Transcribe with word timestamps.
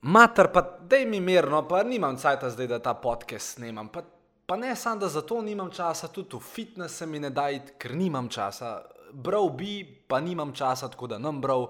Mater, 0.00 0.48
pa 0.48 0.62
dej 0.80 1.04
mi 1.04 1.20
mirno, 1.20 1.68
pa 1.68 1.82
nimam 1.84 2.16
cajt 2.16 2.44
zdaj, 2.48 2.66
da 2.66 2.78
ta 2.80 2.94
podcast 2.94 3.58
snemam. 3.58 3.88
Pa, 3.92 4.00
pa 4.46 4.56
ne 4.56 4.72
samo, 4.76 5.00
da 5.00 5.08
za 5.08 5.20
to 5.20 5.42
nimam 5.42 5.68
časa, 5.70 6.08
tudi 6.08 6.36
v 6.36 6.40
fitness 6.40 6.96
se 6.96 7.06
mi 7.06 7.20
ne 7.20 7.30
da 7.30 7.50
iti, 7.50 7.76
ker 7.78 7.92
nimam 7.94 8.28
časa. 8.28 8.80
Bral 9.12 9.50
bi, 9.52 9.84
pa 9.84 10.20
nimam 10.20 10.54
časa, 10.56 10.88
tako 10.88 11.06
da 11.06 11.18
nam 11.18 11.40
bral. 11.40 11.68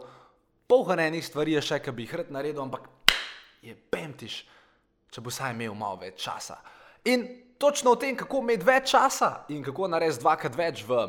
Polhanenih 0.71 1.27
stvari 1.27 1.59
je 1.59 1.63
še, 1.63 1.81
ki 1.83 1.91
bi 1.91 2.07
jih 2.07 2.15
rad 2.15 2.31
naredil, 2.31 2.63
ampak 2.63 2.87
je 3.67 3.75
pemtiš, 3.75 4.45
če 5.11 5.21
bo 5.21 5.35
saj 5.35 5.51
imel 5.57 5.75
malo 5.75 5.99
več 5.99 6.23
časa. 6.23 6.61
In 7.11 7.27
točno 7.59 7.97
o 7.97 7.99
tem, 7.99 8.15
kako 8.15 8.45
imeti 8.47 8.69
več 8.69 8.93
časa 8.95 9.49
in 9.51 9.65
kako 9.67 9.91
narediti 9.91 10.23
dvakrat 10.23 10.55
več 10.55 10.85
v 10.87 11.03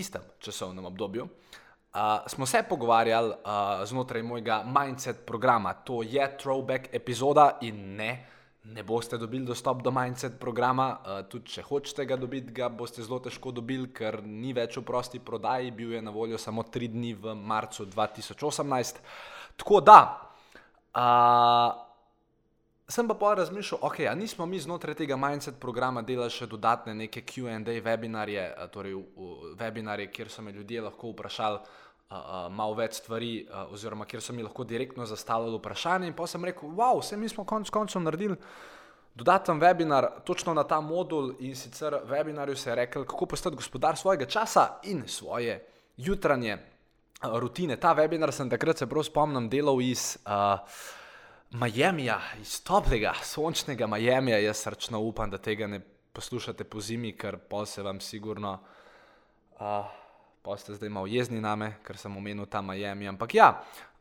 istem 0.00 0.24
časovnem 0.40 0.88
obdobju. 0.88 1.28
Uh, 1.28 1.59
smo 2.26 2.46
se 2.46 2.62
pogovarjali 2.68 3.28
uh, 3.28 3.84
znotraj 3.84 4.22
mojega 4.22 4.64
Mindset 4.78 5.26
programa. 5.26 5.72
To 5.74 6.02
je 6.02 6.36
throwback 6.42 6.88
epizoda 6.92 7.58
in 7.60 7.96
ne, 7.96 8.26
ne 8.64 8.82
boste 8.82 9.18
dobili 9.18 9.44
dostop 9.44 9.82
do 9.82 9.90
Mindset 9.90 10.40
programa. 10.40 10.98
Uh, 11.00 11.28
tudi 11.28 11.50
če 11.50 11.62
hočete 11.62 12.06
ga 12.06 12.16
dobiti, 12.16 12.52
ga 12.52 12.68
boste 12.68 13.02
zelo 13.02 13.18
težko 13.18 13.50
dobili, 13.50 13.90
ker 13.92 14.22
ni 14.22 14.52
več 14.52 14.78
v 14.78 14.84
prosti 14.86 15.18
prodaji, 15.18 15.70
bil 15.70 15.92
je 15.92 16.02
na 16.02 16.10
voljo 16.10 16.38
samo 16.38 16.62
tri 16.62 16.88
dni 16.88 17.14
v 17.14 17.34
marcu 17.34 17.86
2018. 17.86 19.02
Tako 19.56 19.80
da, 19.80 20.00
uh, 20.94 21.89
sem 22.90 23.08
pa 23.08 23.14
pa 23.14 23.34
razmišljal, 23.34 23.78
ok, 23.82 24.00
a 24.10 24.14
nismo 24.14 24.46
mi 24.46 24.60
znotraj 24.60 24.94
tega 24.94 25.16
Mindset 25.16 25.60
programa 25.60 26.02
delali 26.02 26.30
še 26.30 26.46
dodatne 26.50 26.94
neke 26.94 27.22
QA 27.22 27.60
webinarje, 27.84 28.48
torej 28.74 28.96
webinarje, 29.58 30.10
kjer 30.10 30.30
so 30.30 30.42
me 30.42 30.52
ljudje 30.52 30.82
lahko 30.82 31.12
vprašali 31.12 31.58
uh, 31.58 31.78
uh, 32.10 32.48
malo 32.50 32.74
več 32.78 32.98
stvari, 33.00 33.30
uh, 33.46 33.72
oziroma 33.74 34.06
kjer 34.08 34.22
so 34.22 34.34
mi 34.34 34.42
lahko 34.42 34.64
direktno 34.64 35.06
zastavljali 35.06 35.58
vprašanje. 35.58 36.10
In 36.10 36.16
pa 36.18 36.26
sem 36.26 36.44
rekel, 36.44 36.70
wow, 36.74 36.98
vse 37.00 37.16
mi 37.16 37.28
smo 37.28 37.44
konec 37.44 37.70
koncev 37.70 38.02
naredili. 38.02 38.36
Dodaten 39.14 39.60
webinar 39.60 40.06
točno 40.24 40.54
na 40.54 40.64
ta 40.64 40.80
modul 40.80 41.34
in 41.40 41.56
sicer 41.56 41.98
webinarju 42.06 42.56
se 42.56 42.70
je 42.70 42.76
rekel, 42.84 43.04
kako 43.04 43.26
postati 43.26 43.56
gospodar 43.56 43.96
svojega 43.96 44.26
časa 44.26 44.80
in 44.82 45.02
svoje 45.06 45.60
jutranje 45.96 46.56
uh, 46.56 47.38
rutine. 47.38 47.76
Ta 47.76 47.94
webinar 47.94 48.32
sem 48.32 48.50
takrat 48.50 48.78
se 48.78 48.86
prav 48.86 49.06
spomnim 49.06 49.48
delal 49.48 49.82
iz 49.82 50.16
uh, 50.26 50.58
Miamija, 51.50 52.20
iz 52.40 52.60
toplega, 52.62 53.12
sončnega 53.22 53.86
Miamija. 53.86 54.38
Jaz 54.38 54.56
srčno 54.56 55.00
upam, 55.00 55.30
da 55.30 55.38
tega 55.38 55.66
ne 55.66 55.80
poslušate 56.12 56.64
po 56.64 56.80
zimi, 56.80 57.10
ker 57.18 57.38
pa 57.48 57.64
se 57.66 57.82
vam 57.82 58.00
sigurno. 58.00 58.52
Uh, 59.58 59.84
pa 60.42 60.56
ste 60.56 60.74
zdaj 60.74 60.88
malo 60.88 61.06
jezni 61.06 61.40
na 61.40 61.56
me, 61.56 61.72
ker 61.82 61.98
sem 61.98 62.16
omenil 62.16 62.46
ta 62.46 62.62
Miami. 62.62 63.08
Ampak 63.08 63.34
ja, 63.34 63.50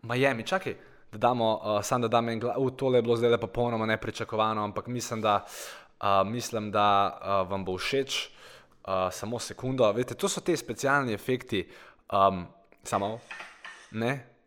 Miami, 0.02 0.46
čakaj, 0.46 0.76
da 1.12 1.18
damo, 1.18 1.50
uh, 1.56 1.82
sam 1.84 2.02
da 2.02 2.08
dam 2.08 2.30
en 2.30 2.40
glas, 2.40 2.58
uh, 2.58 2.70
tole 2.78 2.98
je 2.98 3.02
bilo 3.02 3.18
zdaj 3.18 3.32
pa 3.32 3.48
popolnoma 3.48 3.86
nepričakovano, 3.86 4.64
ampak 4.64 4.88
mislim, 4.88 5.22
da, 5.22 5.46
uh, 6.02 6.28
mislim, 6.28 6.72
da 6.72 7.18
uh, 7.18 7.52
vam 7.52 7.66
bo 7.66 7.78
všeč. 7.78 8.30
Uh, 8.86 9.10
samo 9.12 9.40
sekundo, 9.40 9.92
veste, 9.92 10.14
to 10.16 10.30
so 10.30 10.42
ti 10.42 10.58
specialni 10.58 11.14
efekti, 11.14 11.66
um, 12.14 12.46
samo 12.84 13.20
ne. 13.92 14.39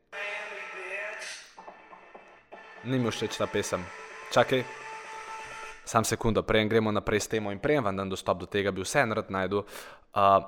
Ni 2.85 2.99
mi 2.99 3.11
všeč 3.11 3.39
ta 3.39 3.47
pesem. 3.47 3.85
Čakaj, 4.35 4.65
sam 5.85 6.05
sekundo, 6.05 6.43
prej 6.43 6.67
gremo 6.67 6.91
naprej 6.91 7.21
s 7.21 7.29
temo 7.29 7.53
in 7.55 7.63
prej 7.63 7.79
vam 7.79 7.97
dam 7.97 8.11
dostop 8.11 8.41
do 8.43 8.47
tega, 8.47 8.73
bi 8.75 8.83
vse 8.83 9.07
narod 9.07 9.31
najdu. 9.31 9.63
Uh, 10.15 10.43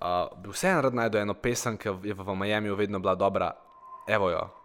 uh, 0.00 0.32
bi 0.40 0.48
vseeno 0.48 0.80
rad 0.80 0.94
najdel 0.94 1.22
eno 1.22 1.34
pesem, 1.34 1.76
ki 1.76 1.88
je 2.02 2.14
v 2.14 2.34
Miami 2.34 2.72
vedno 2.72 2.98
bila 2.98 3.14
dobra, 3.14 3.52
evo 4.08 4.30
jo. 4.30 4.57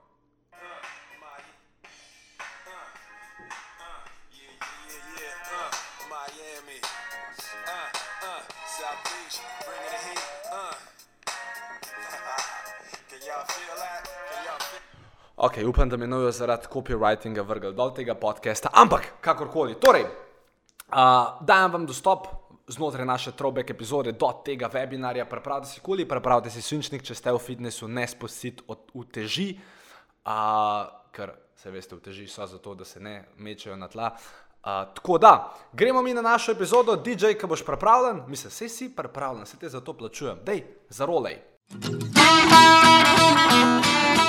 Ok, 15.43 15.53
upam, 15.67 15.89
da 15.89 15.97
me 15.97 16.07
nojo 16.07 16.31
zaradi 16.31 16.67
copywritinga 16.73 17.43
vrgel 17.43 17.73
dol 17.75 17.89
tega 17.91 18.13
podcasta, 18.15 18.69
ampak 18.73 19.09
kakorkoli. 19.21 19.75
Torej, 19.75 20.05
uh, 20.07 20.95
dajem 21.41 21.71
vam 21.71 21.85
dostop 21.85 22.27
znotraj 22.67 23.05
naše 23.05 23.31
trobek 23.31 23.69
epizode 23.69 24.11
do 24.11 24.29
tega 24.45 24.69
webinarja. 24.71 25.25
Prepravite 25.25 25.67
si 25.67 25.81
kuli, 25.83 26.07
prepravite 26.07 26.49
si 26.49 26.61
sunčnik, 26.61 27.03
če 27.03 27.15
ste 27.15 27.33
v 27.35 27.41
fitnessu, 27.43 27.91
ne 27.91 28.07
spustite 28.07 28.63
od 28.71 28.95
uteži, 28.95 29.49
uh, 30.23 30.87
ker 31.11 31.35
se 31.59 31.75
veste, 31.75 31.99
uteži 31.99 32.23
so 32.31 32.47
zato, 32.47 32.75
da 32.75 32.87
se 32.87 33.03
ne 33.03 33.25
mečejo 33.35 33.75
na 33.75 33.91
tla. 33.91 34.13
Uh, 34.15 34.95
tako 34.95 35.17
da, 35.17 35.51
gremo 35.73 36.01
mi 36.01 36.13
na 36.13 36.23
našo 36.23 36.55
epizodo, 36.55 36.95
DJ, 36.95 37.35
ki 37.35 37.51
boš 37.51 37.65
pripravljen, 37.67 38.23
mislim, 38.31 38.47
vse 38.47 38.69
si 38.69 38.93
pripravljen, 38.95 39.45
se 39.45 39.59
te 39.59 39.69
za 39.69 39.83
to 39.83 39.91
plačujem, 39.91 40.39
dej, 40.47 40.63
zarolej. 40.87 41.41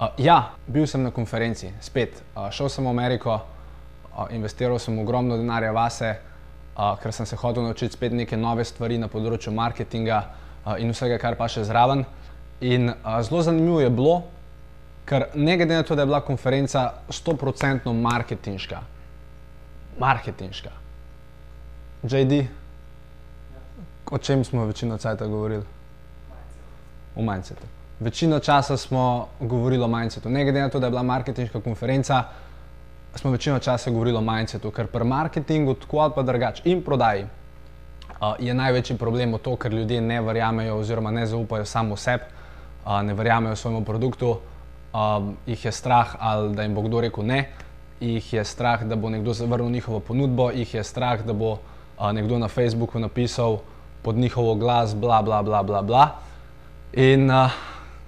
Uh, 0.00 0.08
ja, 0.16 0.54
bil 0.66 0.86
sem 0.88 1.02
na 1.04 1.10
konferenci, 1.12 1.74
spet. 1.84 2.22
Uh, 2.32 2.46
šel 2.48 2.70
sem 2.72 2.86
v 2.86 2.88
Ameriko, 2.88 3.34
uh, 3.36 4.30
investiral 4.32 4.78
sem 4.80 4.96
ogromno 4.98 5.36
denarja 5.36 5.74
vase, 5.76 6.12
uh, 6.72 6.94
ker 7.02 7.12
sem 7.12 7.26
se 7.28 7.36
hotel 7.36 7.66
naučiti 7.66 7.92
spet 7.92 8.14
neke 8.16 8.36
nove 8.40 8.64
stvari 8.64 8.96
na 8.96 9.10
področju 9.12 9.52
marketinga 9.52 10.20
uh, 10.24 10.78
in 10.80 10.94
vsega, 10.94 11.18
kar 11.20 11.36
pa 11.36 11.50
še 11.52 11.66
zraven. 11.68 12.06
In 12.64 12.88
uh, 12.94 13.18
zelo 13.26 13.42
zanimivo 13.44 13.82
je 13.84 13.90
bilo, 13.92 14.14
ker 15.04 15.26
ne 15.34 15.56
glede 15.60 15.76
na 15.76 15.84
to, 15.84 15.92
da 15.92 16.06
je 16.06 16.08
bila 16.08 16.22
konferenca 16.24 16.84
100% 17.12 17.92
marketinška, 17.92 18.80
marketinška. 20.00 20.72
JD, 22.08 22.38
o 24.08 24.16
čem 24.16 24.46
smo 24.48 24.64
večino 24.64 24.96
časa 24.96 25.28
govorili? 25.28 25.68
O 27.20 27.26
mindsetu 27.26 27.79
večino 28.00 28.38
časa 28.38 28.76
smo 28.76 29.28
govorili 29.40 29.84
o 29.84 29.88
mindsetu. 29.88 30.28
Ne 30.28 30.44
glede 30.44 30.60
na 30.60 30.68
to, 30.68 30.80
da 30.80 30.86
je 30.86 30.90
bila 30.90 31.02
marketinška 31.02 31.60
konferenca, 31.60 32.24
smo 33.14 33.30
večino 33.30 33.58
časa 33.58 33.90
govorili 33.90 34.16
o 34.16 34.20
mindsetu, 34.20 34.70
ker 34.70 34.86
pri 34.86 35.04
marketingu, 35.04 35.74
tako 35.74 35.98
ali 35.98 36.12
pa 36.14 36.22
drugače, 36.22 36.62
in 36.64 36.82
prodaji 36.82 37.24
uh, 37.24 38.34
je 38.38 38.54
največji 38.54 38.96
problem 38.96 39.38
to, 39.42 39.56
ker 39.56 39.72
ljudje 39.72 40.00
ne 40.00 40.20
verjamejo 40.20 40.78
oziroma 40.78 41.10
ne 41.10 41.26
zaupajo 41.26 41.64
samo 41.64 41.96
sebi, 41.96 42.24
uh, 42.86 43.02
ne 43.02 43.14
verjamejo 43.14 43.56
svojemu 43.56 43.84
produktu, 43.84 44.30
uh, 44.30 45.32
jih 45.46 45.64
je 45.64 45.72
strah 45.72 46.16
ali 46.18 46.54
da 46.54 46.62
jim 46.62 46.74
bo 46.74 46.82
kdo 46.82 47.00
rekel 47.00 47.26
ne. 47.26 47.48
Ih 48.00 48.32
je 48.32 48.44
strah, 48.44 48.84
da 48.84 48.96
bo 48.96 49.10
nekdo 49.10 49.32
zavrnil 49.32 49.70
njihovo 49.70 50.00
ponudbo, 50.00 50.50
jih 50.50 50.74
je 50.74 50.84
strah, 50.84 51.20
da 51.24 51.32
bo 51.32 51.50
uh, 51.52 52.12
nekdo 52.12 52.38
na 52.38 52.48
Facebooku 52.48 52.98
napisal 52.98 53.58
pod 54.02 54.16
njihovo 54.16 54.54
glas, 54.54 54.94
bla, 54.94 55.22
bla, 55.22 55.42
bla, 55.42 55.62
bla. 55.62 55.82
bla. 55.82 56.08
In 56.92 57.30
uh, 57.30 57.50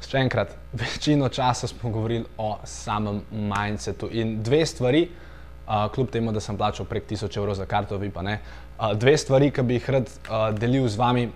Še 0.03 0.19
enkrat, 0.19 0.51
večino 0.75 1.29
časa 1.33 1.69
smo 1.71 1.91
govorili 1.91 2.25
o 2.39 2.57
samem 2.67 3.21
mindsetu 3.31 4.09
in 4.11 4.41
dve 4.43 4.65
stvari, 4.67 5.07
uh, 5.07 5.87
kljub 5.95 6.11
temu, 6.11 6.33
da 6.33 6.41
sem 6.43 6.57
plačal 6.59 6.87
prek 6.91 7.07
1000 7.11 7.39
evrov 7.39 7.55
za 7.55 7.67
karto, 7.71 7.97
vi 8.03 8.11
pa 8.11 8.23
ne. 8.23 8.39
Uh, 8.79 8.93
dve 8.99 9.15
stvari, 9.19 9.53
ki 9.55 9.63
bi 9.63 9.79
jih 9.79 9.91
rad 9.95 10.11
uh, 10.11 10.49
delil 10.59 10.89
z 10.89 10.99
vami 10.99 11.29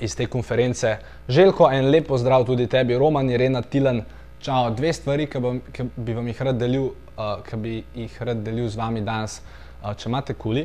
iz 0.00 0.16
te 0.16 0.26
konference. 0.26 0.96
Željko, 1.28 1.68
en 1.72 1.90
lep 1.92 2.08
pozdrav 2.08 2.46
tudi 2.48 2.66
tebi, 2.66 2.96
Roman, 2.98 3.30
Irena, 3.30 3.62
Tilan. 3.62 4.02
Čau, 4.44 4.72
dve 4.76 4.92
stvari, 4.92 5.28
ki, 5.30 5.40
bom, 5.40 5.60
ki 5.72 5.86
bi 5.96 6.16
vam 6.16 6.26
jih 6.32 6.40
rad 6.48 6.58
delil, 6.60 6.88
uh, 7.14 7.36
ki 7.44 7.60
bi 7.60 7.76
jih 7.94 8.16
rad 8.24 8.40
delil 8.44 8.68
z 8.68 8.80
vami 8.80 9.04
danes. 9.04 9.38
Uh, 9.82 9.92
če 9.92 10.08
imate 10.08 10.34
kuli, 10.40 10.64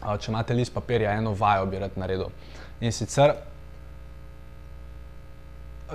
uh, 0.00 0.16
če 0.16 0.32
imate 0.32 0.56
list 0.56 0.74
papirja, 0.74 1.14
eno 1.20 1.36
vajo 1.36 1.68
bi 1.68 1.84
rad 1.84 2.00
naredil. 2.00 2.32
In 2.80 2.96
sicer 2.96 3.36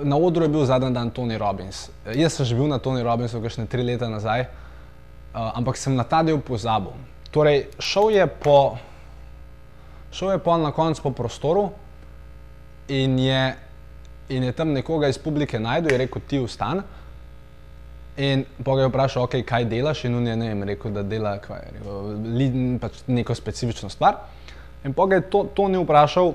na 0.02 0.16
odru 0.16 0.44
je 0.44 0.48
bil 0.48 0.64
zadnji 0.64 0.90
dan 0.90 1.10
Tony 1.10 1.38
Robbins. 1.38 1.90
Jaz 2.14 2.34
sem 2.34 2.46
že 2.46 2.54
bil 2.54 2.66
na 2.66 2.78
Tony 2.78 3.02
Robbinsu, 3.02 3.40
kakšne 3.42 3.66
tri 3.66 3.82
leta 3.82 4.08
nazaj, 4.08 4.46
uh, 4.46 5.54
ampak 5.54 5.76
sem 5.76 5.94
na 5.94 6.04
ta 6.04 6.22
del 6.22 6.40
pozabil. 6.40 6.92
Torej, 7.30 7.70
šel 7.78 8.10
je 8.10 8.26
po, 8.26 8.76
šel 10.10 10.34
je 10.34 10.38
po 10.38 10.56
na 10.58 10.72
koncu 10.72 11.02
po 11.02 11.10
prostoru 11.10 11.70
in 12.88 13.18
je, 13.18 13.54
in 14.28 14.42
je 14.42 14.52
tam 14.52 14.72
nekoga 14.72 15.08
iz 15.08 15.18
publike 15.18 15.58
najdel 15.58 15.94
in 15.94 15.98
rekel: 16.06 16.22
Ti 16.26 16.42
vstan. 16.42 16.82
In 18.14 18.44
pogaj 18.62 18.84
je 18.84 18.88
vprašal, 18.88 19.24
okay, 19.26 19.42
kaj 19.42 19.64
delaš, 19.66 20.04
in 20.06 20.14
on 20.14 20.26
je 20.26 20.36
ne 20.38 20.48
vem, 20.48 20.62
rekel, 20.62 20.92
da 20.94 21.02
dela 21.02 21.32
kaj, 21.42 21.64
rekel, 21.74 22.12
li, 22.38 22.46
pač 22.78 23.00
neko 23.10 23.34
specifično 23.34 23.90
stvar. 23.90 24.20
In 24.86 24.94
pogaj 24.94 25.24
to, 25.34 25.48
to 25.50 25.66
ni 25.68 25.80
vprašal, 25.82 26.30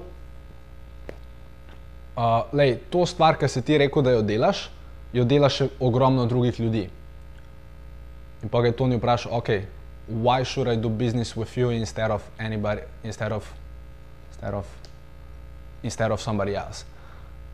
uh, 2.16 2.54
lej, 2.54 2.78
to 2.90 3.06
stvar, 3.06 3.38
ki 3.38 3.48
si 3.48 3.62
ti 3.62 3.78
rekel, 3.78 4.04
da 4.04 4.12
jo 4.18 4.22
delaš, 4.22 4.70
jo 5.14 5.26
dela 5.26 5.50
še 5.50 5.70
ogromno 5.80 6.26
drugih 6.26 6.60
ljudi. 6.60 6.86
In 8.44 8.50
pogaj 8.50 8.72
to 8.78 8.88
ni 8.88 8.98
vprašal, 8.98 9.34
ok, 9.36 9.50
why 10.10 10.44
should 10.46 10.68
I 10.68 10.76
do 10.76 10.90
business 10.90 11.36
with 11.36 11.58
you 11.58 11.70
instead 11.70 12.12
of 12.12 12.24
anybody, 12.40 12.82
instead 13.04 13.32
of, 13.32 13.46
instead 14.32 14.54
of, 14.54 14.66
instead 15.84 16.12
of 16.12 16.22
somebody 16.22 16.56
else. 16.56 16.86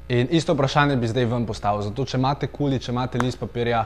In 0.10 0.28
isto 0.32 0.54
vprašanje 0.54 0.96
bi 0.96 1.08
zdaj 1.08 1.26
vam 1.26 1.46
postavil. 1.46 1.82
Zato, 1.82 2.06
če 2.06 2.18
imate 2.18 2.48
kuli, 2.48 2.80
če 2.80 2.92
imate 2.92 3.18
list 3.18 3.40
papirja, 3.42 3.86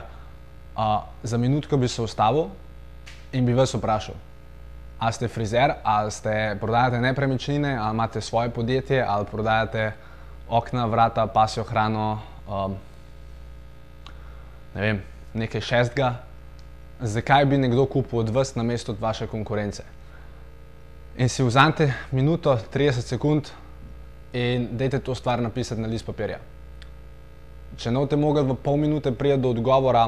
uh, 0.76 0.98
za 1.22 1.38
minutko 1.38 1.76
bi 1.76 1.88
se 1.88 2.02
ustavil 2.02 2.50
in 3.32 3.46
bi 3.46 3.54
vas 3.54 3.72
vprašal, 3.74 4.14
ali 4.98 5.12
ste 5.12 5.28
frizer, 5.28 5.72
ali 5.82 6.10
ste 6.10 6.56
prodajate 6.60 7.00
nepremičnine, 7.00 7.76
ali 7.76 7.94
imate 7.94 8.20
svoje 8.20 8.50
podjetje, 8.50 9.04
ali 9.08 9.26
prodajate 9.30 9.92
okna, 10.50 10.86
vrata, 10.86 11.26
pasjo 11.26 11.64
hrano, 11.64 12.20
um, 12.48 12.74
ne 14.74 14.80
vem, 14.80 15.02
nekaj 15.34 15.60
šestega. 15.60 16.14
Zakaj 17.00 17.46
bi 17.48 17.58
nekdo 17.58 17.86
kupil 17.86 18.18
od 18.20 18.28
vas 18.28 18.54
na 18.54 18.62
mesto 18.62 18.92
od 18.92 19.00
vaše 19.00 19.26
konkurence? 19.26 19.84
In 21.16 21.28
si 21.28 21.42
vzamete 21.42 21.92
minuto, 22.10 22.58
30 22.74 23.00
sekund 23.00 23.48
in 24.32 24.68
dajte 24.76 24.98
to 24.98 25.14
stvar 25.14 25.42
napisati 25.42 25.80
na 25.80 25.88
list 25.88 26.06
papirja. 26.06 26.38
Če 27.76 27.90
ne 27.90 28.02
boste 28.02 28.16
mogli 28.16 28.42
v 28.44 28.54
pol 28.54 28.76
minute 28.76 29.12
priti 29.12 29.40
do 29.40 29.54
odgovora, 29.54 30.04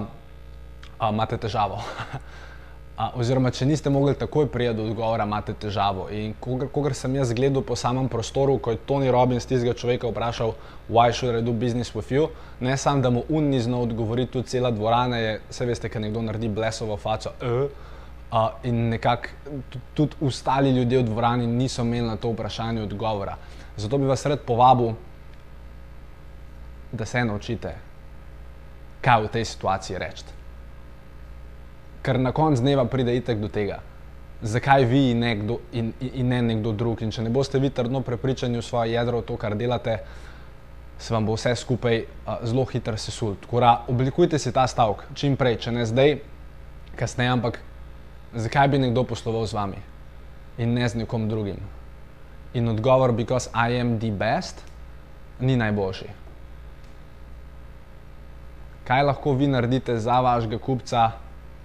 a, 0.99 1.11
imate 1.11 1.39
težavo. 1.39 1.81
a, 2.97 3.11
oziroma, 3.17 3.51
če 3.51 3.67
niste 3.67 3.91
mogli 3.91 4.13
takoj 4.19 4.47
priti 4.53 4.75
do 4.77 4.85
odgovora, 4.91 5.25
imate 5.25 5.55
težavo. 5.59 6.09
In 6.13 6.35
kogar 6.41 6.95
sem 6.95 7.15
jaz 7.17 7.33
gledal 7.33 7.65
po 7.65 7.77
samem 7.77 8.09
prostoru, 8.13 8.59
ko 8.59 8.75
je 8.75 8.83
Tony 8.87 9.11
Robbins 9.11 9.49
tistega 9.49 9.73
človeka 9.75 10.11
vprašal, 10.11 10.53
why 10.89 11.13
should 11.13 11.39
I 11.39 11.43
do 11.45 11.53
business 11.53 11.95
with 11.97 12.13
you, 12.13 12.29
ne 12.61 12.77
samo, 12.77 13.03
da 13.03 13.11
mu 13.11 13.25
un 13.29 13.49
ni 13.51 13.61
znal 13.61 13.89
odgovoriti, 13.89 14.33
tudi 14.33 14.53
cela 14.53 14.71
dvorana 14.71 15.19
je, 15.19 15.41
vse 15.51 15.67
veste, 15.67 15.89
kaj 15.89 16.05
nekdo 16.09 16.23
naredi 16.23 16.53
blesovo 16.53 16.97
faco. 16.97 17.35
Uh, 17.41 17.89
Uh, 18.33 18.49
in 18.65 18.89
nekako 18.89 19.29
tudi 19.95 20.17
ostali 20.25 20.71
ljudje 20.73 20.99
v 20.99 21.05
dvorani 21.05 21.47
niso 21.47 21.83
imeli 21.83 22.07
na 22.07 22.17
to 22.17 22.31
vprašanje 22.33 22.83
odgovora. 22.83 23.37
Zato 23.77 23.99
bi 23.99 24.09
vas 24.09 24.25
rad 24.27 24.41
povabil, 24.41 24.95
da 26.93 27.05
se 27.05 27.25
naučite, 27.25 27.75
kaj 29.05 29.23
v 29.23 29.29
tej 29.29 29.45
situaciji 29.45 29.99
reči. 29.99 30.25
Ker 32.03 32.19
na 32.19 32.33
koncu 32.33 32.63
dneva 32.63 32.85
pride 32.91 33.15
itek 33.17 33.39
do 33.39 33.49
tega, 33.49 33.79
zakaj 34.43 34.85
vi 34.85 35.11
in, 35.11 35.21
nekdo, 35.23 35.61
in, 35.73 35.93
in 36.01 36.29
ne 36.29 36.43
nekdo 36.43 36.73
drug. 36.73 37.03
In 37.03 37.15
če 37.15 37.23
ne 37.23 37.31
boste 37.31 37.61
vi 37.63 37.71
trdno 37.71 38.03
prepričani 38.03 38.59
v 38.59 38.65
svoje 38.67 38.97
jedro, 38.97 39.23
v 39.23 39.27
to, 39.29 39.37
kar 39.39 39.55
delate, 39.55 40.01
se 40.99 41.15
vam 41.15 41.27
bo 41.27 41.37
vse 41.39 41.55
skupaj 41.57 42.03
uh, 42.03 42.43
zelo 42.47 42.65
hitro 42.71 42.97
sesul. 42.97 43.37
Tako 43.43 43.61
da 43.61 43.73
oblikujte 43.89 44.39
si 44.39 44.53
ta 44.53 44.67
stavek 44.67 45.07
čim 45.15 45.37
prej, 45.39 45.61
če 45.67 45.75
ne 45.75 45.87
zdaj, 45.87 46.17
kasneje, 46.99 47.31
ampak 47.31 47.61
zakaj 48.35 48.69
bi 48.69 48.83
nekdo 48.83 49.05
posloval 49.07 49.47
z 49.47 49.59
vami 49.59 49.81
in 50.59 50.75
ne 50.75 50.89
z 50.89 51.03
nekom 51.03 51.29
drugim. 51.29 51.59
In 52.55 52.69
odgovor, 52.69 53.13
because 53.13 53.49
I 53.55 53.81
am 53.81 53.99
the 53.99 54.11
best, 54.11 54.61
ni 55.41 55.57
najboljši. 55.57 56.11
Kaj 58.85 59.03
lahko 59.03 59.33
vi 59.39 59.47
naredite 59.49 59.97
za 59.99 60.21
vašega 60.21 60.59
kupca, 60.59 61.11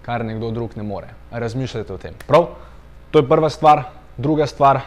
kar 0.07 0.24
nekdo 0.25 0.51
drug 0.56 0.77
ne 0.80 0.83
more? 0.88 1.09
Razmišljajte 1.31 1.94
o 1.94 1.98
tem. 2.00 2.13
Prav, 2.27 2.45
to 3.12 3.19
je 3.19 3.27
prva 3.27 3.50
stvar, 3.51 3.83
druga 4.18 4.48
stvar. 4.48 4.80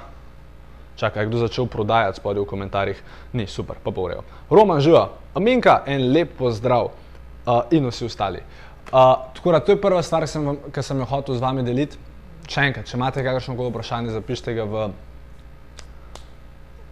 Čakaj, 0.96 1.26
kdo 1.28 1.42
začel 1.44 1.66
prodajati 1.68 2.16
spodaj 2.16 2.40
v 2.40 2.48
komentarjih? 2.48 3.02
Ni 3.36 3.44
super, 3.46 3.76
pa 3.84 3.92
povrejo. 3.92 4.24
Roman 4.50 4.80
živa, 4.80 5.10
Aminka, 5.36 5.82
en 5.86 6.08
lep 6.12 6.32
pozdrav 6.38 6.88
uh, 6.88 7.60
in 7.70 7.84
vsi 7.88 8.08
ostali. 8.08 8.40
Uh, 8.40 9.28
tako 9.36 9.52
da 9.52 9.60
to 9.60 9.76
je 9.76 9.80
prva 9.80 10.02
stvar, 10.02 10.24
ki 10.72 10.82
sem 10.82 10.98
jo 11.04 11.08
hotel 11.12 11.36
z 11.36 11.44
vami 11.44 11.64
deliti. 11.68 12.00
Če 12.48 12.64
enkrat, 12.70 12.88
če 12.88 12.96
imate 12.96 13.24
kakšno 13.24 13.54
koli 13.56 13.70
vprašanje, 13.70 14.16
zapišite 14.16 14.56
ga 14.56 14.64
v, 14.64 14.86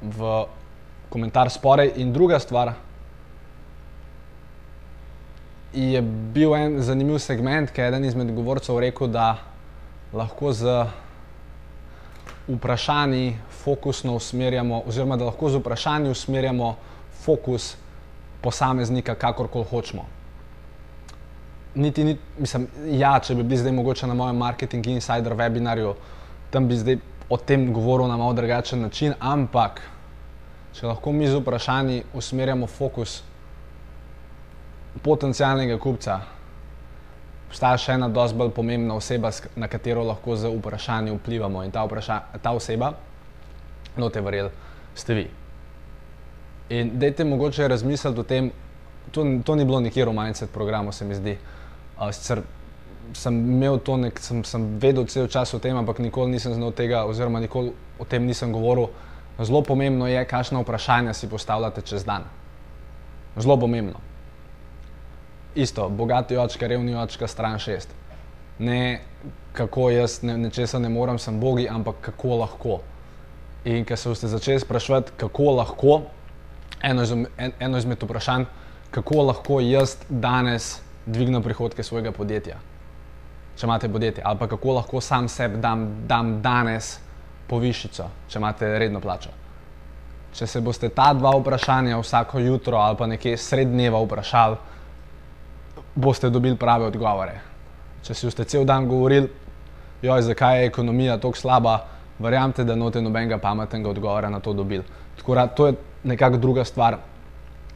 v 0.04 0.34
komentar 1.08 1.50
spodaj. 1.50 1.96
In 1.96 2.12
druga 2.12 2.38
stvar 2.44 2.76
je 5.72 6.02
bil 6.02 6.54
en 6.56 6.82
zanimiv 6.82 7.18
segment, 7.18 7.70
ki 7.70 7.80
je 7.80 7.88
eden 7.88 8.04
izmed 8.04 8.32
govorcev 8.34 8.78
rekel, 8.80 9.08
da 9.12 9.36
lahko 10.12 10.52
z 10.52 10.86
vprašanji 12.48 13.36
fokusno 13.64 14.14
usmerjamo, 14.16 14.82
oziroma 14.86 15.16
da 15.16 15.28
lahko 15.28 15.50
z 15.50 15.60
vprašanji 15.60 16.10
usmerjamo 16.10 16.76
fokus 17.24 17.76
posameznika, 18.40 19.14
kakorkoli 19.14 19.64
hočemo. 19.70 20.06
Niti 21.74 22.04
ni, 22.04 22.16
mislim, 22.38 22.66
ja, 22.90 23.18
če 23.20 23.34
bi 23.34 23.42
bili 23.42 23.60
zdaj 23.60 23.72
mogoče 23.72 24.06
na 24.06 24.14
mojem 24.14 24.36
marketing 24.36 24.86
insider 24.86 25.34
webinarju, 25.36 25.94
tam 26.50 26.68
bi 26.68 26.76
zdaj 26.76 26.96
o 27.28 27.36
tem 27.36 27.72
govoril 27.72 28.08
na 28.08 28.16
malo 28.16 28.32
drugačen 28.32 28.80
način, 28.80 29.14
ampak 29.20 29.82
če 30.72 30.86
lahko 30.86 31.12
mi 31.12 31.28
z 31.28 31.36
vprašanji 31.42 32.02
usmerjamo 32.14 32.66
fokus 32.66 33.22
potencijalnega 35.02 35.78
kupca, 35.78 36.20
obstaja 37.48 37.80
še 37.80 37.96
ena 37.96 38.08
dosti 38.12 38.36
bolj 38.38 38.52
pomembna 38.56 38.98
oseba, 38.98 39.30
na 39.56 39.68
katero 39.68 40.04
lahko 40.04 40.36
z 40.36 40.50
vprašanji 40.52 41.16
vplivamo 41.16 41.64
in 41.64 41.72
ta, 41.72 41.84
vpraša, 41.88 42.20
ta 42.42 42.52
oseba, 42.56 42.92
no 43.96 44.10
te 44.12 44.20
verjel, 44.20 44.50
ste 44.94 45.14
vi. 45.14 45.26
In 46.76 46.98
dajte 47.00 47.24
mogoče 47.24 47.68
razmisliti 47.68 48.20
o 48.20 48.26
tem, 48.28 48.50
to, 49.10 49.24
to 49.44 49.56
ni 49.56 49.64
bilo 49.64 49.80
nikjer 49.80 50.08
v 50.08 50.16
mindset 50.18 50.52
programu, 50.52 50.92
se 50.92 51.04
mi 51.08 51.16
zdi. 51.16 51.38
Sicer 52.12 52.42
sem 53.16 53.38
imel 53.40 53.78
to, 53.80 53.96
nek, 53.96 54.20
sem, 54.20 54.42
sem 54.44 54.66
vedel 54.80 55.06
cel 55.08 55.28
čas 55.32 55.54
o 55.56 55.60
tem, 55.62 55.76
ampak 55.76 56.02
nikoli 56.04 56.36
nisem 56.36 56.52
znal 56.54 56.74
tega, 56.76 57.06
oziroma 57.08 57.40
nikoli 57.40 57.72
o 57.98 58.04
tem 58.04 58.26
nisem 58.26 58.52
govoril. 58.52 58.90
Zelo 59.38 59.62
pomembno 59.62 60.08
je, 60.10 60.20
kakšno 60.28 60.60
vprašanje 60.64 61.14
si 61.14 61.30
postavljate 61.30 61.82
čez 61.86 62.04
dan. 62.04 62.26
Zelo 63.38 63.56
pomembno. 63.56 64.07
Isto, 65.54 65.88
bogati 65.88 66.36
očka, 66.36 66.66
revni 66.66 66.96
očka, 66.96 67.26
stran 67.26 67.58
šest. 67.58 67.88
Ne 68.58 69.00
kako 69.58 69.90
jaz 69.90 70.22
ne, 70.22 70.36
nečesa 70.38 70.78
ne 70.78 70.88
morem, 70.88 71.18
sem 71.18 71.40
bogi, 71.40 71.68
ampak 71.68 71.96
kako 72.00 72.36
lahko. 72.42 72.78
In 73.64 73.84
ker 73.84 73.98
se 73.98 74.08
boste 74.08 74.30
začeli 74.30 74.60
sprašovati, 74.60 75.16
kako 75.16 75.56
lahko, 75.58 76.00
eno, 76.82 77.02
iz, 77.02 77.12
en, 77.12 77.52
eno 77.60 77.78
izmed 77.78 78.02
vprašanj, 78.02 78.46
kako 78.94 79.24
lahko 79.30 79.60
jaz 79.60 79.96
danes 80.08 80.78
dvignem 81.06 81.42
prihodke 81.42 81.82
svojega 81.82 82.12
podjetja. 82.12 82.60
Če 83.58 83.66
imate 83.66 83.88
podjetje, 83.90 84.22
ali 84.24 84.38
pa 84.38 84.46
kako 84.46 84.78
lahko 84.78 85.00
sam 85.02 85.28
sebi 85.28 85.58
dam, 85.58 85.88
dam 86.06 86.36
danes 86.42 86.98
povišico, 87.50 88.06
če 88.28 88.38
imate 88.38 88.70
redno 88.78 89.00
plačo. 89.00 89.34
Če 90.38 90.46
se 90.46 90.60
boste 90.62 90.92
ta 90.94 91.10
dva 91.16 91.32
vprašanja 91.40 91.98
vsako 91.98 92.38
jutro 92.44 92.78
ali 92.78 92.96
pa 92.96 93.06
nekje 93.10 93.36
srednjeva 93.36 93.98
vprašali, 94.04 94.56
boste 95.94 96.30
dobili 96.30 96.56
prave 96.56 96.86
odgovore. 96.86 97.40
Če 98.02 98.14
si 98.14 98.26
boste 98.26 98.44
cel 98.44 98.64
dan 98.64 98.88
govorili, 98.88 99.28
joj, 100.02 100.22
zakaj 100.22 100.60
je 100.60 100.66
ekonomija 100.66 101.18
tako 101.18 101.36
slaba, 101.36 101.78
verjamete, 102.18 102.64
da 102.64 102.74
note 102.74 103.02
nobenega 103.02 103.38
pametnega 103.38 103.90
odgovora 103.90 104.30
na 104.30 104.40
to 104.40 104.52
dobili. 104.52 104.84
Tako 105.18 105.34
da 105.34 105.46
to 105.46 105.66
je 105.66 105.74
nekako 106.04 106.36
druga 106.36 106.64
stvar, 106.64 106.98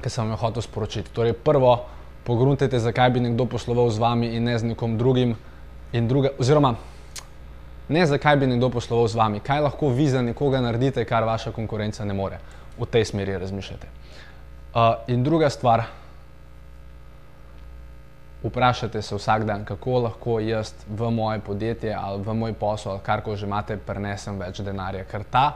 ki 0.02 0.10
sem 0.10 0.30
jo 0.30 0.36
hotel 0.36 0.62
sporočiti. 0.62 1.10
Torej, 1.14 1.32
prvo, 1.32 1.76
pogruntajte, 2.24 2.78
zakaj 2.78 3.10
bi 3.10 3.20
nekdo 3.20 3.46
posloval 3.46 3.90
z 3.90 3.98
vami 3.98 4.32
in 4.36 4.44
ne 4.44 4.58
z 4.58 4.72
nekom 4.72 4.98
drugim. 4.98 5.36
Druga, 5.92 6.30
oziroma, 6.40 6.74
ne 7.88 8.06
zakaj 8.06 8.36
bi 8.36 8.46
nekdo 8.46 8.70
posloval 8.70 9.08
z 9.08 9.18
vami, 9.18 9.40
kaj 9.40 9.60
lahko 9.60 9.90
vi 9.92 10.08
za 10.08 10.22
nekoga 10.22 10.60
naredite, 10.60 11.04
kar 11.04 11.24
vaša 11.24 11.52
konkurenca 11.52 12.04
ne 12.04 12.14
more. 12.14 12.38
V 12.78 12.86
tej 12.86 13.04
smeri 13.04 13.36
razmišljate. 13.38 13.86
Uh, 14.72 15.04
in 15.12 15.22
druga 15.22 15.50
stvar, 15.50 15.84
vprašajte 18.42 19.02
se 19.02 19.16
vsak 19.16 19.44
dan, 19.44 19.64
kako 19.64 19.98
lahko 19.98 20.40
jaz 20.40 20.72
v 20.88 21.10
moje 21.10 21.40
podjetje 21.40 21.94
ali 21.94 22.22
v 22.22 22.34
moj 22.34 22.52
posel, 22.52 22.92
ali 22.92 23.00
karkoli 23.02 23.36
že 23.36 23.46
imate, 23.46 23.76
prenesem 23.76 24.38
več 24.38 24.60
denarja. 24.60 25.04
Ker 25.04 25.24
ta, 25.30 25.46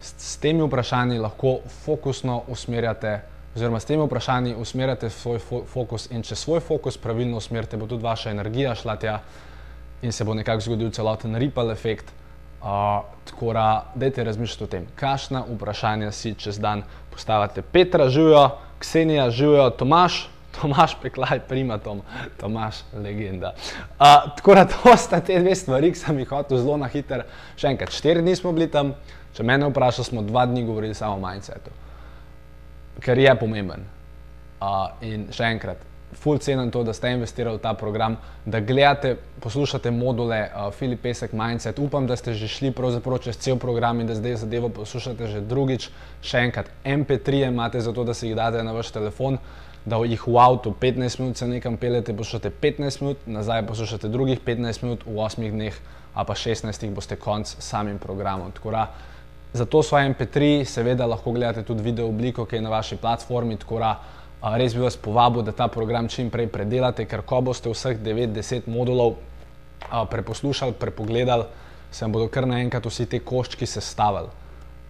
s, 0.00 0.14
s 0.18 0.36
temi 0.36 0.62
vprašanji 0.62 1.18
lahko 1.18 1.58
fokusno 1.84 2.42
usmerjate 2.48 3.20
oziroma 3.58 3.80
s 3.80 3.84
temi 3.84 4.04
vprašanji 4.04 4.54
usmerjate 4.54 5.10
svoj 5.10 5.38
fo 5.38 5.64
fokus 5.66 6.06
in 6.10 6.22
če 6.22 6.36
svoj 6.36 6.60
fokus 6.60 6.98
pravilno 6.98 7.36
usmerite, 7.36 7.76
bo 7.76 7.86
tudi 7.86 8.04
vaša 8.04 8.30
energija 8.30 8.74
šla 8.74 8.96
tja 8.96 9.18
in 10.02 10.12
se 10.12 10.24
bo 10.24 10.34
nekako 10.34 10.60
zgodil 10.60 10.90
celoten 10.94 11.34
ripple 11.36 11.72
efekt. 11.72 12.12
Uh, 12.58 13.02
tako 13.24 13.52
da, 13.52 13.92
dajte 13.94 14.24
razmišljati 14.24 14.64
o 14.64 14.66
tem, 14.66 14.86
kakšna 14.98 15.44
vprašanja 15.46 16.10
si 16.12 16.34
čez 16.34 16.58
dan 16.58 16.82
postavljate. 17.10 17.62
Petra 17.62 18.08
živijo, 18.08 18.48
Ksenija 18.78 19.30
živijo, 19.30 19.70
Tomaš, 19.70 20.28
Tomaš 20.56 20.96
Peklaj, 21.02 21.40
prima 21.48 21.78
Tom, 21.78 22.00
Tomaš, 22.40 22.82
legenda. 22.92 23.54
Uh, 23.98 24.36
tako 24.36 24.54
da 24.54 24.64
to 24.64 24.96
sta 24.96 25.20
te 25.20 25.40
dve 25.40 25.54
stvari, 25.54 25.92
ki 25.92 25.98
sem 25.98 26.18
jih 26.18 26.28
hotel 26.28 26.58
zelo 26.58 26.76
na 26.80 26.88
hiter. 26.88 27.26
Še 27.56 27.74
enkrat, 27.74 27.92
štiri 27.94 28.24
dni 28.24 28.36
smo 28.36 28.52
bili 28.56 28.70
tam, 28.72 28.94
če 29.36 29.46
mene 29.46 29.68
vprašaš, 29.70 30.10
smo 30.12 30.24
dva 30.26 30.46
dni 30.48 30.64
govorili 30.66 30.96
samo 30.96 31.18
o 31.18 31.22
mindsetu, 31.22 31.74
ker 33.04 33.20
je 33.20 33.36
pomemben. 33.38 33.86
Uh, 34.58 34.88
in 35.06 35.28
še 35.30 35.52
enkrat, 35.52 35.84
full 36.18 36.40
cenim 36.42 36.72
to, 36.74 36.82
da 36.82 36.94
ste 36.96 37.12
investirali 37.14 37.60
v 37.60 37.62
ta 37.62 37.74
program, 37.78 38.16
da 38.48 38.58
gledate, 38.64 39.14
poslušate 39.44 39.92
module 39.94 40.40
uh, 40.48 40.72
Filip 40.74 41.04
Pesek 41.04 41.36
Mindset. 41.36 41.78
Upam, 41.78 42.08
da 42.08 42.16
ste 42.16 42.34
že 42.34 42.48
šli 42.48 42.72
čez 43.22 43.36
cel 43.36 43.58
program 43.58 44.00
in 44.00 44.06
da 44.06 44.14
zdaj 44.14 44.36
zadevo 44.36 44.68
poslušate 44.68 45.26
že 45.26 45.40
drugič. 45.40 45.90
Še 46.22 46.38
enkrat, 46.48 46.70
MP3 46.84 47.52
imate 47.52 47.80
za 47.80 47.92
to, 47.92 48.04
da 48.04 48.14
si 48.14 48.26
jih 48.26 48.36
date 48.36 48.64
na 48.64 48.72
vaš 48.72 48.90
telefon 48.90 49.38
da 49.88 49.96
jih 50.04 50.26
v 50.26 50.36
avtu 50.38 50.74
15 50.80 51.20
minut 51.20 51.36
se 51.36 51.46
nekam 51.48 51.76
pelete, 51.76 52.12
poslušate 52.16 52.50
15 52.62 53.02
minut, 53.02 53.26
nazaj 53.26 53.66
poslušate 53.66 54.08
drugih 54.08 54.40
15 54.46 54.82
minut, 54.82 55.04
v 55.06 55.16
8 55.16 55.50
dneh, 55.50 55.74
a 56.14 56.24
pa 56.24 56.34
16 56.34 56.90
boste 56.94 57.16
konc 57.16 57.56
samim 57.58 57.98
programom. 57.98 58.52
Da, 58.64 58.88
zato 59.52 59.82
svoje 59.82 60.10
MP3 60.14 60.64
seveda 60.64 61.06
lahko 61.06 61.32
gledate 61.32 61.62
tudi 61.62 61.82
video 61.82 62.08
obliko, 62.08 62.44
ki 62.44 62.56
je 62.56 62.62
na 62.62 62.70
vaši 62.70 62.96
platformi. 62.96 63.56
Da, 63.70 63.94
res 64.56 64.74
bi 64.74 64.84
vas 64.84 64.96
povabil, 64.96 65.42
da 65.42 65.52
ta 65.52 65.68
program 65.68 66.08
čim 66.08 66.30
prej 66.30 66.48
predelate, 66.52 67.06
ker 67.06 67.22
ko 67.22 67.40
boste 67.40 67.70
vseh 67.70 67.98
9-10 67.98 68.68
modulov 68.68 69.16
preposlušali, 70.10 70.72
prepogledali, 70.72 71.44
se 71.90 72.04
vam 72.04 72.12
bodo 72.12 72.28
kar 72.28 72.46
naenkrat 72.46 72.86
vsi 72.86 73.06
ti 73.06 73.20
koščki 73.24 73.66
sestavili. 73.66 74.28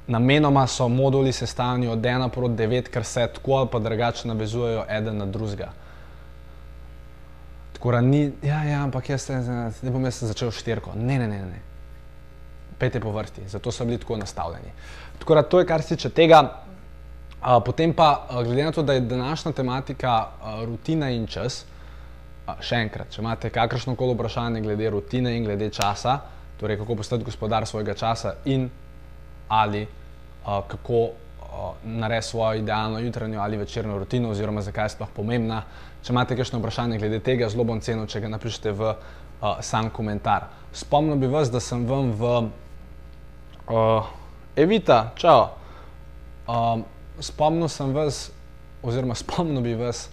Namenoma 0.09 0.67
so 0.67 0.89
moduli 0.89 1.33
sestavljeni 1.33 1.89
od 1.89 1.99
1 1.99 2.29
proti 2.29 2.55
9, 2.55 2.89
ker 2.89 3.05
se 3.05 3.27
tako 3.35 3.53
ali 3.53 3.69
pa 3.73 3.79
drugače 3.79 4.29
navezujejo 4.29 4.85
eden 4.89 5.17
na 5.17 5.27
drugega. 5.27 5.73
Tako 7.73 7.93
da 7.93 8.01
ni, 8.01 8.33
ja, 8.43 8.65
ja, 8.65 8.83
ampak 8.83 9.11
jaz 9.11 9.29
ne 9.83 9.91
bom 9.91 10.05
jaz 10.05 10.23
začel 10.27 10.51
štirko. 10.51 10.97
Ne, 10.97 11.19
ne, 11.19 11.29
ne, 11.29 11.43
ne. 11.47 11.61
Pejte 12.79 13.01
po 13.01 13.13
vrsti, 13.13 13.49
zato 13.49 13.71
so 13.71 13.85
bili 13.85 13.99
tako 13.99 14.17
nastavljeni. 14.17 14.73
Tako 15.19 15.35
da 15.35 15.43
to 15.43 15.59
je, 15.59 15.67
kar 15.67 15.83
se 15.83 15.97
tiče 15.97 16.11
tega. 16.11 16.41
A, 17.41 17.61
potem 17.61 17.93
pa, 17.95 18.27
glede 18.45 18.65
na 18.65 18.73
to, 18.73 18.83
da 18.83 18.93
je 18.93 19.01
današnja 19.01 19.53
tematika 19.53 20.11
a, 20.11 20.65
rutina 20.65 21.11
in 21.11 21.27
čas, 21.27 21.65
a, 22.47 22.57
še 22.61 22.81
enkrat, 22.83 23.13
če 23.15 23.23
imate 23.23 23.51
kakršno 23.51 23.95
koli 23.95 24.17
vprašanje 24.17 24.61
glede 24.65 24.91
rutine 24.91 25.37
in 25.37 25.45
glede 25.45 25.71
časa, 25.71 26.19
torej 26.59 26.81
kako 26.81 26.97
postati 26.97 27.25
gospodar 27.25 27.67
svojega 27.67 27.95
časa 27.95 28.35
in 28.45 28.71
ali 29.49 29.87
kako 30.45 30.95
uh, 30.95 31.11
narediti 31.85 32.29
svojo 32.29 32.55
idealno 32.55 32.99
jutranjo 32.99 33.41
ali 33.41 33.57
večerno 33.57 33.99
rutino, 33.99 34.31
oziroma 34.31 34.61
zakaj 34.63 34.85
je 34.85 34.89
sploh 34.89 35.09
pomembna. 35.17 35.63
Če 36.03 36.13
imate 36.13 36.37
kakšno 36.37 36.59
vprašanje 36.59 36.99
glede 36.99 37.21
tega, 37.21 37.49
zelo 37.49 37.65
bom 37.65 37.81
cenil, 37.81 38.07
če 38.07 38.21
ga 38.21 38.31
napišete 38.33 38.73
v 38.73 38.93
uh, 38.93 39.59
sam 39.61 39.91
komentar. 39.91 40.49
Spomnil 40.73 41.19
bi 41.19 41.27
vas, 41.27 41.51
da 41.51 41.61
sem 41.61 41.87
vam 41.87 42.13
v 42.13 42.33
uh, 43.69 44.07
Evita, 44.57 45.13
čau. 45.19 45.51
Uh, 46.49 46.81
spomnil 47.21 47.69
sem 47.69 47.93
vas, 47.95 48.29
oziroma 48.83 49.15
spomnil 49.23 49.63
bi 49.65 49.75
vas, 49.79 50.09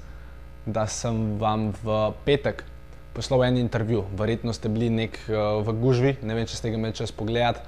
da 0.65 0.87
sem 0.89 1.37
vam 1.37 1.69
v 1.83 1.99
petek 2.25 2.65
poslal 3.13 3.45
en 3.45 3.61
intervju. 3.61 4.03
Verjetno 4.17 4.53
ste 4.53 4.69
bili 4.69 4.89
nek 4.89 5.19
uh, 5.29 5.61
v 5.63 5.77
gužvi, 5.79 6.17
ne 6.25 6.35
vem, 6.35 6.49
če 6.49 6.57
ste 6.57 6.73
ga 6.73 6.81
imeli 6.81 6.97
čas 6.97 7.13
pogledati. 7.15 7.61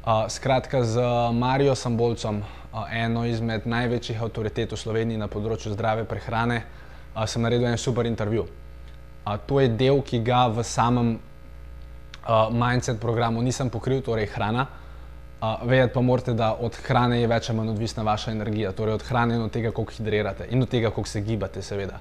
Uh, 0.00 0.24
skratka, 0.28 0.80
z 0.84 0.96
Marijo 1.32 1.74
Sambolcem, 1.74 2.40
uh, 2.40 2.88
eno 2.88 3.26
izmed 3.28 3.66
največjih 3.68 4.22
avtoritet 4.24 4.72
v 4.72 4.76
Sloveniji 4.80 5.20
na 5.20 5.26
področju 5.28 5.74
zdrave 5.74 6.06
prehrane, 6.08 6.62
uh, 7.12 7.26
sem 7.28 7.44
naredil 7.44 7.68
en 7.68 7.76
super 7.76 8.08
intervju. 8.08 8.46
Uh, 8.48 9.34
to 9.44 9.58
je 9.60 9.68
del, 9.68 10.00
ki 10.00 10.22
ga 10.24 10.46
v 10.48 10.64
samem 10.64 11.10
uh, 11.18 12.48
mindset 12.48 12.96
programu 12.96 13.44
nisem 13.44 13.68
pokril, 13.68 14.00
torej 14.00 14.30
hrana. 14.32 14.64
Uh, 15.36 15.66
Vedeti 15.68 15.92
pa 15.92 16.00
morate, 16.00 16.32
da 16.32 16.54
od 16.56 16.78
hrane 16.86 17.18
je 17.20 17.28
več 17.28 17.50
ali 17.52 17.58
manj 17.58 17.74
odvisna 17.74 18.04
vaša 18.08 18.32
energija, 18.32 18.72
torej 18.72 18.96
od 18.96 19.04
hrane 19.04 19.36
in 19.36 19.44
od 19.44 19.52
tega, 19.52 19.68
koliko 19.68 19.98
hidrirate 19.98 20.48
in 20.48 20.64
od 20.64 20.72
tega, 20.72 20.94
koliko 20.96 21.12
se 21.12 21.20
gibate, 21.28 21.60
seveda. 21.60 22.00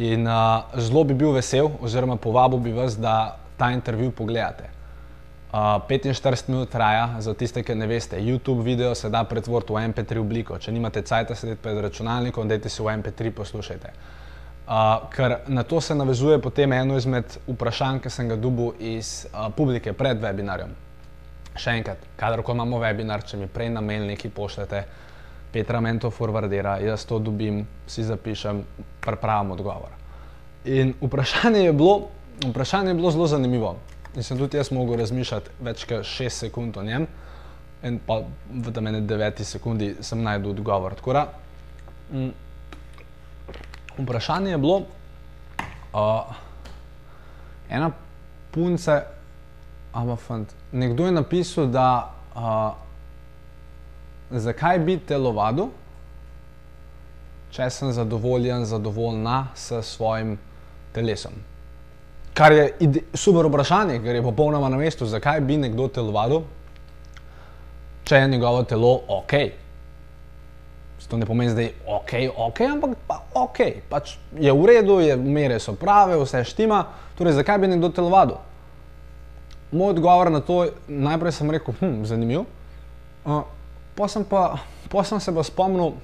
In 0.00 0.24
uh, 0.24 0.72
zelo 0.80 1.04
bi 1.04 1.12
bil 1.12 1.36
vesel, 1.36 1.68
oziroma 1.84 2.16
povabil 2.16 2.64
bi 2.64 2.72
vas, 2.72 2.96
da 2.96 3.36
ta 3.60 3.68
intervju 3.76 4.16
pogledate. 4.16 4.72
45 5.52 6.48
minut 6.48 6.70
traja, 6.70 7.20
za 7.20 7.34
tiste, 7.34 7.62
ki 7.62 7.74
ne 7.74 7.86
veste. 7.86 8.18
YouTube 8.18 8.62
video 8.62 8.94
se 8.94 9.08
da 9.08 9.24
pretvoriti 9.24 9.72
v 9.72 9.86
MP3 9.88 10.18
obliko. 10.18 10.58
Če 10.58 10.72
nimate 10.72 11.02
cajt 11.02 11.32
sedeti 11.36 11.62
pred 11.62 11.78
računalnikom, 11.80 12.48
dajte 12.48 12.68
si 12.68 12.82
v 12.82 12.96
MP3 12.98 13.30
poslušajte. 13.30 13.92
Uh, 14.66 15.06
ker 15.14 15.36
na 15.46 15.62
to 15.62 15.80
se 15.80 15.94
navezuje 15.94 16.40
potem 16.42 16.72
eno 16.72 16.96
izmed 16.98 17.38
vprašanj, 17.46 18.00
ki 18.02 18.10
sem 18.10 18.28
ga 18.28 18.36
dobil 18.36 18.74
iz 18.82 19.28
uh, 19.30 19.46
publike 19.54 19.94
pred 19.94 20.18
webinarjem. 20.18 20.74
Še 21.56 21.76
enkrat, 21.78 22.02
kadar 22.18 22.42
ko 22.42 22.52
imamo 22.52 22.82
webinar, 22.82 23.22
če 23.22 23.38
mi 23.38 23.46
prej 23.46 23.70
na 23.70 23.80
mail 23.80 24.02
nekaj 24.10 24.34
pošljete, 24.34 24.82
Petra 25.54 25.78
Mento 25.80 26.10
forwardira, 26.10 26.74
jaz 26.82 27.06
to 27.06 27.20
dobim, 27.22 27.62
si 27.86 28.02
zapišem, 28.04 28.64
pripravim 29.06 29.54
odgovor. 29.54 29.94
In 30.66 30.92
vprašanje 31.00 31.62
je 31.62 31.72
bilo, 31.72 32.10
vprašanje 32.42 32.90
je 32.90 32.98
bilo 32.98 33.14
zelo 33.14 33.30
zanimivo 33.30 33.76
in 34.16 34.22
sem 34.22 34.38
tudi 34.38 34.56
jaz 34.56 34.70
mogel 34.72 34.96
razmišljati 35.00 35.50
več 35.60 35.84
kot 35.84 36.06
6 36.08 36.28
sekund 36.46 36.76
o 36.76 36.82
njem, 36.82 37.06
in 37.84 37.98
pa 38.06 38.22
v 38.50 38.72
tem 38.72 38.86
ene 38.88 39.02
9 39.04 39.42
sekundi 39.44 39.94
sem 40.00 40.22
najdel 40.24 40.54
odgovor. 40.54 40.96
Da, 41.04 41.26
mm, 42.12 42.30
vprašanje 43.98 44.50
je 44.50 44.58
bilo, 44.58 44.78
uh, 45.92 46.34
ena 47.68 47.90
punca, 48.50 49.02
ali 49.92 50.16
fant, 50.16 50.52
nekdo 50.72 51.06
je 51.06 51.12
napisal, 51.12 51.66
da 51.66 51.88
uh, 52.34 52.72
zakaj 54.30 54.78
bi 54.78 54.96
telovadil, 54.98 55.68
če 57.52 57.68
sem 57.70 57.92
zadovoljen, 57.92 58.64
zadovoljna 58.64 59.36
s 59.54 59.82
svojim 59.92 60.38
telesom. 60.92 61.36
Kar 62.36 62.52
je 62.52 62.72
super 63.16 63.46
vprašanje, 63.48 64.00
ker 64.04 64.14
je 64.14 64.22
popolnoma 64.22 64.68
na 64.68 64.76
mestu, 64.76 65.06
zakaj 65.08 65.40
bi 65.40 65.56
nekdo 65.56 65.88
telovadil, 65.88 66.42
če 68.04 68.20
je 68.20 68.28
njegovo 68.28 68.62
telo 68.68 68.90
ok. 69.08 69.32
To 71.06 71.16
ne 71.16 71.26
pomeni, 71.26 71.54
da 71.54 71.62
je 71.62 71.72
ok, 71.86 72.12
ok, 72.48 72.60
ampak 72.66 72.96
pa 73.06 73.20
ok, 73.38 73.58
pač 73.88 74.16
je 74.34 74.52
v 74.52 74.66
redu, 74.66 74.98
je 75.00 75.14
mere 75.16 75.60
so 75.62 75.76
prave, 75.78 76.16
vse 76.18 76.42
štima. 76.44 76.80
Torej, 77.16 77.36
zakaj 77.38 77.60
bi 77.62 77.70
nekdo 77.70 77.92
telovadil? 77.94 78.40
Moj 79.70 79.94
odgovor 79.94 80.30
na 80.34 80.42
to 80.42 80.64
je, 80.64 80.74
najprej 80.88 81.32
sem 81.32 81.50
rekel, 81.50 81.78
hm, 81.78 82.02
zanimiv. 82.10 82.42
Uh, 83.24 83.46
pa 83.94 84.10
sem 84.10 84.26
pa, 84.26 84.58
pa 84.90 85.04
sem 85.06 85.22
se 85.22 85.34
pa 85.34 85.46
spomnil 85.46 85.94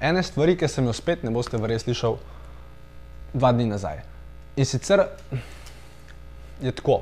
ene 0.00 0.22
stvari, 0.24 0.56
ki 0.56 0.68
sem 0.68 0.88
jo 0.88 0.96
spet 0.96 1.22
ne 1.22 1.30
boste 1.30 1.60
verjeli 1.60 1.84
slišal 1.84 2.16
dva 3.36 3.52
dni 3.52 3.68
nazaj. 3.70 4.00
In 4.56 4.66
sicer 4.66 5.04
je 6.62 6.72
tako. 6.72 7.00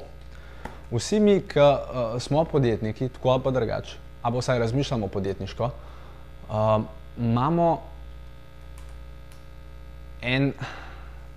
Vsi 0.91 1.21
mi, 1.21 1.41
ki 1.45 1.61
uh, 1.61 2.17
smo 2.23 2.45
podjetniki, 2.45 3.09
tako 3.09 3.29
ali 3.29 3.43
pa 3.45 3.51
drugače, 3.51 3.97
ali 4.23 4.35
pa 4.35 4.39
vsaj 4.39 4.59
razmišljamo 4.59 5.09
podjetniško, 5.09 5.71
uh, 6.49 6.83
imamo 7.19 7.81
en 10.23 10.53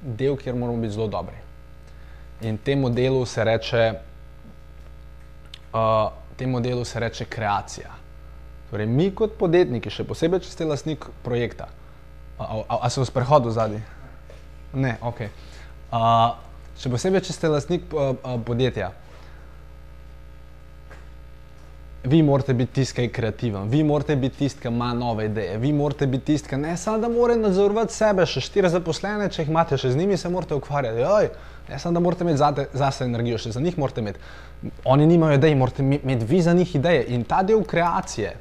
del, 0.02 0.38
kjer 0.38 0.56
moramo 0.56 0.82
biti 0.82 0.94
zelo 0.94 1.08
dobri. 1.08 1.36
In 2.42 2.58
temu 2.58 2.90
delu 2.90 3.26
se 3.26 3.44
reče, 3.44 3.94
uh, 5.74 6.12
temu 6.38 6.60
delu 6.60 6.86
se 6.86 7.00
reče 7.00 7.26
kreacija. 7.26 7.92
Torej, 8.72 8.88
mi 8.88 9.12
kot 9.16 9.36
podjetniki, 9.38 9.92
še 9.92 10.08
posebej, 10.08 10.40
če 10.46 10.52
ste 10.52 10.66
lastnik 10.66 11.06
projekta, 11.26 11.68
ali 12.40 12.90
se 12.90 13.02
v 13.02 13.12
prehodu 13.14 13.52
zadnji? 13.52 13.82
Ne, 14.74 14.96
ok. 15.02 15.20
Uh, 15.92 16.51
Še 16.82 16.90
posebej, 16.90 17.22
če 17.28 17.34
ste 17.36 17.50
lastnik 17.52 17.92
uh, 17.94 18.16
uh, 18.18 18.38
podjetja. 18.42 18.88
Vi 22.10 22.24
morate 22.26 22.56
biti 22.58 22.80
tisti, 22.80 22.96
ki 22.98 23.04
je 23.06 23.10
kreativen, 23.14 23.68
vi 23.70 23.84
morate 23.86 24.16
biti 24.18 24.40
tisti, 24.40 24.64
ki 24.64 24.72
ima 24.72 24.88
nove 24.98 25.28
ideje, 25.28 25.60
vi 25.62 25.70
morate 25.78 26.08
biti 26.10 26.32
tisti, 26.32 26.50
ki 26.50 26.58
ne 26.58 26.74
samo 26.82 26.98
da 27.04 27.12
mora 27.14 27.36
nadzorovati 27.38 27.94
sebe, 27.94 28.26
še 28.26 28.42
štiri 28.42 28.72
zaposlene, 28.74 29.28
če 29.30 29.44
jih 29.44 29.52
imate, 29.54 29.78
še 29.78 29.92
z 29.94 30.00
njimi 30.00 30.18
se 30.18 30.32
morate 30.34 30.58
ukvarjati. 30.58 31.04
Oj, 31.06 31.30
ne 31.68 31.78
samo 31.84 32.00
da 32.00 32.02
morate 32.02 32.26
imeti 32.26 32.42
zate, 32.42 32.66
zase 32.74 33.06
energijo, 33.06 33.38
še 33.46 33.54
za 33.54 33.62
njih 33.62 33.78
morate 33.78 34.02
imeti. 34.02 34.26
Oni 34.90 35.06
nimajo 35.06 35.38
idej, 35.38 35.54
morate 35.62 35.86
imeti 35.86 36.30
vi 36.34 36.42
za 36.42 36.58
njih 36.58 36.74
ideje 36.82 37.06
in 37.14 37.28
ta 37.30 37.44
del 37.46 37.62
kreacije. 37.62 38.34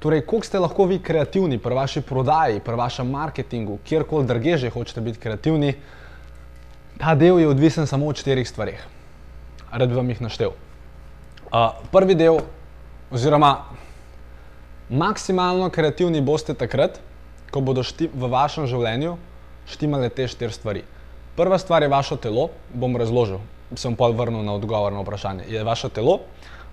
Torej, 0.00 0.24
koliko 0.24 0.48
ste 0.48 0.64
lahko 0.64 0.88
vi 0.88 0.96
kreativni 1.04 1.60
pri 1.60 1.76
vaši 1.76 2.00
prodaji, 2.08 2.64
pri 2.64 2.80
vašem 2.80 3.12
marketingu, 3.12 3.76
kjerkoli 3.84 4.32
drugje 4.32 4.56
že 4.64 4.72
hočete 4.72 5.04
biti 5.04 5.20
kreativni. 5.20 5.74
Ta 6.98 7.14
del 7.14 7.38
je 7.40 7.48
odvisen 7.48 7.86
samo 7.86 8.06
od 8.06 8.16
štirih 8.16 8.48
stvari. 8.48 8.78
Rad 9.72 9.88
bi 9.88 9.94
vam 9.94 10.08
jih 10.08 10.20
naštel. 10.22 10.54
Uh, 11.52 11.76
prvi 11.92 12.14
del, 12.14 12.38
oziroma 13.10 13.66
maksimalno 14.88 15.68
kreativni 15.70 16.20
boste 16.20 16.54
takrat, 16.54 17.00
ko 17.50 17.60
bodo 17.60 17.84
šti 17.84 18.08
v 18.14 18.30
vašem 18.32 18.66
življenju 18.70 19.16
štimale 19.68 20.08
te 20.08 20.26
štiri 20.30 20.54
stvari. 20.54 20.84
Prva 21.36 21.58
stvar 21.58 21.84
je 21.84 21.92
vaše 21.92 22.16
telo, 22.16 22.48
bom 22.72 22.96
razložil, 22.96 23.42
sem 23.76 23.96
pa 23.96 24.08
vrnil 24.08 24.46
na 24.46 24.54
odgovor 24.56 24.94
na 24.94 25.02
vprašanje. 25.04 25.44
Je 25.52 25.64
vaše 25.64 25.90
telo, 25.92 26.20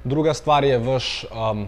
druga 0.03 0.33
stvar 0.33 0.63
je 0.63 0.77
vaš, 0.79 1.25
um, 1.31 1.67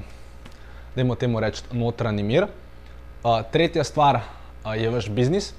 dajmo 0.95 1.15
temu 1.19 1.43
reči, 1.43 1.65
notranji 1.75 2.23
mir, 2.23 2.47
uh, 2.47 3.41
tretja 3.51 3.83
stvar 3.83 4.21
uh, 4.21 4.71
je 4.79 4.89
vaš 4.89 5.09
biznis, 5.09 5.51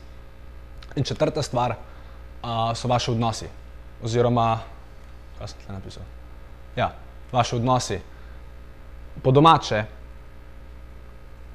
in 0.97 1.05
četrta 1.05 1.43
stvar 1.43 1.77
uh, 2.43 2.73
so 2.75 2.89
vaši 2.89 3.11
odnosi. 3.11 3.49
Oziroma, 4.05 4.61
kaj 5.39 5.49
sem 5.49 5.61
tukaj 5.61 5.77
napisal? 5.77 6.03
Ja, 6.77 6.93
vaši 7.33 7.57
odnosi. 7.57 8.01
Po 9.23 9.33
domače, 9.33 9.85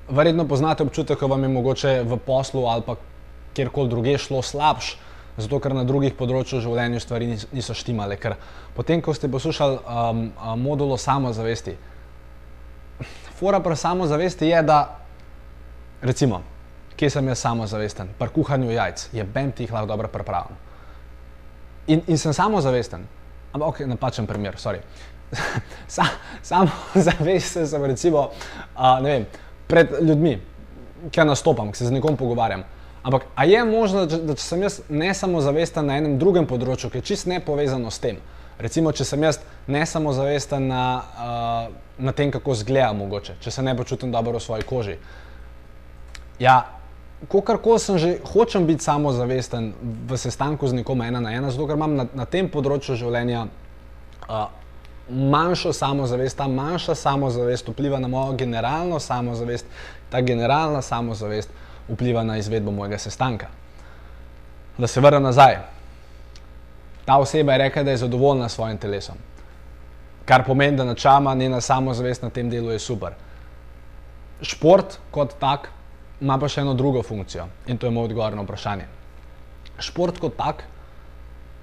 verjetno 0.09 0.47
poznate 0.47 0.83
občutek, 0.83 1.19
ko 1.19 1.27
vam 1.27 1.43
je 1.43 1.49
mogoče 1.49 1.93
v 2.03 2.17
poslu 2.25 2.65
ali 2.65 2.83
pa 2.85 2.95
kjerkoli 3.53 3.89
druge 3.89 4.17
šlo 4.17 4.41
slabš, 4.41 4.95
zato 5.37 5.59
ker 5.59 5.75
na 5.75 5.83
drugih 5.87 6.15
področjih 6.17 6.59
v 6.59 6.63
življenju 6.65 7.01
stvari 7.03 7.29
niso 7.51 7.75
štimale. 7.77 8.17
Ker 8.19 8.37
potem, 8.75 9.01
ko 9.01 9.13
ste 9.13 9.29
poslušali 9.31 9.79
um, 9.79 10.23
modulo 10.59 10.97
samozavesti, 10.97 11.75
fora 13.39 13.61
pri 13.63 13.75
samozavesti 13.75 14.49
je, 14.49 14.63
da 14.63 14.79
recimo, 16.01 16.41
kje 16.97 17.09
sem 17.09 17.31
jaz 17.31 17.39
samozavesten, 17.41 18.11
pri 18.19 18.33
kuhanju 18.33 18.73
jajc, 18.73 19.07
je 19.15 19.23
bem 19.23 19.51
ti 19.51 19.65
jih 19.65 19.73
lahko 19.73 19.89
dobro 19.93 20.11
pripravljen. 20.11 20.70
In, 21.91 22.03
in 22.07 22.17
sem 22.17 22.33
samozavesten, 22.33 23.03
ampak 23.51 23.67
ok, 23.67 23.79
napačen 23.89 24.27
primer, 24.29 24.55
sorry. 24.61 24.79
Sa, 25.95 26.07
samozavesten 26.43 27.67
sem 27.67 27.85
recimo, 27.87 28.29
uh, 28.31 28.99
vem, 29.03 29.25
pred 29.67 29.91
ljudmi, 30.03 30.37
ki 31.11 31.25
nastopam, 31.27 31.71
ki 31.71 31.81
se 31.81 31.89
z 31.89 31.95
nekom 31.95 32.17
pogovarjam. 32.19 32.63
Ampak 33.03 33.25
a 33.35 33.45
je 33.49 33.63
možno, 33.65 34.05
da, 34.05 34.35
če 34.37 34.43
sem 34.43 34.63
jaz 34.63 34.81
ne 34.89 35.09
samozavesten 35.15 35.87
na 35.87 35.97
enem 35.97 36.19
drugem 36.21 36.45
področju, 36.47 36.91
ki 36.91 37.01
je 37.01 37.07
čist 37.13 37.27
ne 37.31 37.39
povezano 37.43 37.91
s 37.91 37.99
tem, 38.03 38.19
recimo, 38.61 38.91
če 38.93 39.07
sem 39.07 39.23
jaz 39.25 39.39
ne 39.71 39.81
samozavesten 39.87 40.67
na, 40.69 40.83
uh, 40.99 41.71
na 41.97 42.13
tem, 42.15 42.31
kako 42.31 42.55
zgleda 42.61 42.91
mogoče, 42.95 43.39
če 43.41 43.55
se 43.55 43.65
ne 43.65 43.73
počutim 43.75 44.13
dobro 44.13 44.37
v 44.37 44.45
svoji 44.45 44.67
koži. 44.67 44.99
Ja, 46.41 46.59
Kokorkoli 47.27 47.79
sem 47.79 47.97
že, 47.97 48.17
hočem 48.33 48.65
biti 48.65 48.83
samozavesten 48.83 49.73
v 50.09 50.17
sestanku 50.17 50.67
z 50.67 50.81
nekom 50.81 51.01
ena 51.01 51.21
na 51.21 51.31
ena, 51.31 51.51
zato 51.53 51.67
ker 51.69 51.77
imam 51.77 51.93
na, 51.95 52.05
na 52.17 52.25
tem 52.25 52.49
področju 52.49 52.97
življenja 52.97 53.45
uh, 53.45 54.49
manjšo 55.09 55.73
samozavest, 55.73 56.37
ta 56.37 56.47
manjša 56.47 56.95
samozavest 56.95 57.67
vpliva 57.69 57.99
na 57.99 58.07
mojo 58.07 58.33
generalno 58.37 58.99
samozavest, 58.99 59.65
ta 60.09 60.21
generalna 60.21 60.81
samozavest 60.81 61.49
vpliva 61.89 62.23
na 62.23 62.37
izvedbo 62.37 62.71
mojega 62.71 62.97
sestanka. 62.97 63.47
Da 64.77 64.87
se 64.87 65.01
vrnem 65.01 65.23
nazaj. 65.23 65.59
Ta 67.05 67.17
oseba 67.19 67.53
je 67.53 67.57
rekla, 67.57 67.83
da 67.83 67.91
je 67.91 67.97
zadovoljna 67.97 68.49
s 68.49 68.55
svojim 68.55 68.77
telesom, 68.77 69.15
kar 70.25 70.45
pomeni, 70.45 70.77
da 70.77 70.85
načama 70.85 71.33
njena 71.35 71.61
samozavest 71.61 72.21
na 72.21 72.29
tem 72.29 72.49
delu 72.49 72.71
je 72.71 72.79
super. 72.79 73.13
Šport 74.41 74.97
kot 75.11 75.33
tak 75.39 75.69
ima 76.21 76.37
pa 76.37 76.47
še 76.49 76.61
eno 76.61 76.73
drugo 76.77 77.01
funkcijo 77.03 77.47
in 77.67 77.77
to 77.77 77.87
je 77.89 77.91
moj 77.95 78.11
odgovor 78.11 78.35
na 78.37 78.45
vprašanje. 78.45 78.85
Šport 79.81 80.19
kot 80.21 80.37
tak 80.37 80.63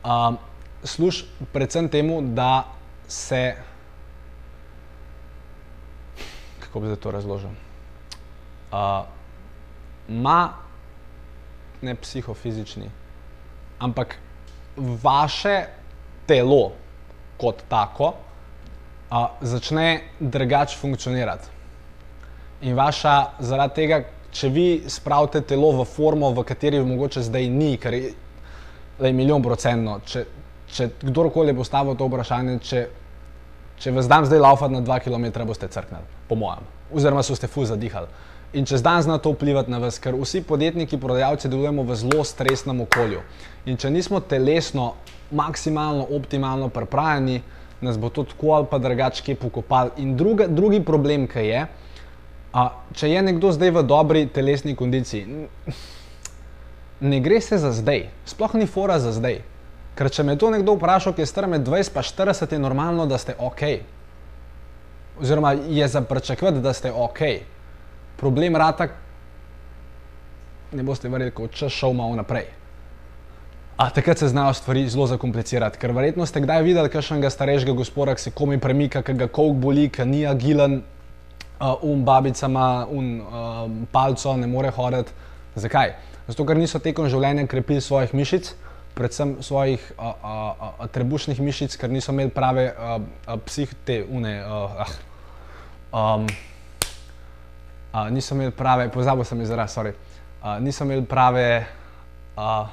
uh, 0.03 0.35
služi 0.83 1.25
predvsem 1.53 1.89
temu, 1.89 2.21
da 2.23 2.65
se. 3.09 3.55
Kako 6.61 6.81
bi 6.81 6.97
to 6.97 7.11
razložil? 7.11 7.55
Ma, 10.09 10.39
uh, 10.45 10.51
ne 11.83 11.95
psihofizični, 11.95 12.91
ampak 13.79 14.19
vaše 14.77 15.63
telo 16.27 16.73
kot 17.39 17.63
tako 17.69 18.13
uh, 18.13 19.39
začne 19.41 20.01
drugače 20.21 20.77
funkcionirati. 20.77 21.49
In 22.61 22.75
vaša, 22.75 23.39
zaradi 23.39 23.75
tega, 23.75 24.03
če 24.39 24.49
vi 24.55 24.67
spravite 24.87 25.43
telo 25.43 25.73
v 25.81 25.85
formo, 25.89 26.31
v 26.31 26.45
kateri 26.47 26.79
mogoče 26.85 27.25
zdaj 27.27 27.49
ni, 27.51 27.73
ker 27.81 27.97
je, 27.97 28.13
je 29.03 29.13
milijon 29.13 29.43
procentno, 29.43 29.99
če, 30.07 30.25
če 30.75 30.91
kdorkoli 31.03 31.55
bo 31.57 31.67
stavil 31.67 31.99
to 31.99 32.07
vprašanje, 32.07 32.59
če, 32.63 32.85
če 33.83 33.95
vas 33.97 34.11
dam 34.11 34.29
zdaj 34.29 34.43
laufati 34.45 34.77
na 34.77 34.83
2 34.87 35.01
km, 35.09 35.27
boste 35.49 35.67
crknili, 35.75 36.07
po 36.31 36.39
mojem, 36.39 36.67
oziroma 36.95 37.25
so 37.27 37.35
ste 37.39 37.51
fu 37.51 37.67
zadihali. 37.67 38.11
In 38.57 38.65
če 38.65 38.79
zdaj 38.81 39.03
zna 39.05 39.19
to 39.21 39.35
vplivati 39.35 39.69
na 39.69 39.83
vas, 39.83 39.99
ker 40.01 40.17
vsi 40.17 40.41
podjetniki, 40.47 40.97
prodajalci 41.03 41.51
delujemo 41.53 41.83
v 41.85 41.97
zelo 42.01 42.23
stresnem 42.25 42.81
okolju. 42.87 43.21
In 43.69 43.77
če 43.77 43.91
nismo 43.93 44.23
telesno, 44.25 44.95
maksimalno, 45.37 46.07
optimalno 46.17 46.71
pripravljeni, 46.73 47.43
nas 47.85 47.99
bo 48.01 48.09
to 48.09 48.25
tako 48.31 48.55
ali 48.57 48.71
pa 48.71 48.79
drugače 48.81 49.35
pokopal. 49.37 49.93
In 50.01 50.17
druga, 50.17 50.47
drugi 50.49 50.81
problem, 50.81 51.27
ki 51.29 51.45
je, 51.45 51.67
A, 52.53 52.71
če 52.97 53.11
je 53.13 53.23
nekdo 53.23 53.53
zdaj 53.53 53.71
v 53.77 53.83
dobri 53.85 54.25
telesni 54.33 54.73
kondiciji, 54.77 55.49
ne 57.01 57.21
gre 57.21 57.41
se 57.45 57.59
za 57.61 57.73
zdaj, 57.77 58.09
sploh 58.27 58.55
ni 58.57 58.67
fora 58.67 58.99
za 58.99 59.13
zdaj. 59.13 59.43
Ker 59.99 60.11
če 60.15 60.25
me 60.25 60.37
to 60.39 60.51
nekdo 60.55 60.77
vpraša, 60.79 61.13
ki 61.13 61.25
je 61.25 61.29
star 61.29 61.49
med 61.51 61.67
20 61.67 61.91
in 61.99 62.07
40, 62.07 62.53
je 62.55 62.59
normalno, 62.63 63.07
da 63.07 63.19
ste 63.19 63.35
ok. 63.35 63.63
Oziroma 65.21 65.53
je 65.53 65.89
za 65.89 66.01
pričakovati, 66.01 66.63
da 66.63 66.73
ste 66.73 66.93
ok. 66.95 67.19
Problem 68.17 68.57
rata, 68.57 68.89
ne 70.73 70.83
boste 70.83 71.09
verjeli, 71.09 71.35
ko 71.35 71.49
čas 71.49 71.75
šel 71.75 71.93
malo 71.99 72.15
naprej. 72.17 72.47
A 73.79 73.91
takrat 73.95 74.19
se 74.19 74.29
znajo 74.29 74.55
stvari 74.55 74.89
zelo 74.89 75.07
zakomplicirati, 75.07 75.79
ker 75.79 75.93
verjetno 75.95 76.27
ste 76.27 76.41
kdaj 76.43 76.63
videli 76.67 76.91
kakšnega 76.91 77.31
starejšega 77.31 77.75
gospoda, 77.79 78.15
ki 78.15 78.23
se 78.23 78.31
komi 78.35 78.59
premika, 78.59 79.03
ki 79.03 79.15
ga 79.19 79.29
kolk 79.31 79.59
boli, 79.63 79.87
ki 79.91 80.07
ni 80.07 80.25
agilen, 80.27 80.81
uh, 81.61 81.83
um 81.83 82.05
babica 82.05 82.47
ima 82.47 82.87
un 82.91 83.21
uh, 83.21 83.87
palco, 83.93 84.37
ne 84.37 84.47
more 84.47 84.71
hoditi. 84.71 85.13
Zakaj? 85.55 85.95
Zato, 86.29 86.45
ker 86.45 86.59
niso 86.61 86.79
tekom 86.79 87.09
življenja 87.09 87.47
krepili 87.49 87.81
svojih 87.81 88.15
mišic, 88.15 88.53
predvsem 88.95 89.37
svojih 89.43 89.83
uh, 89.97 90.05
uh, 90.05 90.65
uh, 90.81 90.87
trebušnih 90.93 91.41
mišic, 91.41 91.77
ker 91.81 91.91
niso 91.91 92.13
imeli 92.13 92.31
prave 92.35 92.69
uh, 92.73 92.99
uh, 93.01 93.39
psihite, 93.47 94.03
une. 94.11 94.35
Uh, 94.45 94.83
uh, 94.83 94.97
um, 95.93 96.27
uh, 97.93 98.11
niso 98.11 98.35
imeli 98.37 98.53
prave, 98.53 98.91
pozabil 98.93 99.25
sem 99.25 99.41
izraz, 99.43 99.75
sorry. 99.75 99.95
Uh, 100.43 100.59
niso 100.63 100.85
imeli 100.85 101.07
prave 101.09 101.47
uh, 102.37 102.69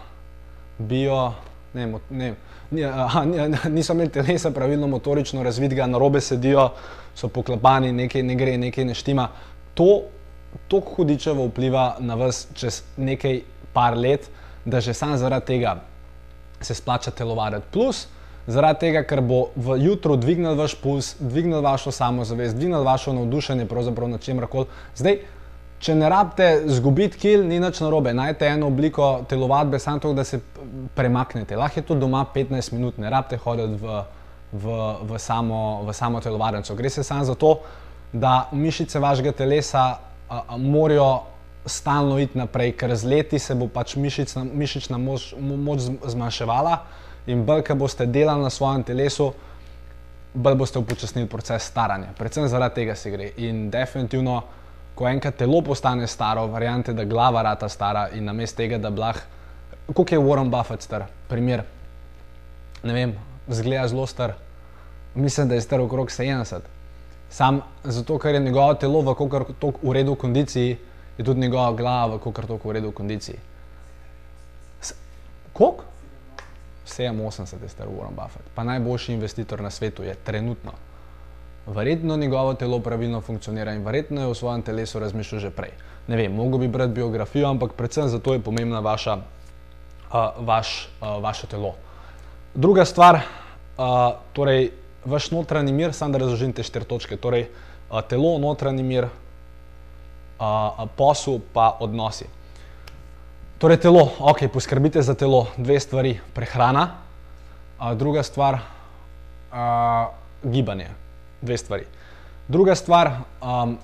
bio, 0.78 1.34
ne, 1.74 1.88
ne, 2.10 2.34
niso 3.78 3.93
imeli 3.93 4.10
telesa 4.10 4.52
pravilno 4.52 4.88
motorično 4.88 5.43
razvidega, 5.43 5.88
na 5.88 5.98
robe 5.98 6.21
sedijo, 6.21 6.69
so 7.15 7.28
poklapani, 7.28 7.91
nekaj 7.91 8.23
ne 8.23 8.36
gre, 8.36 8.58
nekaj 8.58 8.86
ne 8.86 8.95
štima. 8.95 9.30
To 9.73 10.01
tako 10.67 10.95
hudičevo 10.95 11.47
vpliva 11.49 11.95
na 11.99 12.15
vas 12.15 12.47
čez 12.54 12.82
nekaj 12.97 13.41
par 13.73 13.97
let, 13.97 14.30
da 14.65 14.82
že 14.82 14.93
sam 14.93 15.17
zaradi 15.17 15.45
tega 15.45 15.78
se 16.62 16.73
splača 16.73 17.12
telovaditi. 17.12 17.67
Plus, 17.71 18.08
zaradi 18.47 18.80
tega, 18.80 19.04
ker 19.04 19.21
bo 19.21 19.49
v 19.56 19.78
jutru 19.84 20.15
dvignil 20.17 20.56
vaš 20.56 20.75
puls, 20.82 21.15
dvignil 21.19 21.62
vašo 21.62 21.91
samozavest, 21.91 22.56
dvignil 22.56 22.84
vašo 22.84 23.13
navdušenje 23.13 23.65
pravzaprav 23.65 24.10
na 24.10 24.17
čem 24.17 24.41
koli. 24.47 24.65
Zdaj, 24.95 25.19
Če 25.86 25.93
ne 25.99 26.08
rabite 26.10 26.45
zgubiti 26.71 27.19
kil, 27.19 27.43
ni 27.45 27.60
nič 27.60 27.82
narobe. 27.84 28.13
Najte 28.15 28.47
eno 28.47 28.69
obliko 28.71 29.25
telovadbe, 29.30 29.80
samo 29.80 29.99
to, 29.99 30.13
da 30.15 30.23
se 30.23 30.39
premaknete. 30.95 31.58
Lahko 31.60 31.82
je 31.82 31.86
to 31.86 31.97
doma 31.99 32.23
15 32.36 32.73
minut, 32.73 32.97
ne 32.97 33.12
rabite 33.12 33.38
hoditi 33.43 33.78
v, 33.82 33.99
v, 34.51 34.75
v, 35.01 35.19
samo, 35.19 35.84
v 35.84 35.93
samo 35.93 36.21
telovadnico. 36.21 36.75
Gre 36.75 36.89
se 36.89 37.03
samo 37.03 37.23
za 37.23 37.36
to, 37.36 37.60
da 38.13 38.49
mišice 38.51 38.99
vašega 38.99 39.31
telesa 39.31 39.79
a, 40.29 40.41
a, 40.47 40.58
morajo 40.58 41.23
stalno 41.65 42.19
iti 42.19 42.38
naprej, 42.38 42.75
ker 42.77 42.95
z 42.95 43.10
leti 43.10 43.39
se 43.39 43.55
bo 43.55 43.67
pač 43.67 43.95
mišična, 43.95 44.43
mišična 44.53 44.97
moč, 44.97 45.34
moč 45.39 45.89
zmanjševala 46.05 46.77
in 47.27 47.41
bolj, 47.45 47.63
ker 47.65 47.75
boste 47.75 48.05
delali 48.05 48.45
na 48.45 48.49
svojem 48.49 48.84
telesu, 48.84 49.31
bolj 50.34 50.55
boste 50.55 50.79
upočasnili 50.79 51.27
proces 51.27 51.65
staranja. 51.65 52.13
Predvsem 52.17 52.47
zaradi 52.47 52.81
tega 52.81 52.95
se 52.95 53.12
gre. 53.12 53.31
In 53.38 53.69
definitivno 53.73 54.43
ko 54.95 55.08
enkrat 55.08 55.36
telo 55.36 55.62
postane 55.62 56.08
staro, 56.08 56.47
variante, 56.47 56.93
da 56.93 57.03
glava 57.03 57.41
rata 57.41 57.69
stara 57.69 58.08
in 58.13 58.25
namesto 58.25 58.62
tega, 58.63 58.77
da 58.77 58.89
blah, 58.89 59.15
kot 59.93 60.12
je 60.12 60.19
Warren 60.19 60.49
Buffett 60.49 60.81
star, 60.81 61.05
primer, 61.27 61.63
ne 62.84 62.93
vem, 62.93 63.15
zgleda 63.47 63.88
zelo 63.88 64.08
star, 64.08 64.34
mislim, 65.15 65.47
da 65.47 65.55
je 65.55 65.62
star 65.62 65.81
okrog 65.81 66.10
70. 66.10 66.60
Sam 67.29 67.62
zato, 67.84 68.17
ker 68.19 68.36
je 68.36 68.39
njegovo 68.39 68.73
telo 68.73 69.01
v 69.01 69.13
tako 69.60 69.79
uredu 69.81 70.15
kondiciji, 70.15 70.77
je 71.17 71.25
tudi 71.25 71.39
njegova 71.39 71.73
glava 71.73 72.15
v 72.15 72.34
tako 72.34 72.69
uredu 72.69 72.91
kondiciji. 72.91 73.36
Kok? 75.53 75.84
87 76.88 77.63
je 77.63 77.69
star 77.69 77.88
Warren 77.88 78.15
Buffett, 78.15 78.49
pa 78.55 78.63
najboljši 78.63 79.13
investitor 79.13 79.62
na 79.62 79.69
svetu 79.69 80.03
je 80.03 80.15
trenutno 80.15 80.71
verjetno 81.67 82.17
njegovo 82.17 82.53
telo 82.53 82.79
pravilno 82.79 83.21
funkcionira 83.21 83.73
in 83.73 83.86
verjetno 83.86 84.21
je 84.21 84.27
v 84.27 84.36
svojem 84.36 84.62
telesu 84.62 84.99
razmišljal 84.99 85.39
že 85.41 85.49
prej. 85.49 85.71
Ne 86.08 86.15
vem, 86.15 86.34
mogo 86.34 86.58
bi 86.58 86.67
brati 86.67 86.93
biografijo, 86.93 87.49
ampak 87.49 87.73
predvsem 87.73 88.08
zato 88.08 88.34
je 88.34 88.39
pomembna 88.39 88.79
vaša 88.79 89.13
uh, 89.15 90.29
vaš, 90.39 90.89
uh, 91.01 91.23
vaše 91.23 91.47
telo. 91.47 91.75
Druga 92.55 92.85
stvar, 92.85 93.15
uh, 93.15 93.83
torej 94.33 94.69
vaš 95.05 95.31
notranji 95.31 95.73
mir, 95.73 95.93
samo 95.93 96.11
da 96.11 96.21
razložim 96.23 96.53
te 96.55 96.63
štiri 96.63 96.85
točke. 96.87 97.17
Torej, 97.19 97.49
uh, 97.91 97.99
telo, 98.07 98.37
notranji 98.39 98.83
mir, 98.83 99.09
uh, 100.39 100.85
posel, 100.95 101.41
pa 101.53 101.73
odnosi. 101.83 102.29
Torej, 103.59 103.81
telo, 103.83 104.05
ok, 104.19 104.45
poskrbite 104.53 105.03
za 105.03 105.17
telo, 105.19 105.49
dve 105.57 105.79
stvari, 105.83 106.13
prehrana, 106.33 106.85
uh, 107.75 107.91
druga 107.91 108.23
stvar, 108.23 108.61
uh, 109.51 110.15
gibanje, 110.47 110.87
dve 111.41 111.57
stvari. 111.57 111.83
Druga 112.47 112.75
stvar, 112.75 113.11
um, 113.43 113.75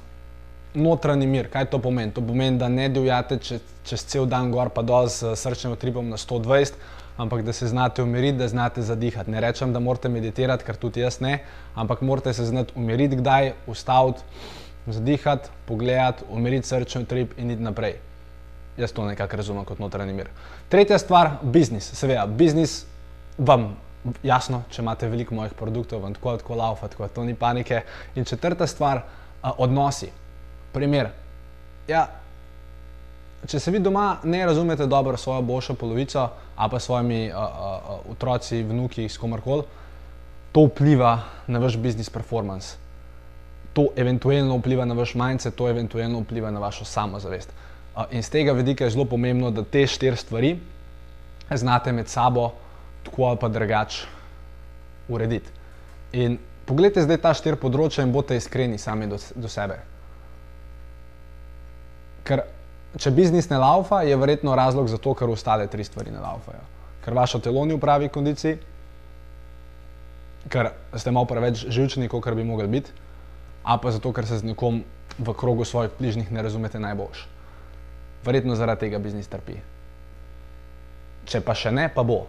notranji 0.74 1.28
mir, 1.28 1.52
kaj 1.52 1.68
to 1.76 1.84
pomeni? 1.84 2.16
To 2.16 2.24
pomeni, 2.24 2.56
da 2.58 2.72
ne 2.72 2.88
divjate 2.90 3.36
čez, 3.44 3.60
čez 3.84 4.08
cel 4.08 4.32
dan 4.32 4.48
gor 4.56 4.72
pa 4.72 4.80
dol 4.82 5.12
s 5.12 5.28
srčnim 5.44 5.76
utripom 5.76 6.08
na 6.08 6.16
120, 6.16 6.80
ampak 7.18 7.42
da 7.44 7.54
se 7.54 7.68
znate 7.68 8.04
umiriti, 8.04 8.38
da 8.38 8.48
znate 8.48 8.82
zadihati. 8.82 9.32
Ne 9.32 9.42
rečem, 9.42 9.74
da 9.74 9.80
morate 9.80 10.10
meditirati, 10.10 10.64
ker 10.64 10.76
tudi 10.76 11.02
jaz 11.02 11.20
ne, 11.22 11.40
ampak 11.76 12.02
morate 12.02 12.34
se 12.34 12.46
znati 12.46 12.74
umiriti, 12.76 13.16
kdaj, 13.16 13.52
ustaviti, 13.68 14.22
zadihati, 14.88 15.50
pogledati, 15.66 16.24
umiriti 16.30 16.68
srčni 16.68 17.04
utrip 17.04 17.38
in 17.38 17.52
iti 17.52 17.62
naprej. 17.62 17.96
Jaz 18.78 18.92
to 18.92 19.06
nekako 19.06 19.38
razumem 19.38 19.66
kot 19.66 19.80
notranji 19.80 20.14
mir. 20.14 20.30
Tretja 20.70 20.98
stvar, 20.98 21.30
biznis. 21.44 21.92
Seveda, 21.94 22.26
biznis 22.26 22.86
vam. 23.38 23.76
Jasno, 24.24 24.64
če 24.74 24.82
imate 24.82 25.06
veliko 25.06 25.36
mojih 25.38 25.52
produktov, 25.54 26.02
vam 26.02 26.16
tako 26.18 26.32
lahko 26.32 26.56
laufa, 26.58 26.88
tako 26.90 27.08
to 27.08 27.24
ni 27.24 27.36
panike. 27.36 27.84
In 28.16 28.26
četrta 28.26 28.68
stvar, 28.68 29.04
odnosi. 29.44 30.10
Primer. 30.74 31.12
Ja, 31.88 32.08
če 33.48 33.60
se 33.60 33.72
vi 33.72 33.80
doma 33.80 34.18
ne 34.24 34.46
razumete 34.46 34.86
dobro 34.86 35.18
svojo 35.18 35.42
boljšo 35.42 35.74
polovico, 35.74 36.28
ali 36.56 36.72
pa 36.72 36.80
s 36.80 36.86
svojimi 36.86 37.32
uh, 37.32 37.38
uh, 37.38 38.12
otroci, 38.12 38.64
vnuki, 38.64 39.10
s 39.10 39.18
komarkoli, 39.18 39.64
to 40.52 40.68
vpliva 40.68 41.20
na 41.48 41.60
vaš 41.60 41.78
business 41.78 42.10
performance. 42.10 42.78
To 43.74 43.88
eventualno 43.96 44.58
vpliva 44.60 44.86
na 44.86 44.94
vaš 44.94 45.16
mindset, 45.16 45.56
to 45.56 45.70
eventualno 45.70 46.20
vpliva 46.22 46.52
na 46.52 46.60
vašo 46.60 46.86
samozavest. 46.86 47.50
Uh, 47.96 48.04
in 48.12 48.24
z 48.24 48.30
tega 48.30 48.54
vidika 48.54 48.84
je 48.84 48.94
zelo 48.98 49.06
pomembno, 49.06 49.52
da 49.52 49.64
te 49.64 49.88
štiri 49.88 50.16
stvari 50.16 50.60
znate 51.52 51.92
med 51.92 52.08
sabo 52.08 52.52
tako 53.04 53.24
ali 53.24 53.38
pa 53.38 53.48
drugače 53.48 54.08
urediti. 55.08 55.50
In 56.14 56.38
pogledajte 56.66 57.08
zdaj 57.08 57.18
ta 57.18 57.34
štiri 57.34 57.58
področja 57.58 58.06
in 58.06 58.14
bodite 58.14 58.38
iskreni 58.38 58.78
sami 58.78 59.08
do, 59.10 59.18
do 59.36 59.50
sebe. 59.50 59.80
Ker 62.24 62.44
če 63.00 63.12
biznis 63.16 63.48
ne 63.50 63.60
laufa, 63.62 64.02
je 64.04 64.18
verjetno 64.20 64.56
razlog 64.56 64.90
za 64.92 64.98
to, 64.98 65.14
ker 65.16 65.30
ostale 65.32 65.68
tri 65.72 65.84
stvari 65.84 66.12
ne 66.12 66.20
laufajo. 66.20 66.64
Ker 67.06 67.16
vaše 67.18 67.40
telo 67.42 67.64
ni 67.66 67.76
v 67.76 67.82
pravi 67.82 68.10
kondiciji, 68.10 68.58
ker 70.52 70.72
ste 70.98 71.14
malo 71.14 71.30
preveč 71.30 71.66
živčni, 71.70 72.10
kot 72.12 72.28
bi 72.36 72.44
mogli 72.44 72.68
biti, 72.68 72.92
a 73.64 73.78
pa 73.78 73.92
zato, 73.92 74.12
ker 74.12 74.28
se 74.28 74.42
z 74.42 74.52
nekom 74.52 74.84
v 75.20 75.34
krogu 75.38 75.66
svojih 75.66 75.92
bližnjih 76.00 76.32
ne 76.32 76.42
razumete 76.42 76.80
najboljš. 76.80 77.26
Verjetno 78.26 78.56
zaradi 78.56 78.88
tega 78.88 79.00
biznis 79.00 79.30
trpi. 79.30 79.58
Če 81.26 81.42
pa 81.46 81.56
še 81.58 81.72
ne, 81.72 81.88
pa 81.94 82.04
bo. 82.04 82.26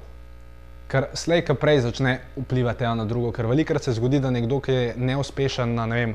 Ker 0.92 1.08
slej, 1.16 1.44
ki 1.46 1.56
prej 1.56 1.86
začne 1.86 2.18
vplivati 2.36 2.84
eno 2.84 3.02
na 3.02 3.06
drugo, 3.08 3.32
ker 3.32 3.48
velikokrat 3.48 3.84
se 3.84 3.94
zgodi, 3.96 4.20
da 4.20 4.30
nekdo, 4.30 4.60
ki 4.60 4.72
je 4.72 4.94
neuspešen 4.96 5.74
na 5.74 5.86
ne 5.88 6.00
vem 6.00 6.14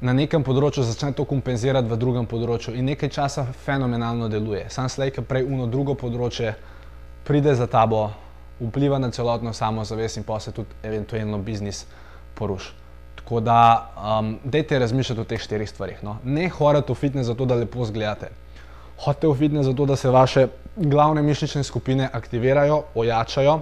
na 0.00 0.12
nekem 0.16 0.44
področju 0.44 0.84
začne 0.88 1.12
to 1.12 1.26
kompenzirati 1.28 1.88
v 1.88 1.98
drugem 2.00 2.26
področju 2.26 2.72
in 2.76 2.88
nekaj 2.88 3.12
časa 3.12 3.44
fenomenalno 3.66 4.30
deluje. 4.32 4.64
Sam 4.72 4.88
slej, 4.88 5.12
ki 5.12 5.24
prej 5.28 5.44
uno 5.44 5.68
drugo 5.68 5.94
področje 5.94 6.54
pride 7.28 7.54
za 7.54 7.68
tabo, 7.68 8.08
vpliva 8.60 8.98
na 8.98 9.10
celotno 9.12 9.52
samozavest 9.52 10.20
in 10.20 10.24
pa 10.24 10.40
se 10.40 10.52
tudi 10.56 10.72
eventualno 10.84 11.38
biznis 11.44 11.84
poruši. 12.34 12.72
Tako 13.20 13.40
da, 13.44 13.58
um, 13.94 14.38
dejte 14.44 14.78
razmišljati 14.80 15.20
o 15.20 15.28
teh 15.28 15.40
štirih 15.40 15.68
stvarih. 15.68 16.00
No. 16.02 16.16
Ne 16.24 16.48
hodite 16.48 16.92
v 16.92 16.96
fitness 16.96 17.28
zato, 17.28 17.44
da 17.44 17.58
lepo 17.60 17.84
zgledate. 17.84 18.32
Hodite 19.04 19.28
v 19.28 19.36
fitness 19.36 19.68
zato, 19.68 19.86
da 19.86 19.96
se 19.96 20.10
vaše 20.10 20.46
glavne 20.76 21.22
mišične 21.22 21.62
skupine 21.64 22.08
aktivirajo, 22.12 22.82
ojačajo, 22.94 23.60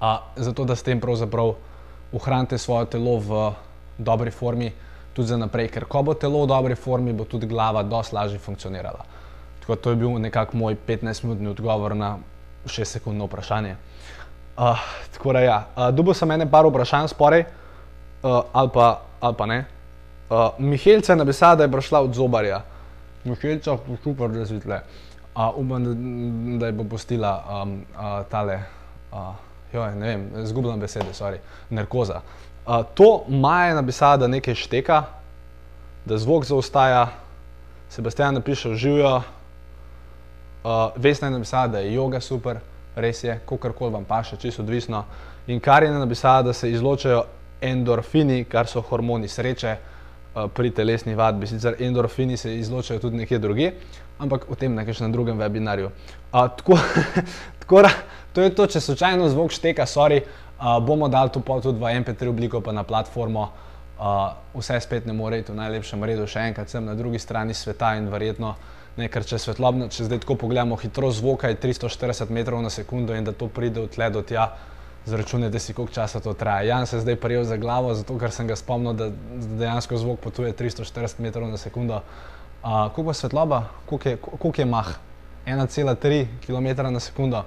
a, 0.00 0.10
zato 0.36 0.66
da 0.66 0.76
s 0.76 0.82
tem 0.82 1.00
pravzaprav 1.00 1.54
ohranite 2.12 2.58
svoje 2.58 2.90
telo 2.90 3.18
v 3.22 3.40
dobri 3.98 4.30
formi 4.30 4.72
tudi 5.18 5.34
za 5.34 5.36
naprej, 5.36 5.66
ker 5.74 5.82
ko 5.90 6.06
bo 6.06 6.14
telo 6.14 6.44
v 6.44 6.46
dobri 6.46 6.74
formi, 6.78 7.10
bo 7.10 7.26
tudi 7.26 7.50
glava 7.50 7.82
dosti 7.82 8.14
lažje 8.14 8.38
funkcionirala. 8.38 9.02
Tako 9.58 9.74
to 9.74 9.90
je 9.90 9.96
bil 9.98 10.14
nekako 10.22 10.54
moj 10.54 10.78
15-minutni 10.86 11.50
odgovor 11.50 11.96
na 11.98 12.22
6-sekundno 12.62 13.26
vprašanje. 13.26 13.74
Uh, 14.54 14.78
tako 15.10 15.34
da, 15.34 15.42
ja, 15.42 15.58
uh, 15.74 15.90
dubo 15.90 16.14
sem 16.14 16.30
ene 16.30 16.46
par 16.46 16.70
vprašanj 16.70 17.10
sporej, 17.10 17.44
uh, 18.22 18.46
ali, 18.52 18.70
pa, 18.70 19.02
ali 19.18 19.34
pa 19.34 19.46
ne. 19.50 19.58
Uh, 20.30 20.54
Mihelce 20.58 21.12
je 21.12 21.18
napisala, 21.18 21.58
da 21.58 21.66
je 21.66 21.74
prišla 21.74 22.06
od 22.06 22.14
zobarja. 22.14 22.62
Mihelce 23.24 23.70
je 23.74 23.98
super, 24.04 24.30
da 24.30 24.46
si 24.46 24.62
tle. 24.62 24.82
Uh, 25.34 25.50
upam, 25.58 25.82
da, 25.82 25.94
da 26.62 26.70
je 26.70 26.78
bo 26.78 26.86
postila 26.86 27.42
um, 27.42 27.80
uh, 27.98 28.22
tale, 28.30 28.62
uh, 29.10 29.34
joj, 29.74 29.94
ne 29.98 30.14
vem, 30.14 30.30
zgubljam 30.46 30.78
besede, 30.80 31.10
sorry, 31.10 31.42
narkoza. 31.70 32.22
Uh, 32.22 32.47
to 32.94 33.24
Maja 33.28 33.74
napisala, 33.74 34.16
da 34.16 34.26
nekaj 34.28 34.54
šteka, 34.54 35.02
da 36.04 36.18
zvok 36.18 36.44
zaostaja, 36.44 37.08
Sebastian 37.88 38.34
napiše, 38.34 38.74
živijo, 38.74 39.16
uh, 39.16 39.22
Vesna 40.96 41.28
je 41.28 41.32
napisala, 41.32 41.68
da 41.68 41.78
je 41.78 41.96
yoga 41.96 42.20
super, 42.20 42.58
res 42.96 43.24
je, 43.24 43.38
kakorkoli 43.48 43.92
vam 43.92 44.04
paše, 44.04 44.36
čisto 44.36 44.62
odvisno. 44.62 45.04
In 45.46 45.60
kar 45.60 45.82
je 45.82 45.90
napisala, 45.90 46.42
da 46.42 46.52
se 46.52 46.70
izločajo 46.70 47.24
endorfini, 47.60 48.44
kar 48.44 48.66
so 48.66 48.80
hormoni 48.80 49.28
sreče 49.28 49.76
uh, 49.76 50.50
pri 50.54 50.70
telesni 50.70 51.14
vadbi. 51.14 51.46
Sicer 51.46 51.80
endorfini 51.80 52.36
se 52.36 52.56
izločajo 52.58 53.00
tudi 53.00 53.16
nekje 53.16 53.38
druge, 53.38 53.72
ampak 54.18 54.44
o 54.50 54.54
tem 54.54 54.74
nekaj 54.74 55.00
še 55.00 55.06
na 55.06 55.12
drugem 55.16 55.40
webinarju. 55.40 55.88
Uh, 55.88 56.50
tako, 56.56 56.76
tako 57.64 57.82
to 58.32 58.42
je 58.42 58.54
to, 58.54 58.66
če 58.66 58.80
slučajno 58.80 59.28
zvok 59.28 59.56
šteka, 59.56 59.86
sorry. 59.86 60.20
Uh, 60.58 60.78
bomo 60.82 61.08
dali 61.08 61.30
to 61.30 61.40
tudi 61.40 61.78
v 61.78 62.02
MP3 62.02 62.28
obliko, 62.28 62.60
pa 62.60 62.72
na 62.72 62.82
platformo. 62.82 63.50
Uh, 63.98 64.34
vse 64.54 64.80
spet 64.80 65.06
ne 65.06 65.12
more 65.12 65.38
iti 65.38 65.52
v 65.52 65.58
najlepšem 65.58 66.04
redu, 66.04 66.26
še 66.26 66.50
enkrat 66.50 66.70
sem 66.70 66.84
na 66.84 66.94
drugi 66.94 67.18
strani 67.18 67.54
sveta 67.54 67.96
in 67.98 68.10
verjetno 68.10 68.54
nekaj, 68.98 69.26
če 69.30 69.38
svetlobno, 69.42 69.88
če 69.92 70.08
zdaj 70.08 70.22
tako 70.24 70.36
pogledamo, 70.42 70.78
hitrost 70.80 71.20
zvoka 71.22 71.50
je 71.50 71.58
340 71.62 72.32
metrov 72.34 72.62
na 72.62 72.70
sekundo 72.70 73.14
in 73.14 73.26
da 73.26 73.34
to 73.34 73.48
pride 73.50 73.80
od 73.86 73.94
tle 73.94 74.10
do 74.10 74.22
tja, 74.26 74.48
zračunajte 75.08 75.60
si, 75.62 75.74
koliko 75.74 75.94
časa 75.94 76.20
to 76.20 76.34
traja. 76.34 76.66
Jan 76.72 76.86
se 76.86 76.98
je 76.98 77.04
zdaj 77.06 77.16
prijel 77.22 77.46
za 77.46 77.56
glavo, 77.56 77.94
zato 77.94 78.18
ker 78.18 78.34
sem 78.34 78.50
ga 78.50 78.58
spomnil, 78.58 78.96
da 78.98 79.10
dejansko 79.62 79.98
zvok 80.02 80.20
potuje 80.26 80.52
340 80.52 81.22
metrov 81.22 81.48
na 81.50 81.60
sekundo. 81.60 82.02
Uh, 82.58 82.90
koliko 82.94 83.14
je 83.14 83.20
svetloba, 83.22 83.62
koliko 83.86 84.08
je, 84.08 84.16
koliko 84.18 84.60
je 84.60 84.66
mah? 84.66 84.94
1,3 85.46 86.26
km 86.44 86.92
na 86.92 87.00
sekundo. 87.00 87.44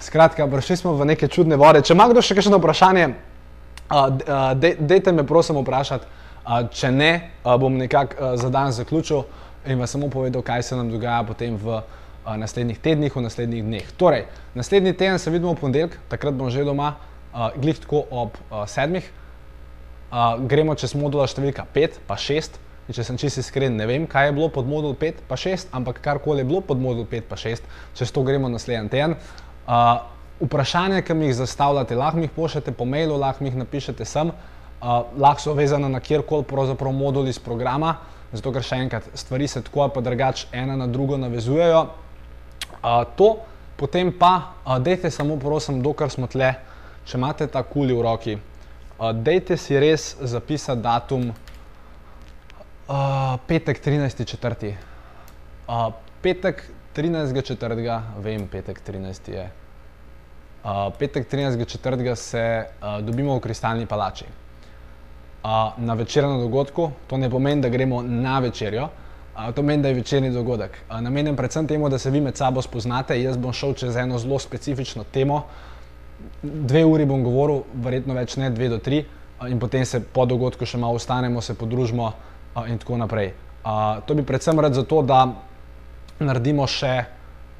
Skratka, 0.00 0.46
prišli 0.48 0.76
smo 0.76 0.94
v 0.96 1.04
neke 1.12 1.28
čudne 1.28 1.56
vode. 1.60 1.82
Če 1.84 1.92
ima 1.92 2.06
kdo 2.08 2.22
še 2.24 2.34
kakšno 2.38 2.56
vprašanje, 2.56 3.10
uh, 3.92 4.54
dejte 4.56 5.12
me 5.12 5.26
prosim 5.28 5.60
vprašati. 5.60 6.16
Če 6.72 6.88
ne, 6.90 7.10
bom 7.44 7.76
nekako 7.76 8.32
za 8.40 8.48
dan 8.50 8.72
zaključil 8.72 9.26
in 9.68 9.78
vam 9.78 9.86
samo 9.86 10.08
povedal, 10.08 10.42
kaj 10.42 10.62
se 10.64 10.76
nam 10.76 10.88
dogaja 10.90 11.20
potem 11.28 11.54
v 11.60 11.82
naslednjih 12.24 12.78
tednih, 12.80 13.12
v 13.12 13.22
naslednjih 13.22 13.64
dneh. 13.64 13.90
Torej, 14.00 14.24
naslednji 14.56 14.94
teden 14.96 15.20
se 15.20 15.30
vidimo 15.30 15.52
v 15.52 15.60
ponedeljek, 15.60 15.98
takrat 16.08 16.34
bom 16.34 16.48
že 16.50 16.64
doma, 16.64 16.94
glih 17.60 17.78
tako 17.78 18.02
ob 18.10 18.40
sedmih. 18.66 19.04
Gremo 20.48 20.74
čez 20.80 20.96
modula 20.96 21.28
številka 21.28 21.68
5, 21.76 22.00
pa 22.08 22.16
6. 22.16 22.56
In 22.88 22.96
če 22.96 23.04
sem 23.06 23.20
čisto 23.20 23.44
iskren, 23.44 23.76
ne 23.78 23.86
vem, 23.86 24.08
kaj 24.10 24.30
je 24.30 24.34
bilo 24.34 24.48
pod 24.50 24.66
modul 24.66 24.96
5, 24.98 25.22
pa 25.28 25.36
6, 25.38 25.70
ampak 25.76 26.00
karkoli 26.02 26.42
je 26.42 26.48
bilo 26.48 26.64
pod 26.64 26.80
modul 26.80 27.04
5, 27.06 27.28
pa 27.30 27.36
6, 27.38 27.68
čez 27.94 28.10
to 28.10 28.24
gremo 28.26 28.48
naslednji 28.50 28.90
teden. 28.90 29.14
Uh, 29.66 30.00
vprašanja, 30.40 31.02
ki 31.02 31.14
mi 31.14 31.26
jih 31.28 31.34
zastavljate, 31.34 31.96
lahko 31.96 32.16
mi 32.16 32.24
jih 32.24 32.30
pošljete 32.36 32.72
po 32.72 32.84
mailu, 32.84 33.16
lahko 33.20 33.44
mi 33.44 33.50
jih 33.50 33.58
napišete 33.60 34.04
sem, 34.04 34.30
uh, 34.30 34.34
lahko 35.18 35.40
so 35.42 35.54
vezane 35.54 35.88
na 35.88 36.00
kjerkoli 36.00 36.44
pravzaprav 36.48 36.92
modul 36.92 37.28
iz 37.28 37.38
programa, 37.38 37.96
zato 38.32 38.52
ker 38.52 38.64
še 38.64 38.80
enkrat 38.80 39.10
stvari 39.14 39.48
se 39.48 39.62
tako 39.62 39.84
ali 39.84 39.92
pa 39.94 40.00
drugače 40.00 40.46
ena 40.52 40.76
na 40.76 40.86
drugo 40.86 41.16
navezujejo. 41.20 41.86
Uh, 42.80 43.04
to, 43.16 43.36
potem 43.76 44.12
pa, 44.18 44.54
uh, 44.64 44.78
dejte 44.78 45.10
samo 45.10 45.36
prosim, 45.36 45.82
dokler 45.82 46.10
smo 46.10 46.26
tle, 46.26 46.54
če 47.04 47.18
imate 47.18 47.46
ta 47.46 47.62
kuli 47.62 47.94
v 47.94 48.02
roki, 48.06 48.38
uh, 48.98 49.12
dejte 49.12 49.56
si 49.60 49.78
res 49.80 50.14
zapisati 50.20 50.80
datum 50.82 51.30
uh, 52.90 53.36
petek 53.46 53.82
13.4. 53.84 54.74
Uh, 55.68 55.92
petek 56.22 56.64
13.4. 56.96 58.00
vem, 58.18 58.48
petek 58.48 58.80
13. 58.82 59.30
je. 59.30 59.50
Uh, 60.64 60.90
petek 60.98 61.30
13.4. 61.32 62.14
se 62.14 62.66
uh, 62.66 62.98
dobimo 63.00 63.36
v 63.36 63.40
Kristalni 63.40 63.86
palači. 63.86 64.24
Uh, 64.24 65.78
na 65.78 65.94
večernem 65.94 66.40
dogodku, 66.40 66.90
to 67.06 67.16
ne 67.16 67.30
pomeni, 67.30 67.62
da 67.62 67.68
gremo 67.68 68.02
na 68.02 68.38
večerjo, 68.38 68.88
uh, 68.90 69.54
to 69.54 69.62
meni, 69.62 69.82
da 69.82 69.88
je 69.88 69.94
večerni 69.94 70.30
dogodek. 70.30 70.78
Uh, 70.90 71.00
namenjen 71.00 71.36
predvsem 71.36 71.66
temu, 71.66 71.88
da 71.88 71.98
se 71.98 72.10
vi 72.10 72.20
med 72.20 72.36
sabo 72.36 72.62
spoznate. 72.62 73.22
Jaz 73.22 73.36
bom 73.36 73.52
šel 73.52 73.74
čez 73.74 73.96
eno 73.96 74.18
zelo 74.18 74.38
specifično 74.38 75.04
temo. 75.12 75.44
Dve 76.42 76.84
uri 76.84 77.06
bom 77.06 77.22
govoril, 77.22 77.62
verjetno 77.74 78.14
več 78.18 78.34
ne, 78.36 78.50
dve 78.50 78.68
do 78.68 78.78
tri, 78.78 79.04
uh, 79.38 79.46
in 79.46 79.62
potem 79.62 79.86
se 79.86 80.02
po 80.02 80.26
dogodku 80.26 80.66
še 80.66 80.78
malo 80.78 80.98
ostanemo, 80.98 81.40
se 81.40 81.54
podružimo 81.54 82.10
uh, 82.10 82.66
in 82.66 82.82
tako 82.82 82.98
naprej. 82.98 83.30
Uh, 83.62 84.02
to 84.06 84.18
bi 84.18 84.26
predvsem 84.26 84.58
rad 84.60 84.74
zato, 84.74 85.02
da 85.06 85.22
naredimo 86.20 86.66
še 86.66 87.04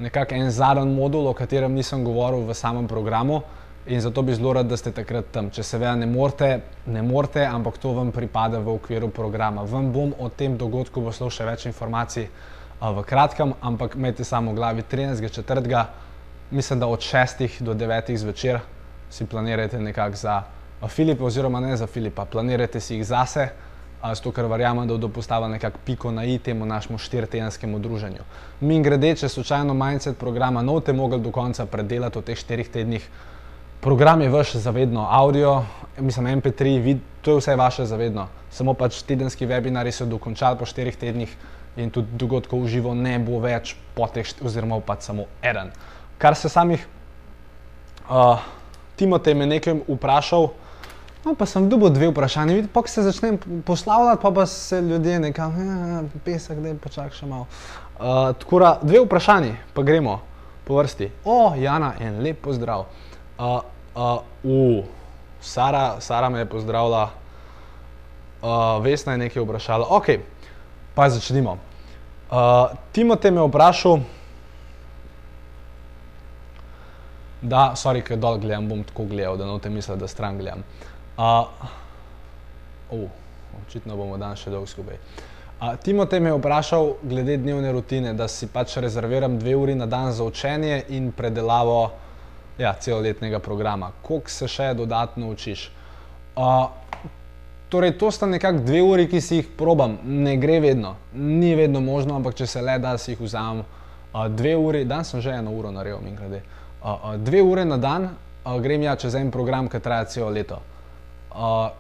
nekako 0.01 0.35
en 0.35 0.51
zadnji 0.51 0.95
modul, 0.95 1.27
o 1.29 1.35
katerem 1.37 1.75
nisem 1.75 2.05
govoril 2.05 2.47
v 2.49 2.55
samem 2.55 2.89
programu. 2.89 3.43
In 3.87 4.01
zato 4.01 4.23
bi 4.23 4.35
zelo 4.35 4.53
rad, 4.53 4.69
da 4.69 4.77
ste 4.77 4.93
takrat 4.93 5.31
tam. 5.33 5.49
Če 5.51 5.65
seveda 5.65 5.95
ne 5.97 6.07
morete, 6.07 6.61
ne 6.87 7.03
morete, 7.03 7.43
ampak 7.49 7.79
to 7.81 7.95
vam 7.97 8.13
pripada 8.13 8.61
v 8.61 8.75
okviru 8.77 9.09
programa. 9.09 9.65
Vam 9.65 9.89
bom 9.93 10.13
o 10.19 10.29
tem 10.29 10.57
dogodku 10.61 11.01
poslal 11.03 11.33
še 11.33 11.47
več 11.49 11.65
informacij 11.67 12.29
uh, 12.29 12.91
v 12.93 13.05
kratkem, 13.09 13.55
ampak 13.61 13.97
imejte 13.97 14.25
samo 14.25 14.53
v 14.53 14.61
glavi 14.61 14.85
13.4. 14.85 15.85
Mislim, 16.51 16.81
da 16.81 16.87
od 16.87 17.01
6 17.01 17.63
do 17.65 17.75
9 17.75 18.17
zvečer 18.17 18.61
si 19.11 19.27
planirate 19.27 19.81
nekako 19.81 20.17
za 20.17 20.43
Filipa, 20.89 21.25
oziroma 21.25 21.61
ne 21.61 21.77
za 21.77 21.87
Filipa, 21.87 22.25
planirate 22.25 22.81
si 22.81 22.95
jih 22.95 23.05
zase 23.07 23.49
zato 24.03 24.33
ker 24.33 24.47
verjamem, 24.49 24.87
da 24.89 24.95
bodo 24.95 25.09
postavili 25.09 25.51
nekako 25.53 25.79
piko 25.85 26.11
na 26.11 26.25
i 26.25 26.39
temu 26.39 26.67
našemu 26.67 26.99
štiridenskemu 26.99 27.79
druženju. 27.79 28.25
Mi 28.61 28.83
grede, 28.83 29.15
če 29.17 29.29
slučajno 29.29 29.75
mindset 29.75 30.19
programa 30.19 30.63
ne 30.63 30.73
boste 30.73 30.93
mogli 30.93 31.21
do 31.21 31.31
konca 31.31 31.67
predelati 31.67 32.19
v 32.19 32.23
teh 32.23 32.39
štirih 32.39 32.69
tednih, 32.69 33.09
program 33.81 34.21
je 34.21 34.29
vaš 34.29 34.55
zavedno, 34.57 35.07
audio, 35.11 35.63
mislim 35.99 36.41
MP3, 36.41 36.81
vid, 36.83 37.01
to 37.23 37.31
je 37.31 37.41
vse 37.41 37.57
vaše 37.57 37.85
zavedno. 37.85 38.29
Samo 38.51 38.75
pač 38.75 39.03
tedenski 39.03 39.47
webinari 39.47 39.93
so 39.93 40.07
dokončali 40.07 40.59
po 40.59 40.67
štirih 40.67 40.97
tednih 40.97 41.37
in 41.77 41.91
tudi 41.91 42.17
dogodkov 42.19 42.65
v 42.65 42.69
živo 42.69 42.95
ne 42.95 43.19
bo 43.19 43.39
več 43.41 43.77
po 43.95 44.09
teh, 44.09 44.27
oziroma 44.43 44.81
pač 44.81 45.07
samo 45.07 45.29
eden. 45.43 45.71
Kar 46.19 46.37
se 46.37 46.49
samih, 46.49 46.83
uh, 48.09 48.41
Timotej 48.97 49.35
me 49.35 49.47
nekaj 49.47 49.79
vprašal, 49.89 50.51
No, 51.21 51.35
pa 51.37 51.45
sem 51.45 51.69
dobil 51.69 51.93
dve 51.93 52.09
vprašanje, 52.09 52.65
pa 52.73 52.81
se 52.89 53.03
začnem 53.05 53.37
poslavljati, 53.67 54.23
pa, 54.23 54.31
pa 54.31 54.47
se 54.47 54.81
ljudje 54.81 55.21
nekam, 55.21 55.53
ja, 55.61 56.03
pesek, 56.25 56.59
da 56.59 56.69
je 56.73 56.79
počakaj 56.81 57.13
še 57.13 57.27
malo. 57.29 57.45
Uh, 58.01 58.33
tako 58.41 58.61
da, 58.63 58.71
dve 58.83 59.03
vprašanje, 59.05 59.53
pa 59.77 59.85
gremo 59.85 60.21
po 60.65 60.79
vrsti. 60.79 61.11
O, 61.29 61.53
Jana, 61.61 61.93
en 62.01 62.23
lep 62.25 62.41
pozdrav. 62.41 62.87
Uh, 63.37 63.61
uh, 63.93 64.23
uh, 64.49 64.85
Sara, 65.45 66.01
Sara 66.01 66.31
me 66.33 66.41
je 66.41 66.49
pozdravila, 66.49 67.11
uh, 68.41 68.81
Vesna 68.85 69.13
je 69.13 69.27
nekaj 69.27 69.45
vprašala. 69.45 69.91
Ok, 69.93 70.09
pa 70.97 71.11
začnimo. 71.13 71.59
Uh, 72.31 72.73
Timote 72.97 73.29
me 73.31 73.45
je 73.45 73.51
vprašal, 73.51 74.01
da, 77.43 77.75
sorry, 77.77 78.01
ker 78.05 78.17
dol 78.17 78.41
gledam, 78.41 78.73
bom 78.73 78.81
tako 78.89 79.05
gledal, 79.13 79.37
da 79.37 79.45
ne 79.45 79.61
te 79.61 79.69
misli, 79.69 79.99
da 80.01 80.09
stran 80.09 80.41
gledam. 80.41 80.65
Uh, 80.65 80.91
uh, 81.21 83.01
očitno 83.67 83.97
bomo 83.97 84.17
danes 84.17 84.41
še 84.41 84.51
dolgo 84.51 84.67
skupaj. 84.67 84.97
Uh, 85.61 85.75
Timotej 85.85 86.21
me 86.21 86.33
je 86.33 86.39
vprašal 86.39 86.95
glede 87.03 87.37
dnevne 87.37 87.73
rutine, 87.73 88.15
da 88.17 88.29
si 88.29 88.49
pač 88.49 88.79
rezerviram 88.81 89.39
dve 89.39 89.57
uri 89.57 89.75
na 89.75 89.87
dan 89.87 90.13
za 90.13 90.25
učenje 90.25 90.85
in 90.89 91.13
predelavo 91.13 91.91
ja, 92.59 92.73
celoletnega 92.81 93.39
programa. 93.39 93.93
Koliko 94.03 94.33
se 94.33 94.49
še 94.49 94.73
dodatno 94.75 95.29
učiš? 95.31 95.69
Uh, 96.37 96.71
torej, 97.69 97.99
to 98.01 98.11
sta 98.11 98.27
nekako 98.27 98.65
dve 98.65 98.81
uri, 98.83 99.07
ki 99.09 99.21
si 99.21 99.43
jih 99.43 99.53
probam. 99.59 99.99
Ne 100.05 100.39
gre 100.41 100.61
vedno, 100.65 100.97
ni 101.13 101.53
vedno 101.55 101.85
možno, 101.85 102.17
ampak 102.17 102.41
če 102.41 102.49
se 102.49 102.65
le 102.65 102.79
da, 102.81 102.97
si 102.99 103.13
jih 103.13 103.21
vzamem. 103.21 103.63
Uh, 104.11 104.25
dve 104.33 104.57
uri, 104.57 104.87
dan 104.89 105.05
sem 105.05 105.21
že 105.21 105.37
eno 105.37 105.53
uro 105.53 105.71
naredil, 105.71 106.01
in 106.09 106.17
glede. 106.17 106.41
Uh, 106.81 106.89
uh, 106.89 107.15
dve 107.21 107.45
ure 107.45 107.69
na 107.69 107.77
dan 107.77 108.09
uh, 108.09 108.57
grem 108.65 108.89
ja 108.89 108.97
čez 108.97 109.15
en 109.15 109.31
program, 109.31 109.69
ki 109.69 109.85
traja 109.85 110.09
celo 110.09 110.33
leto. 110.33 110.57
Uh, 110.57 110.80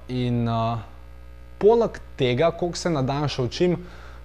in 0.08 0.48
uh, 0.48 0.78
poleg 1.58 2.00
tega, 2.16 2.50
koliko 2.50 2.78
se 2.78 2.90
na 2.90 3.02
dan 3.02 3.28
še 3.28 3.42
učim, 3.42 3.76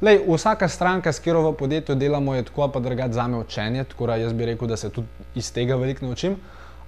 lej, 0.01 0.21
vsaka 0.27 0.69
stranka, 0.69 1.13
s 1.13 1.19
katero 1.19 1.41
v 1.49 1.55
podjetju 1.57 1.95
delamo, 1.95 2.35
je 2.35 2.45
tako 2.49 2.67
pa 2.71 2.79
drugače 2.79 3.13
za 3.13 3.27
me 3.27 3.37
učenje, 3.37 3.83
tako 3.83 4.07
da 4.07 4.15
jaz 4.15 4.33
bi 4.33 4.45
rekel, 4.45 4.67
da 4.67 4.77
se 4.77 4.89
tudi 4.89 5.07
iz 5.35 5.51
tega 5.53 5.75
veliko 5.75 6.05
naučim. 6.05 6.37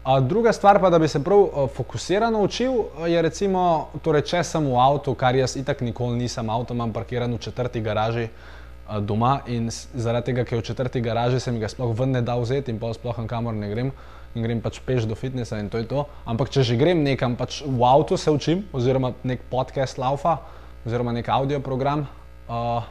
Uh, 0.06 0.20
druga 0.24 0.54
stvar 0.54 0.80
pa, 0.80 0.90
da 0.90 1.00
bi 1.00 1.08
se 1.08 1.24
prav 1.24 1.68
fokusirano 1.76 2.42
učil, 2.42 2.74
je 3.08 3.22
recimo, 3.22 3.90
torej, 4.04 4.24
če 4.30 4.44
sem 4.44 4.66
v 4.66 4.78
avtu, 4.80 5.16
kar 5.16 5.36
jaz 5.36 5.58
itak 5.60 5.82
nikoli 5.82 6.18
nisem, 6.18 6.50
avto 6.50 6.74
imam 6.78 6.94
parkiran 6.94 7.34
v 7.34 7.42
četrti 7.44 7.82
garaži 7.82 8.30
doma 9.02 9.42
in 9.48 9.70
zaradi 9.72 10.32
tega, 10.32 10.46
ker 10.46 10.58
je 10.58 10.62
v 10.62 10.68
četrti 10.68 11.02
garaži, 11.02 11.40
se 11.40 11.52
mi 11.52 11.60
ga 11.60 11.70
sploh 11.72 11.94
ven 11.98 12.12
ne 12.12 12.22
da 12.22 12.38
vzeti 12.40 12.72
in 12.72 12.80
pa 12.80 12.94
sploh 12.94 13.20
kamor 13.28 13.54
ne 13.54 13.70
grem. 13.70 13.92
In 14.36 14.44
grem 14.44 14.62
pač 14.62 14.80
peš 14.86 15.08
do 15.10 15.16
fitnesa 15.16 15.58
in 15.60 15.70
to 15.70 15.82
je 15.82 15.88
to. 15.90 16.06
Ampak 16.26 16.52
če 16.54 16.64
že 16.64 16.78
grem 16.78 17.04
nekam, 17.04 17.36
pač 17.36 17.64
v 17.66 17.82
avtu 17.84 18.18
se 18.18 18.32
učim, 18.32 18.68
oziroma 18.74 19.14
nek 19.24 19.42
podcast 19.50 19.98
laufa, 19.98 20.38
oziroma 20.86 21.12
nek 21.16 21.30
audio 21.30 21.60
program. 21.60 22.06
Uh, 22.48 22.86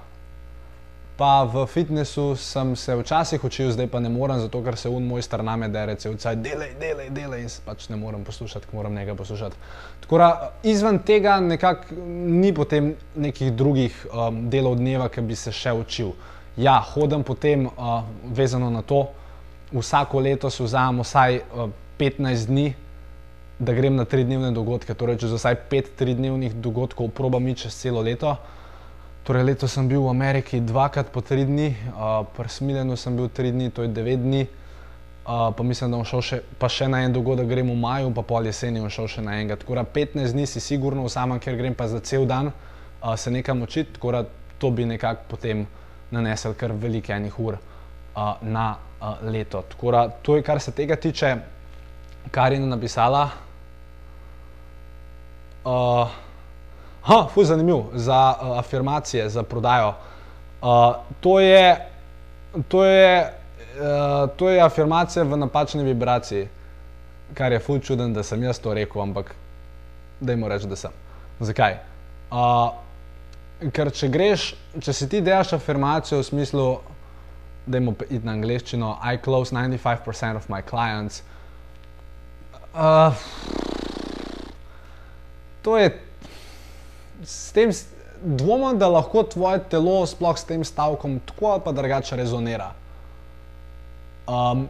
pa 1.16 1.44
v 1.44 1.66
fitnesu 1.66 2.36
sem 2.36 2.76
se 2.76 2.96
včasih 2.96 3.44
učil, 3.44 3.70
zdaj 3.72 3.86
pa 3.86 4.00
ne 4.00 4.08
morem, 4.08 4.38
zato 4.40 4.60
ker 4.62 4.76
se 4.76 4.88
un 4.88 5.06
moj 5.08 5.22
star 5.22 5.44
name 5.44 5.68
da 5.68 5.84
reče: 5.84 6.10
vcaj 6.12 6.36
delaj, 6.36 6.74
delaj, 6.80 7.10
delaj 7.10 7.40
in 7.40 7.50
pač 7.64 7.88
ne 7.88 7.96
morem 7.96 8.24
poslušati, 8.24 8.66
moram 8.72 8.94
nekaj 8.94 9.16
poslušati. 9.16 9.56
Tako 10.00 10.18
da 10.18 10.52
izven 10.62 10.98
tega 10.98 11.40
nekako 11.40 11.94
ni 12.26 12.54
potem 12.54 12.94
nekih 13.16 13.52
drugih 13.52 14.06
um, 14.12 14.50
delov 14.50 14.76
dneva, 14.76 15.08
ki 15.08 15.20
bi 15.20 15.36
se 15.36 15.52
še 15.52 15.72
učil. 15.72 16.12
Ja, 16.56 16.80
hodim 16.80 17.24
potem 17.24 17.66
uh, 17.66 18.02
vezano 18.24 18.70
na 18.70 18.82
to, 18.82 19.06
vsako 19.72 20.20
leto 20.20 20.50
si 20.50 20.62
vzamem 20.62 21.00
vsaj 21.00 21.40
uh, 21.40 21.64
eh, 21.64 21.72
15 21.98 22.46
dni, 22.46 22.74
da 23.58 23.72
grem 23.72 23.96
na 23.96 24.04
tri 24.04 24.24
dnevne 24.24 24.52
dogodke. 24.52 24.94
Torej, 24.94 25.16
če 25.24 25.32
za 25.32 25.40
vsaj 25.40 25.56
5 25.70 25.96
tridnevnih 25.96 26.60
dogodkov 26.60 27.08
probam 27.16 27.48
čez 27.54 27.72
celo 27.72 28.04
leto. 28.04 28.36
Torej, 29.26 29.42
leto 29.42 29.66
sem 29.66 29.88
bil 29.90 30.06
v 30.06 30.10
Ameriki 30.14 30.60
dvakrat 30.62 31.10
po 31.10 31.18
tri 31.18 31.42
dni, 31.42 31.74
uh, 31.90 32.22
pri 32.30 32.46
Smiljenu 32.46 32.94
sem 32.94 33.16
bil 33.18 33.26
tri 33.26 33.50
dni, 33.50 33.72
to 33.74 33.82
je 33.82 33.90
9 33.90 34.22
dni. 34.22 34.46
Uh, 35.26 35.50
pa 35.50 35.62
mislim, 35.66 35.90
da 35.90 35.98
bom 35.98 36.06
šel 36.06 36.22
še, 36.22 36.36
še 36.70 36.86
na 36.86 37.00
en 37.02 37.10
dogodek, 37.10 37.48
grem 37.50 37.66
v 37.66 37.74
maju, 37.74 38.12
pa 38.14 38.22
pol 38.22 38.46
jeseni 38.46 38.78
bom 38.78 38.86
šel 38.86 39.08
še 39.10 39.24
na 39.26 39.34
enega. 39.34 39.56
Tako 39.58 39.74
da 39.74 39.82
15 39.82 40.30
dni 40.30 40.46
si 40.46 40.62
sigurno 40.62 41.02
vzamem, 41.08 41.40
ker 41.42 41.58
grem 41.58 41.74
pa 41.74 41.88
za 41.90 41.98
cel 42.06 42.22
dan 42.30 42.52
uh, 42.52 43.16
se 43.18 43.32
nekam 43.34 43.64
učiti, 43.66 43.96
tako 43.96 44.12
da 44.14 44.20
to 44.62 44.70
bi 44.70 44.86
nekako 44.86 45.26
potem 45.34 45.64
nanesel 46.14 46.54
kar 46.54 46.70
veliko 46.70 47.10
enih 47.16 47.40
ur 47.42 47.58
uh, 47.58 48.38
na 48.46 48.68
uh, 49.00 49.26
leto. 49.26 49.64
Tako 49.74 49.90
da 49.90 50.04
to 50.22 50.36
je, 50.38 50.44
kar 50.46 50.62
se 50.62 50.70
tega 50.70 50.94
tiče, 50.94 51.32
kar 52.30 52.54
je 52.54 52.62
napisala. 52.62 53.24
Uh, 55.66 56.14
ha, 57.06 57.28
fuj, 57.34 57.44
zanimiv 57.44 57.84
za 57.94 58.34
uh, 58.40 58.58
afirmacije, 58.58 59.28
za 59.30 59.42
prodajo. 59.42 59.94
Uh, 60.62 60.96
to, 61.20 61.40
je, 61.40 61.88
to, 62.68 62.84
je, 62.84 63.32
uh, 63.78 64.30
to 64.36 64.50
je 64.50 64.60
afirmacija 64.60 65.24
v 65.24 65.36
napačni 65.36 65.84
vibraciji, 65.84 66.48
kar 67.34 67.52
je 67.52 67.60
fuj 67.60 67.80
čuden, 67.80 68.14
da 68.14 68.22
sem 68.22 68.42
jaz 68.42 68.58
to 68.58 68.74
rekel, 68.74 69.02
ampak 69.02 69.34
da 70.20 70.32
jim 70.32 70.44
rečem, 70.44 70.70
da 70.70 70.76
sem. 70.76 70.90
Zakaj? 71.40 71.78
Uh, 72.30 72.74
ker 73.72 73.92
če 73.94 74.08
greš, 74.10 74.50
če 74.82 74.92
si 74.92 75.08
ti 75.08 75.20
delaš 75.22 75.52
afirmacijo 75.56 76.18
v 76.20 76.26
smislu, 76.26 76.66
da 77.66 77.78
jim 77.78 77.94
iti 78.08 78.24
na 78.26 78.34
angliščino, 78.34 78.96
I 79.02 79.18
close 79.22 79.54
95% 79.54 80.36
of 80.36 80.50
my 80.50 80.62
clients. 80.62 81.22
Uh, 82.74 83.14
to 85.62 85.78
je 85.78 85.90
s 87.24 87.52
tem 87.52 87.70
dvomom, 88.22 88.78
da 88.78 88.88
lahko 88.88 89.22
tvoje 89.22 89.60
telo 89.70 90.06
sploh 90.06 90.38
s 90.38 90.44
tem 90.44 90.64
stavkom 90.64 91.20
tako 91.26 91.46
ali 91.46 91.62
pa 91.64 91.72
drugače 91.72 92.16
rezonira. 92.16 92.72
Um, 94.26 94.68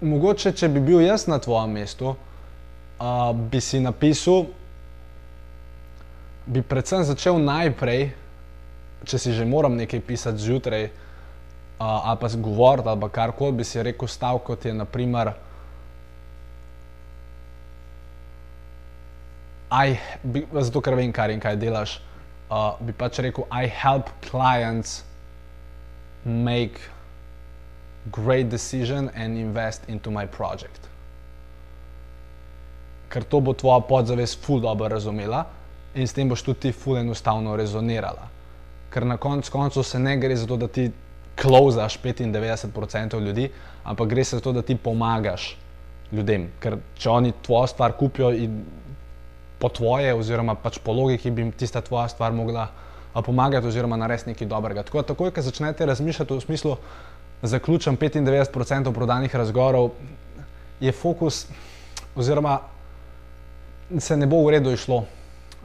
mogoče, 0.00 0.52
če 0.52 0.68
bi 0.68 0.80
bil 0.80 1.00
jaz 1.00 1.26
na 1.26 1.38
tvojem 1.38 1.72
mestu, 1.80 2.14
uh, 2.14 3.32
bi 3.32 3.60
si 3.60 3.80
napisal, 3.80 4.46
bi 6.46 6.62
predvsem 6.62 7.04
začel 7.04 7.40
najprej, 7.40 8.10
če 9.08 9.18
si 9.18 9.32
že 9.32 9.46
moram 9.46 9.76
nekaj 9.76 10.00
pisati 10.00 10.42
zjutraj 10.42 10.88
ali 11.78 12.18
pa 12.18 12.28
zgovoriti, 12.28 12.88
ali 12.88 13.08
kar 13.12 13.32
koli 13.38 13.60
bi 13.60 13.64
si 13.64 13.82
rekel, 13.82 14.08
stav 14.10 14.40
kot 14.42 14.64
je 14.64 14.74
naprimer. 14.74 15.30
I, 19.70 19.98
bi, 20.22 20.46
zato, 20.60 20.80
ker 20.80 20.96
vem, 20.96 21.12
kar 21.12 21.30
in 21.30 21.40
kaj 21.40 21.56
delaš, 21.60 21.98
uh, 22.48 22.78
bi 22.80 22.94
pač 22.96 23.20
rekel, 23.24 23.44
I 23.52 23.68
help 23.68 24.08
clients 24.24 25.02
make 26.24 26.80
great 28.10 28.48
decision 28.48 29.10
and 29.14 29.36
invest 29.36 29.84
into 29.88 30.10
my 30.10 30.26
project. 30.26 30.88
Ker 33.12 33.24
to 33.24 33.40
bo 33.40 33.52
tvoja 33.56 33.80
podzavest 33.84 34.40
ful 34.44 34.60
dobro 34.60 34.88
razumela 34.88 35.44
in 35.94 36.08
s 36.08 36.12
tem 36.16 36.28
boš 36.28 36.42
tudi 36.44 36.68
ti 36.68 36.72
ful 36.72 36.98
enostavno 37.00 37.56
rezonirala. 37.56 38.28
ker 38.90 39.06
na 39.06 39.16
koncu 39.16 39.52
koncev 39.52 39.82
se 39.82 39.98
ne 39.98 40.16
gre 40.16 40.36
za 40.36 40.46
to, 40.46 40.56
da 40.56 40.68
ti 40.68 40.90
klozaš 41.36 41.98
95% 42.02 43.20
ljudi, 43.20 43.50
ampak 43.84 44.08
gre 44.08 44.24
za 44.24 44.40
to, 44.40 44.52
da 44.52 44.62
ti 44.62 44.76
pomagaš 44.76 45.56
ljudem. 46.12 46.48
Ker 46.60 46.78
če 46.98 47.10
oni 47.10 47.32
tvojo 47.42 47.66
stvar 47.66 47.92
kupijo 47.98 48.32
in 48.32 48.62
po 49.58 49.68
tvoje, 49.68 50.14
oziroma 50.14 50.54
pač 50.54 50.78
po 50.78 50.92
logiki 50.92 51.30
bi 51.30 51.42
jim 51.42 51.52
tista 51.52 51.80
tvoja 51.80 52.08
stvar 52.08 52.32
mogla 52.32 52.68
pomagati, 53.24 53.66
oziroma 53.66 53.96
narediti 53.96 54.30
nekaj 54.30 54.46
dobrega. 54.46 54.82
Tako 54.86 55.02
da, 55.02 55.08
takoj, 55.12 55.30
ko 55.34 55.42
začnete 55.42 55.86
razmišljati 55.86 56.34
v 56.34 56.40
smislu, 56.40 56.76
zaključim 57.42 57.98
95% 57.98 58.94
prodanih 58.94 59.34
razgovorov, 59.36 59.90
je 60.80 60.92
fokus, 60.92 61.46
oziroma 62.16 62.60
se 63.98 64.16
ne 64.16 64.26
bo 64.26 64.44
v 64.44 64.50
redu 64.50 64.72
išlo. 64.72 65.04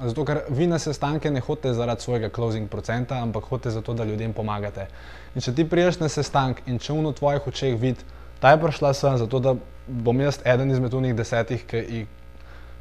Zato, 0.02 0.26
ker 0.26 0.40
vi 0.50 0.66
na 0.68 0.80
sestanke 0.80 1.32
ne 1.32 1.42
hodite 1.42 1.74
zaradi 1.74 2.02
svojega 2.02 2.30
closing 2.34 2.70
procenta, 2.70 3.22
ampak 3.22 3.46
hodite 3.46 3.70
zato, 3.70 3.94
da 3.94 4.04
ljudem 4.04 4.34
pomagate. 4.34 4.88
In 5.36 5.42
če 5.42 5.54
ti 5.54 5.68
priješ 5.70 6.00
na 6.02 6.10
sestank 6.10 6.64
in 6.66 6.80
če 6.82 6.94
v 6.94 7.14
tvojih 7.14 7.48
očeh 7.48 7.78
vidi, 7.80 8.02
da 8.42 8.52
je 8.52 8.62
prišla 8.62 8.94
sem 8.94 9.18
zato, 9.18 9.40
da 9.40 9.56
bom 9.88 10.20
jaz 10.20 10.42
eden 10.46 10.72
izmed 10.72 10.94
unih 10.94 11.16
desetih, 11.16 11.66
ki 11.70 12.06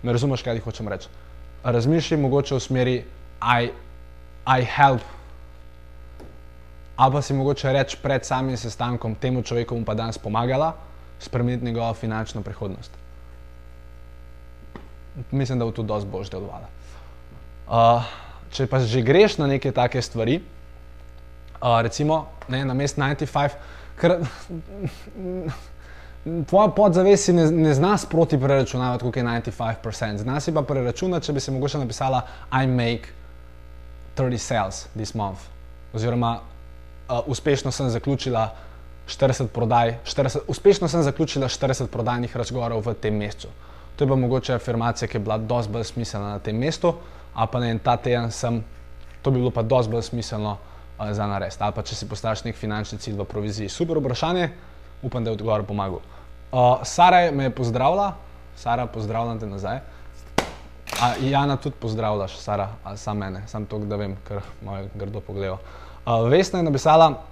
me 0.03 0.13
razumeš, 0.13 0.43
kaj 0.43 0.59
ti 0.59 0.65
hočem 0.65 0.89
reči. 0.89 1.09
Razmišljaj 1.65 2.21
mogoče 2.21 2.55
v 2.55 2.61
smeri 2.61 2.95
I, 3.43 3.71
I 4.47 4.65
help. 4.65 5.03
Ali 6.97 7.13
pa 7.13 7.23
si 7.23 7.35
mogoče 7.35 7.73
reči 7.73 7.97
pred 8.03 8.25
samim 8.27 8.57
sestankom 8.57 9.15
temu 9.15 9.43
človeku, 9.43 9.79
pa 9.87 9.95
danes 9.95 10.19
pomagala 10.19 10.75
spremeniti 11.21 11.65
njegovo 11.65 11.95
finančno 11.95 12.43
prihodnost. 12.43 12.91
Mislim, 15.31 15.59
da 15.59 15.65
bo 15.65 15.71
to 15.71 15.83
dosti 15.83 16.11
bolj 16.11 16.31
delovalo. 16.31 16.67
Uh, 17.69 18.03
če 18.53 18.67
pa 18.67 18.81
že 18.81 19.03
greš 19.03 19.39
na 19.39 19.47
neke 19.47 19.73
take 19.73 20.03
stvari, 20.03 20.41
uh, 21.61 21.81
recimo 21.83 22.27
ne, 22.49 22.65
na 22.65 22.75
mest 22.75 22.99
95, 22.99 23.57
ker 24.01 24.19
tvoja 26.47 26.69
podzavest 26.69 27.29
ne, 27.29 27.51
ne 27.51 27.75
zna 27.75 27.97
sproti 27.99 28.39
preračunavati, 28.41 29.01
koliko 29.01 29.19
je 29.19 29.25
95%. 29.25 30.17
Zna 30.17 30.41
si 30.41 30.55
pa 30.55 30.63
preračunati, 30.63 31.27
če 31.27 31.33
bi 31.33 31.41
se 31.41 31.53
mogoče 31.53 31.79
napisala 31.79 32.23
I 32.63 32.67
make 32.67 33.11
30 34.17 34.39
sales 34.39 34.87
this 34.95 35.15
month. 35.15 35.41
Oziroma, 35.93 36.39
uh, 37.09 37.19
uspešno 37.27 37.71
sem 37.71 37.91
zaključila 37.91 38.49
40 39.09 39.47
prodaj, 39.47 39.97
40, 40.05 40.39
uspešno 40.49 40.89
sem 40.89 41.03
zaključila 41.03 41.49
40 41.49 41.87
prodajnih 41.87 42.37
razgovorov 42.37 42.87
v 42.87 42.95
tem 42.95 43.17
mesecu. 43.19 43.49
To 43.97 44.05
je 44.05 44.09
pa 44.09 44.17
mogoče 44.17 44.55
afirmacija, 44.55 45.09
ki 45.09 45.17
je 45.17 45.21
bila 45.21 45.39
dosti 45.39 45.73
bolj 45.73 45.85
smiselna 45.85 46.31
na 46.31 46.39
tem 46.39 46.57
mestu, 46.57 46.95
a 47.35 47.47
pa 47.47 47.61
ne 47.61 47.71
en 47.71 47.79
ta 47.79 47.97
teden 47.97 48.31
sem, 48.31 48.63
to 49.23 49.31
bi 49.31 49.39
bilo 49.39 49.51
pa 49.51 49.63
dosti 49.63 49.93
bolj 49.93 50.03
smiselno 50.03 50.53
uh, 50.53 51.11
za 51.13 51.27
narediti. 51.27 51.59
Ali 51.61 51.75
pa 51.75 51.83
če 51.83 51.97
si 51.99 52.09
postaviš 52.09 52.45
nek 52.45 52.57
finančni 52.57 52.99
cilj 52.99 53.19
v 53.19 53.25
proviziji. 53.25 53.69
Super 53.69 53.99
vprašanje 53.99 54.51
upam, 55.03 55.25
da 55.25 55.31
je 55.31 55.33
odgovor 55.33 55.65
pomagal. 55.67 55.99
Uh, 56.53 56.79
Sara 56.83 57.31
me 57.33 57.45
je 57.45 57.51
pozdravila, 57.51 58.15
Sara, 58.57 58.87
pozdravljam 58.87 59.41
te 59.41 59.47
nazaj. 59.47 59.81
A 61.01 61.15
Jana 61.21 61.57
tudi 61.57 61.77
pozdravljaš, 61.81 62.37
Sara, 62.37 62.69
ali 62.85 62.99
samo 62.99 63.21
mene, 63.21 63.43
samo 63.47 63.67
to, 63.67 63.79
da 63.79 63.97
vem, 63.97 64.17
ker 64.29 64.41
moj 64.63 64.89
grdo 64.95 65.21
pogledal. 65.21 65.59
Uh, 66.07 66.29
Vesna 66.29 66.59
je 66.59 66.63
napisala, 66.63 67.23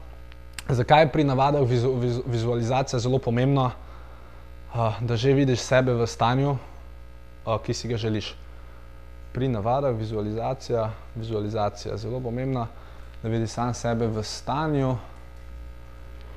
zakaj 0.68 1.02
je 1.02 1.09
pri 1.12 1.24
navadah 1.24 1.68
vizu, 1.68 1.92
vizu, 1.94 2.22
vizualizacija 2.26 3.00
zelo 3.00 3.18
pomembna, 3.18 3.70
uh, 4.74 5.00
da 5.00 5.16
že 5.16 5.33
vidiš 5.33 5.61
sebe 5.61 5.94
v 5.94 6.06
stanju, 6.06 6.56
uh, 7.46 7.61
ki 7.66 7.74
si 7.74 7.88
ga 7.88 7.96
želiš. 7.96 8.35
Pri 9.33 9.48
navadah 9.48 9.94
vizualizacija, 9.96 10.90
vizualizacija 11.14 11.92
je 11.92 11.98
zelo 11.98 12.20
pomembna, 12.20 12.66
da 13.22 13.28
vidiš 13.28 13.50
sam 13.50 13.74
sebe 13.74 14.06
v 14.06 14.22
stanju, 14.22 14.96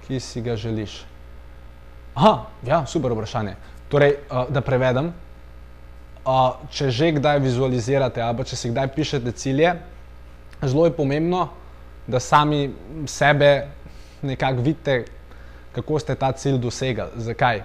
ki 0.08 0.19
si 0.19 0.41
ga 0.41 0.56
želiš. 0.56 1.12
Aha, 2.13 2.45
ja, 2.65 2.86
super 2.86 3.12
vprašanje. 3.12 3.56
Torej, 3.89 4.15
uh, 4.30 4.45
da 4.49 4.62
prevedem, 4.62 5.13
uh, 6.26 6.62
če 6.69 6.91
že 6.91 7.12
kdaj 7.17 7.39
vizualizirate 7.41 8.21
ali 8.21 8.45
če 8.45 8.56
si 8.56 8.69
kdaj 8.69 8.88
pišete 8.95 9.32
cilje, 9.32 9.73
zelo 10.62 10.86
je 10.86 10.93
pomembno, 10.93 11.47
da 12.08 12.19
sami 12.19 12.69
sebe 13.08 13.67
nekako 14.21 14.62
vidite, 14.62 15.06
kako 15.73 15.99
ste 15.99 16.15
ta 16.15 16.32
cilj 16.32 16.58
dosegli. 16.62 17.10
Zakaj? 17.15 17.63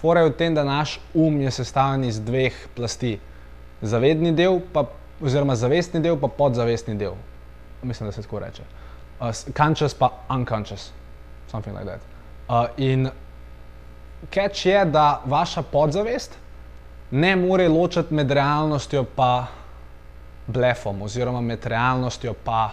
Fora 0.00 0.20
je 0.20 0.30
v 0.30 0.36
tem, 0.38 0.54
da 0.54 0.64
naš 0.64 0.98
um 1.14 1.40
je 1.40 1.50
sestavljen 1.50 2.04
iz 2.04 2.20
dveh 2.20 2.54
plasti. 2.76 3.18
Zavedni 3.82 4.32
del, 4.32 4.60
pa, 4.72 4.86
oziroma 5.20 5.56
zavestni 5.56 6.00
del, 6.00 6.16
pa 6.20 6.28
podzavestni 6.28 6.96
del. 6.98 7.18
Mislim, 7.82 8.08
da 8.08 8.12
se 8.12 8.22
tako 8.22 8.40
reče. 8.40 8.62
Uh, 9.20 9.30
conscious 9.56 9.94
pa 9.94 10.10
unconscious. 10.30 10.90
Something 11.50 11.76
like 11.76 11.86
that. 11.86 12.00
Uh, 12.48 12.66
in 12.76 13.10
catch 14.30 14.66
je, 14.66 14.84
da 14.84 15.22
vaša 15.26 15.62
podzavest 15.62 16.38
ne 17.10 17.36
more 17.36 17.68
ločiti 17.68 18.14
med 18.14 18.30
realnostjo 18.30 19.04
in 19.16 19.46
blefom, 20.46 21.02
oziroma 21.02 21.40
med 21.40 21.66
realnostjo 21.66 22.34
in 22.44 22.70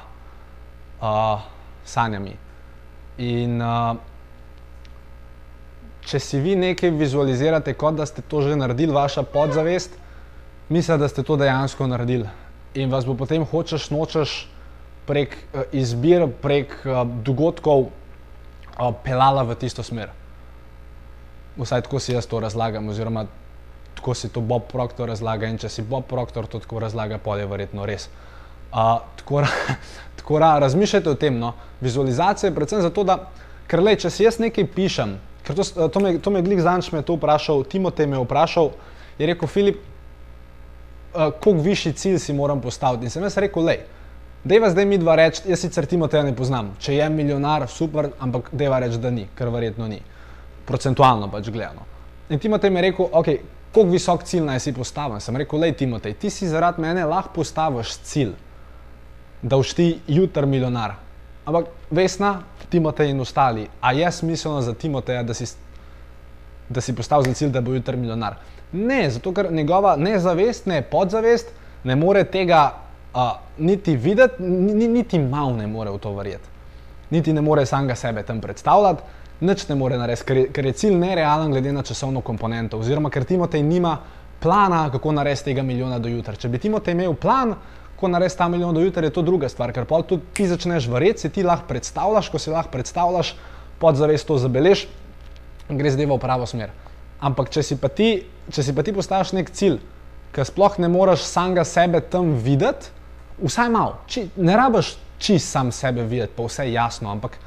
uh, 1.01 1.41
sanjami. 1.85 2.33
In 3.17 3.61
uh, 3.61 3.95
če 6.05 6.19
si 6.19 6.39
vi 6.39 6.55
nekaj 6.55 6.89
vizualizirate, 6.89 7.73
kot 7.73 7.95
da 7.95 8.05
ste 8.05 8.21
to 8.21 8.41
že 8.41 8.55
naredili, 8.55 8.93
vaša 8.93 9.23
podzavest, 9.23 9.91
misli, 10.69 10.97
da 10.97 11.07
ste 11.07 11.23
to 11.23 11.37
dejansko 11.37 11.87
naredili. 11.87 12.29
In 12.73 12.89
vas 12.91 13.05
bo 13.05 13.15
potem 13.15 13.45
hočeš, 13.45 13.89
nočeš 13.91 14.47
prek 15.05 15.37
uh, 15.53 15.63
izbir, 15.71 16.27
prek 16.41 16.73
uh, 16.85 17.05
dogodkov 17.05 17.91
uh, 17.91 18.91
pelala 19.03 19.43
v 19.43 19.55
tisto 19.59 19.83
smer 19.83 20.20
vsaj 21.57 21.81
tako 21.81 21.99
si 21.99 22.13
jaz 22.13 22.25
to 22.27 22.39
razlagam, 22.39 22.89
oziroma 22.89 23.25
tako 23.95 24.13
si 24.13 24.29
to 24.29 24.41
Bob 24.41 24.61
Proctor 24.71 25.09
razlaga. 25.09 25.47
In 25.47 25.57
če 25.57 25.69
si 25.69 25.81
Bob 25.81 26.07
Proctor 26.09 26.47
to 26.47 26.59
tako 26.59 26.79
razlaga, 26.79 27.19
pa 27.21 27.37
je 27.37 27.45
verjetno 27.47 27.85
res. 27.85 28.07
Uh, 28.71 29.01
tako, 29.19 29.43
tako 30.19 30.39
ra, 30.39 30.55
razmišljajte 30.59 31.09
o 31.09 31.15
tem. 31.15 31.39
No. 31.39 31.53
Vizualizacija 31.81 32.49
je 32.49 32.55
predvsem 32.55 32.81
zato, 32.81 33.03
da, 33.03 33.17
ker 33.67 33.83
le, 33.83 33.95
če 33.99 34.09
si 34.09 34.25
jaz 34.25 34.39
nekaj 34.41 34.67
pišem, 34.75 35.17
ker 35.45 35.57
to, 35.57 35.65
to 35.91 36.03
me, 36.03 36.17
to 36.19 36.33
me 36.33 36.41
Glik 36.45 36.61
Zanč 36.63 36.91
me 36.95 37.03
to 37.05 37.17
vprašal, 37.19 37.65
Timotej 37.69 38.07
me 38.07 38.19
je 38.19 38.25
vprašal, 38.25 38.71
je 39.19 39.27
rekel, 39.27 39.51
Filip, 39.51 39.81
uh, 41.13 41.33
koliko 41.43 41.67
višji 41.67 41.93
cilj 41.93 42.21
si 42.23 42.33
moram 42.37 42.61
postaviti. 42.61 43.09
In 43.09 43.13
sem 43.13 43.27
jaz 43.27 43.37
rekel, 43.41 43.67
le. 43.67 43.81
Dejva 44.41 44.71
zdaj 44.73 44.87
mi 44.89 44.97
dva 44.97 45.13
reči, 45.19 45.43
jaz 45.51 45.61
sicer 45.61 45.85
Timoteja 45.85 46.23
ne 46.25 46.33
poznam. 46.33 46.71
Če 46.81 46.95
je 46.95 47.09
milijonar, 47.13 47.67
super, 47.69 48.09
ampak 48.17 48.49
dejva 48.57 48.79
reči, 48.81 48.97
da 48.97 49.11
ni, 49.13 49.27
ker 49.37 49.51
verjetno 49.53 49.85
ni 49.91 49.99
procentualno 50.65 51.27
pač 51.31 51.49
gledano. 51.49 51.87
In 52.29 52.39
Timotej 52.39 52.69
mi 52.69 52.79
je 52.79 52.81
rekel, 52.81 53.07
ok, 53.11 53.27
koliko 53.73 53.91
visok 53.91 54.23
cilj 54.23 54.45
naj 54.45 54.59
si 54.59 54.73
postavim. 54.73 55.19
Sem 55.19 55.35
rekel, 55.35 55.59
lej 55.59 55.73
Timotej, 55.79 56.13
ti 56.19 56.29
si 56.29 56.47
zaradi 56.47 56.81
mene 56.81 57.05
lahko 57.05 57.33
postaviš 57.41 57.97
cilj, 58.07 58.33
da 59.41 59.57
boš 59.57 59.73
ti 59.75 59.87
jutr 60.07 60.45
milijonar. 60.45 60.95
Ampak 61.45 61.71
vesna, 61.91 62.41
Timotej 62.69 63.11
in 63.11 63.19
ostali, 63.19 63.67
a 63.81 63.91
je 63.91 64.11
smiselno 64.11 64.61
za 64.61 64.73
Timoteja, 64.73 65.23
da 65.23 65.33
si, 65.33 65.45
da 66.69 66.81
si 66.81 66.95
postavil 66.95 67.31
za 67.31 67.33
cilj, 67.33 67.51
da 67.51 67.61
bo 67.61 67.73
jutr 67.73 67.95
milijonar? 67.95 68.37
Ne, 68.71 69.09
zato 69.09 69.33
ker 69.33 69.51
njegova 69.51 69.95
nezavest, 69.95 70.65
ne 70.65 70.81
podzavest, 70.81 71.51
ne 71.83 71.95
more 71.95 72.23
tega 72.23 72.61
uh, 73.13 73.31
niti 73.57 73.95
videti, 73.95 74.43
niti 74.43 75.19
malo 75.19 75.57
ne 75.57 75.67
more 75.67 75.91
v 75.91 75.99
to 75.99 76.13
verjeti. 76.15 76.47
Niti 77.09 77.33
ne 77.33 77.41
more 77.41 77.65
samega 77.65 77.95
sebe 77.95 78.23
tam 78.23 78.39
predstavljati 78.41 79.03
nič 79.41 79.67
ne 79.67 79.75
more 79.75 79.97
narediti, 79.97 80.25
ker, 80.27 80.39
ker 80.53 80.65
je 80.69 80.73
cilj 80.83 80.97
nerealen 81.01 81.51
glede 81.51 81.73
na 81.73 81.83
časovno 81.83 82.21
komponento. 82.21 82.79
Oziroma, 82.79 83.09
ker 83.09 83.25
Timotej 83.25 83.63
nima 83.65 83.97
plana, 84.41 84.87
kako 84.93 85.11
narediti 85.17 85.49
tega 85.49 85.63
milijona 85.63 85.99
do 85.99 86.09
jutra. 86.09 86.35
Če 86.37 86.49
bi 86.49 86.61
Timotej 86.61 86.95
imel 86.95 87.13
plan, 87.13 87.55
kako 87.95 88.11
narediti 88.15 88.37
ta 88.37 88.47
milijon 88.49 88.73
do 88.73 88.81
jutra, 88.81 89.05
je 89.05 89.13
to 89.13 89.21
druga 89.21 89.49
stvar, 89.49 89.73
ker 89.73 89.85
pa 89.85 90.01
tudi 90.01 90.25
ti 90.33 90.47
začneš 90.49 90.87
verjeti, 90.89 91.25
si 91.25 91.29
ti 91.29 91.43
lahko 91.45 91.67
predstavljaš, 91.69 92.29
ko 92.33 92.39
si 92.41 92.53
lahko 92.53 92.73
predstavljaš, 92.73 93.35
podzavest 93.81 94.27
to 94.29 94.37
zabelež, 94.41 94.87
gre 95.69 95.91
zdaj 95.93 96.09
v 96.09 96.17
pravo 96.21 96.45
smer. 96.49 96.73
Ampak 97.21 97.51
če 97.53 97.61
si 97.65 97.77
pa 97.77 97.89
ti, 97.93 98.23
če 98.49 98.65
si 98.65 98.73
pa 98.73 98.85
ti 98.85 98.93
postaviš 98.93 99.35
nek 99.37 99.53
cilj, 99.53 99.77
ki 100.33 100.45
sploh 100.47 100.79
ne 100.81 100.89
moreš 100.89 101.25
samega 101.29 101.65
sebe 101.67 102.01
tam 102.01 102.33
videti, 102.41 102.89
vsaj 103.41 103.69
malo, 103.69 103.99
či, 104.09 104.29
ne 104.37 104.57
rabiš 104.57 104.95
čist 105.21 105.53
sam 105.53 105.69
sebe 105.73 106.05
videti, 106.05 106.33
pa 106.37 106.45
vse 106.47 106.65
jasno, 106.71 107.11
ampak 107.13 107.37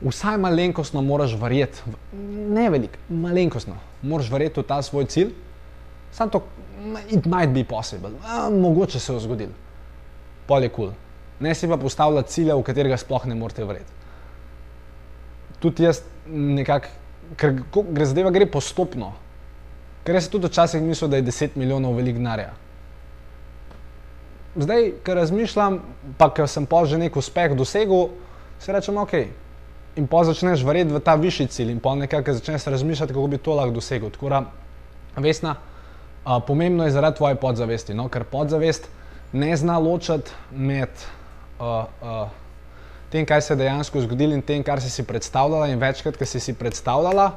vsaj 0.00 0.38
malenkostno 0.38 1.02
moraš 1.02 1.36
verjeti, 1.40 1.82
ne 2.52 2.70
veliko, 2.70 3.00
malenkostno, 3.08 3.76
moraš 4.02 4.30
verjeti 4.30 4.60
v 4.60 4.66
ta 4.68 4.82
svoj 4.82 5.06
cilj, 5.12 5.32
samo 6.12 6.30
to, 6.30 6.42
it 7.08 7.24
might 7.26 7.54
be 7.54 7.64
possible, 7.64 8.10
A, 8.24 8.50
mogoče 8.50 9.00
se 9.00 9.12
je 9.12 9.20
zgodil, 9.20 9.52
pol 10.46 10.62
je 10.62 10.68
kul. 10.68 10.90
Cool. 10.90 10.94
Ne 11.40 11.54
si 11.54 11.68
pa 11.68 11.76
postavljati 11.76 12.32
cilja, 12.32 12.56
v 12.56 12.64
katerega 12.64 12.96
sploh 12.96 13.26
ne 13.26 13.34
morete 13.34 13.64
verjeti. 13.64 13.92
Tudi 15.60 15.84
jaz 15.84 16.00
nekako, 16.26 16.88
ker 17.36 17.58
gre 17.92 18.06
zadeva 18.08 18.32
gre 18.32 18.46
postopno, 18.48 19.12
ker 20.04 20.16
jaz 20.16 20.30
tudi 20.32 20.48
včasih 20.48 20.82
mislim, 20.82 21.10
da 21.10 21.20
je 21.20 21.28
10 21.28 21.56
milijonov 21.56 21.96
velik 21.96 22.16
denarja. 22.16 22.54
zdaj, 24.56 24.92
ko 25.04 25.14
razmišljam, 25.14 25.80
pa 26.18 26.30
ker 26.34 26.48
sem 26.48 26.66
pa 26.66 26.84
že 26.84 26.98
nek 26.98 27.16
uspeh 27.16 27.54
dosegel, 27.56 28.08
si 28.58 28.72
rečem, 28.72 28.96
ok. 28.96 29.12
In 29.96 30.06
pa 30.06 30.24
začneš 30.24 30.60
verjeti 30.66 30.92
v 30.92 31.00
ta 31.00 31.14
višji 31.16 31.46
cilj, 31.48 31.70
in 31.72 31.80
pa 31.80 31.94
nekako 31.96 32.36
začneš 32.36 32.66
razmišljati, 32.68 33.14
kako 33.14 33.26
bi 33.32 33.38
to 33.38 33.54
lahko 33.56 33.78
dosegel. 33.78 34.10
Tako 34.12 34.28
da, 34.28 34.42
vesna, 35.16 35.54
uh, 35.56 36.36
pomembno 36.46 36.84
je 36.84 36.92
zaradi 36.92 37.16
tvoje 37.16 37.38
podzavesti, 37.40 37.94
no? 37.94 38.08
ker 38.08 38.24
podzavest 38.24 38.90
ne 39.32 39.56
zna 39.56 39.78
ločiti 39.78 40.30
med 40.52 40.92
uh, 41.58 41.88
uh, 42.02 42.28
tem, 43.10 43.26
kaj 43.26 43.40
se 43.40 43.52
je 43.54 43.56
dejansko 43.56 44.00
zgodilo 44.04 44.34
in 44.36 44.42
tem, 44.42 44.62
kar 44.62 44.80
si 44.80 44.90
si 44.90 45.04
predstavljala. 45.06 45.70
In 45.72 45.80
večkrat, 45.80 46.16
ki 46.16 46.26
si 46.26 46.40
si 46.40 46.54
predstavljala, 46.54 47.30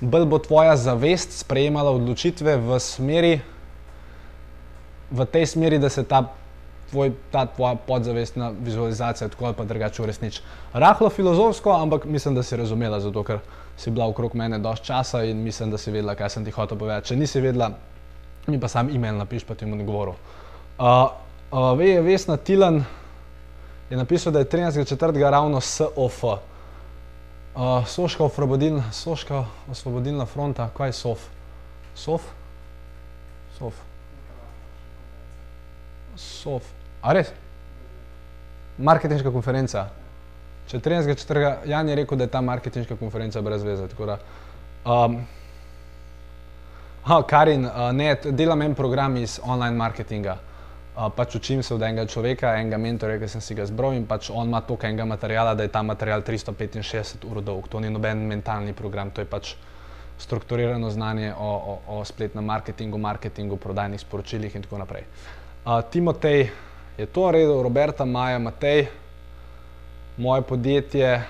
bolj 0.00 0.26
bo 0.26 0.38
tvoja 0.42 0.76
zavest 0.76 1.38
sprejemala 1.38 1.92
odločitve 1.94 2.56
v 2.56 2.78
smeri, 2.80 3.34
v 5.10 5.26
tej 5.30 5.46
smeri, 5.46 5.78
da 5.78 5.88
se 5.88 6.02
ta, 6.02 6.24
tvoj, 6.94 7.12
ta 7.30 7.46
tvoja 7.46 7.74
podzavestna 7.74 8.52
vizualizacija 8.60 9.28
tako 9.28 9.48
ali 9.50 9.54
pa 9.58 9.64
drugače 9.64 10.02
uresniči. 10.02 10.42
Rahlo 10.72 11.10
filozofsko, 11.10 11.72
ampak 11.72 12.04
mislim, 12.04 12.34
da 12.34 12.42
si 12.42 12.56
razumela, 12.56 13.00
zato 13.00 13.22
ker 13.26 13.38
si 13.76 13.90
bila 13.90 14.06
okrog 14.06 14.34
mene 14.34 14.58
dosti 14.58 14.86
časa 14.86 15.24
in 15.26 15.42
mislim, 15.42 15.70
da 15.70 15.78
si 15.78 15.90
vedela, 15.90 16.14
kaj 16.14 16.30
sem 16.30 16.44
ti 16.44 16.54
hotel 16.54 16.78
povedati. 16.78 17.08
Če 17.08 17.16
nisi 17.16 17.40
vedela, 17.42 17.72
mi 18.46 18.60
pa 18.60 18.68
sam 18.68 18.90
e-mail 18.94 19.18
napiš, 19.18 19.44
pa 19.44 19.54
ti 19.54 19.66
bom 19.66 19.80
odgovoril. 19.80 20.14
Uh, 20.78 21.10
uh, 21.50 21.72
ve, 21.78 21.98
Vesna 22.00 22.36
Tilan 22.36 22.84
je 23.90 23.96
napisal, 23.96 24.32
da 24.32 24.44
je 24.44 24.48
13.4. 24.54 25.30
ravno 25.30 25.60
SOF. 25.60 26.22
Uh, 26.24 26.38
Soška 27.86 28.24
osvobodilna, 28.24 28.92
Soška 28.92 29.44
osvobodilna 29.70 30.26
fronta, 30.26 30.70
kaj 30.76 30.88
je 30.88 30.92
SOF? 31.02 31.26
SOF? 31.94 32.30
SOF. 33.58 33.74
SOF. 36.16 36.83
A 37.04 37.12
res? 37.12 37.28
Marketinška 38.80 39.28
konferenca. 39.28 39.90
Če 40.70 40.80
13.4. 40.80 41.66
Jan 41.68 41.90
je 41.90 41.98
rekel, 42.00 42.16
da 42.16 42.24
je 42.24 42.32
ta 42.32 42.40
marketinška 42.40 42.96
konferenca 42.96 43.42
brez 43.44 43.66
veze. 43.66 43.90
Da, 43.92 44.16
um, 44.88 45.18
ha, 47.04 47.18
Karin, 47.28 47.68
uh, 47.68 47.90
ne, 47.92 48.08
delam 48.32 48.64
en 48.64 48.74
program 48.74 49.20
iz 49.20 49.36
online 49.44 49.76
marketinga. 49.76 50.38
Uh, 50.94 51.10
pač 51.12 51.36
učim 51.36 51.60
se 51.62 51.74
od 51.74 51.84
enega 51.84 52.08
človeka, 52.08 52.54
enega 52.56 52.80
mentorja, 52.80 53.20
ki 53.20 53.28
sem 53.28 53.44
si 53.44 53.58
ga 53.58 53.68
zbral 53.68 53.98
in 53.98 54.08
pač 54.08 54.32
on 54.32 54.48
ima 54.48 54.64
toliko 54.64 54.88
enega 54.88 55.04
materiala, 55.12 55.54
da 55.58 55.68
je 55.68 55.74
ta 55.76 55.84
material 55.84 56.24
365 56.24 57.28
ur 57.28 57.44
dolg. 57.44 57.68
To 57.68 57.84
ni 57.84 57.92
noben 57.92 58.24
mentalni 58.30 58.72
program, 58.72 59.12
to 59.12 59.20
je 59.20 59.28
pač 59.28 59.56
strukturirano 60.24 60.88
znanje 60.94 61.34
o, 61.36 61.52
o, 61.52 61.80
o 61.98 62.04
spletnem 62.08 62.46
marketingu, 62.48 62.96
marketingu, 62.96 63.60
prodajnih 63.60 64.00
sporočilih 64.00 64.54
in 64.56 64.64
tako 64.64 64.80
naprej. 64.80 65.04
Uh, 65.66 65.82
Timotej 65.92 66.48
je 66.98 67.06
to 67.06 67.26
naredil, 67.26 67.62
Roberta, 67.62 68.04
Maja, 68.04 68.38
Matej, 68.38 68.86
moje 70.16 70.42
podjetje 70.42 71.24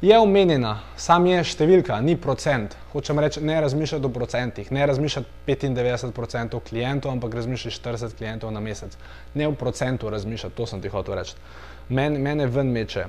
je 0.00 0.18
omenjena, 0.18 0.74
sam 1.00 1.24
je 1.26 1.40
številka, 1.48 1.96
ni 2.04 2.18
procent. 2.20 2.74
Hočem 2.92 3.18
reči, 3.22 3.40
ne 3.40 3.56
razmišljati 3.64 4.04
o 4.04 4.12
procentih, 4.12 4.68
ne 4.72 4.84
razmišljati 4.86 5.28
95% 5.48 6.60
klientov, 6.68 7.14
ampak 7.16 7.34
razmišljati 7.34 7.78
40 7.80 8.16
klientov 8.18 8.52
na 8.52 8.60
mesec. 8.60 8.96
Ne 9.34 9.48
v 9.48 9.56
procentu 9.56 10.12
razmišljati, 10.12 10.56
to 10.56 10.66
sem 10.68 10.82
ti 10.84 10.92
hotel 10.92 11.16
reči. 11.16 11.36
Men, 11.88 12.20
mene 12.20 12.46
ven 12.46 12.72
meče, 12.74 13.06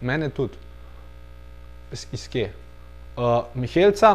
mene 0.00 0.30
tudi. 0.30 0.60
Iz, 1.92 2.06
iz 2.14 2.28
kje? 2.30 2.52
Uh, 3.18 3.50
Mihelca, 3.58 4.14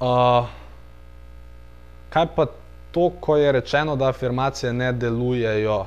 uh, 0.00 0.48
kaj 2.10 2.32
pa 2.34 2.48
to, 2.92 3.10
ko 3.20 3.36
je 3.36 3.52
rečeno, 3.52 3.96
da 3.96 4.08
afirmacije 4.08 4.72
ne 4.72 4.92
delujejo? 4.92 5.84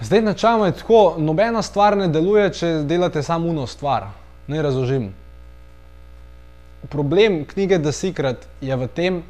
Zdaj, 0.00 0.22
načeloma 0.22 0.66
je 0.66 0.72
tako, 0.72 1.14
nobena 1.18 1.62
stvar 1.62 1.96
ne 1.96 2.08
deluje, 2.08 2.52
če 2.52 2.70
delate 2.84 3.22
samo 3.22 3.48
uno 3.48 3.66
stvar. 3.66 4.08
Naj 4.46 4.62
razložim. 4.62 5.12
Problem 6.90 7.44
knjige 7.46 7.78
The 7.78 7.92
Secret 7.92 8.46
je 8.60 8.76
v 8.76 8.88
tem, 8.88 9.22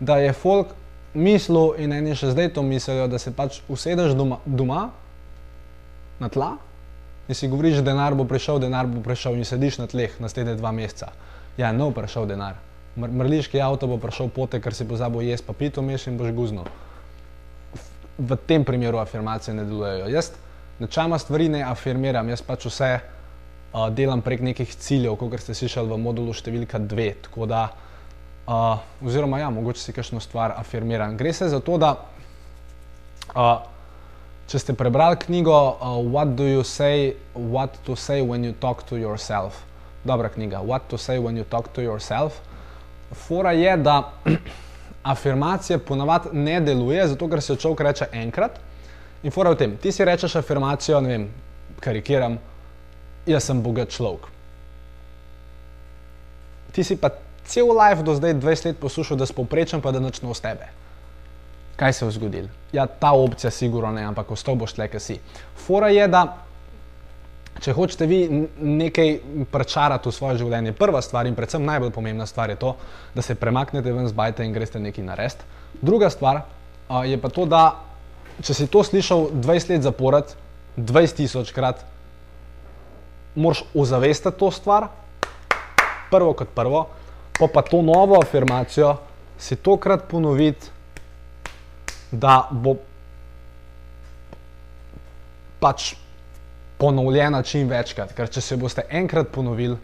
da 0.00 0.16
je 0.16 0.32
folk 0.32 0.72
mislil 1.14 1.76
in 1.78 1.92
eni 1.92 2.16
še 2.16 2.32
zdaj 2.32 2.54
to 2.56 2.62
mislijo, 2.62 3.06
da 3.08 3.18
se 3.18 3.34
pač 3.36 3.60
usedeš 3.68 4.16
doma, 4.16 4.38
doma 4.46 4.88
na 6.18 6.28
tla 6.28 6.54
in 7.28 7.36
si 7.36 7.48
govoriš, 7.48 7.82
denar 7.84 8.14
bo 8.14 8.24
prišel, 8.24 8.58
denar 8.64 8.88
bo 8.88 9.02
prišel 9.04 9.36
in 9.38 9.44
sediš 9.44 9.78
na 9.78 9.86
tleh 9.86 10.14
naslednje 10.20 10.56
dva 10.58 10.72
meseca. 10.72 11.12
Ja, 11.56 11.72
ne 11.72 11.84
bo 11.84 11.92
prišel 11.94 12.26
denar. 12.26 12.56
Mr 12.96 13.10
mrliški 13.10 13.60
avto 13.60 13.86
bo 13.88 13.96
prišel 13.96 14.28
pote, 14.28 14.60
ker 14.60 14.74
si 14.74 14.84
pozabil 14.84 15.30
jesti, 15.30 15.46
pa 15.46 15.52
pito 15.56 15.82
meš 15.82 16.10
in 16.10 16.18
boš 16.20 16.32
guzno 16.36 16.64
v 18.18 18.36
tem 18.36 18.64
primeru 18.64 18.98
afirmacije 18.98 19.54
ne 19.54 19.64
delujejo. 19.64 20.08
Jaz 20.08 20.30
načeloma 20.78 21.18
stvari 21.18 21.48
ne 21.48 21.62
afirmiram, 21.62 22.28
jaz 22.28 22.42
pač 22.42 22.66
vse 22.66 22.90
uh, 23.00 23.88
delam 23.90 24.22
prek 24.22 24.42
nekih 24.44 24.74
ciljev, 24.76 25.16
kot 25.16 25.40
ste 25.40 25.54
slišali 25.54 25.90
v 25.90 25.98
modulu 26.00 26.34
številka 26.36 26.78
dve. 26.78 27.12
Tako 27.24 27.48
da, 27.50 27.64
uh, 28.46 28.84
oziroma, 29.04 29.40
ja, 29.42 29.50
mogoče 29.50 29.80
si 29.80 29.96
kakšno 29.96 30.20
stvar 30.20 30.56
afirmiram. 30.58 31.16
Gre 31.16 31.32
se 31.32 31.48
za 31.48 31.60
to, 31.60 31.78
da 31.80 31.96
uh, 33.32 33.64
če 34.50 34.60
ste 34.60 34.76
prebrali 34.76 35.16
knjigo 35.24 35.56
uh, 35.56 35.98
What 36.04 36.36
do 36.36 36.46
you 36.46 36.64
say, 36.66 37.16
what 37.34 37.80
to 37.86 37.96
say 37.96 38.20
when 38.20 38.44
you 38.44 38.52
talk 38.52 38.84
to 38.90 39.00
yourself. 39.00 39.64
Dobra 40.04 40.28
knjiga, 40.28 40.60
What 40.66 40.90
to 40.90 40.98
say 40.98 41.18
when 41.18 41.38
you 41.38 41.44
talk 41.48 41.72
to 41.72 41.82
yourself. 41.82 42.42
Fora 43.12 43.52
je, 43.52 43.76
da 43.76 44.12
afirmacija 45.02 45.78
ponavadi 45.78 46.28
ne 46.32 46.60
deluje, 46.60 47.06
zato 47.08 47.28
ker 47.28 47.42
se 47.42 47.56
človek 47.56 47.80
reče 47.80 48.08
enkrat. 48.12 48.60
In 49.22 49.30
fora 49.30 49.50
je 49.50 49.54
v 49.54 49.58
tem, 49.58 49.76
ti 49.76 49.92
si 49.92 50.04
rečeš 50.04 50.36
afirmacijo, 50.36 51.00
ne 51.00 51.08
vem, 51.08 51.26
karikiram, 51.80 52.38
jaz 53.26 53.44
sem 53.46 53.62
bogat 53.62 53.90
človek. 53.94 54.26
Ti 56.72 56.84
si 56.84 56.96
pa 56.96 57.12
cel 57.46 57.68
life 57.70 58.02
do 58.02 58.14
zdaj 58.14 58.34
20 58.34 58.66
let 58.66 58.80
poslušal, 58.80 59.16
da 59.16 59.26
si 59.26 59.34
povprečen, 59.36 59.82
pa 59.82 59.92
da 59.92 60.00
nič 60.00 60.22
ne 60.22 60.30
od 60.30 60.40
tebe. 60.40 60.70
Kaj 61.76 61.92
se 61.92 62.04
je 62.04 62.10
zgodilo? 62.10 62.48
Ja, 62.72 62.86
ta 62.86 63.12
opcija 63.12 63.50
sigurno 63.50 63.92
ne, 63.92 64.04
ampak 64.04 64.30
ostal 64.30 64.54
boš 64.54 64.74
tle, 64.76 64.88
ki 64.88 65.00
si. 65.00 65.18
Fora 65.66 65.88
je, 65.88 66.08
da 66.08 66.24
če 67.60 67.74
hočete 67.76 68.06
vi 68.06 68.24
nekaj 68.58 69.12
prečarati 69.52 70.08
v 70.08 70.14
svoje 70.14 70.40
življenje, 70.40 70.72
prva 70.72 71.02
stvar 71.04 71.28
in 71.28 71.36
predvsem 71.36 71.64
najbolj 71.64 71.92
pomembna 71.94 72.26
stvar 72.26 72.50
je 72.50 72.56
to, 72.56 72.74
da 73.14 73.22
se 73.22 73.36
premaknete 73.38 73.92
ven 73.92 74.08
z 74.08 74.16
bajta 74.16 74.46
in 74.46 74.54
greste 74.54 74.80
nekaj 74.80 75.04
narediti. 75.04 75.44
Druga 75.82 76.10
stvar 76.10 76.42
a, 76.88 77.04
je 77.04 77.18
pa 77.20 77.28
to, 77.28 77.46
da 77.46 77.62
če 78.42 78.56
si 78.56 78.66
to 78.66 78.82
slišal 78.84 79.30
20 79.34 79.74
let 79.74 79.86
zapored, 79.86 80.34
20 80.76 81.20
tisočkrat, 81.20 81.84
moraš 83.34 83.64
ozavestiti 83.74 84.38
to 84.38 84.50
stvar, 84.50 84.88
prvo 86.10 86.32
kot 86.36 86.52
prvo, 86.54 86.86
pa 87.38 87.48
pa 87.48 87.62
to 87.64 87.82
novo 87.82 88.20
afirmacijo 88.20 88.96
si 89.38 89.56
tokrat 89.56 90.04
ponoviti, 90.08 90.68
da 92.12 92.48
bo 92.50 92.76
pač 95.60 95.94
ponovljena 96.82 97.42
čim 97.46 97.68
večkrat. 97.70 98.10
Ker 98.18 98.26
če 98.26 98.42
se 98.42 98.56
boste 98.58 98.82
enkrat 98.90 99.28
ponovili, 99.30 99.76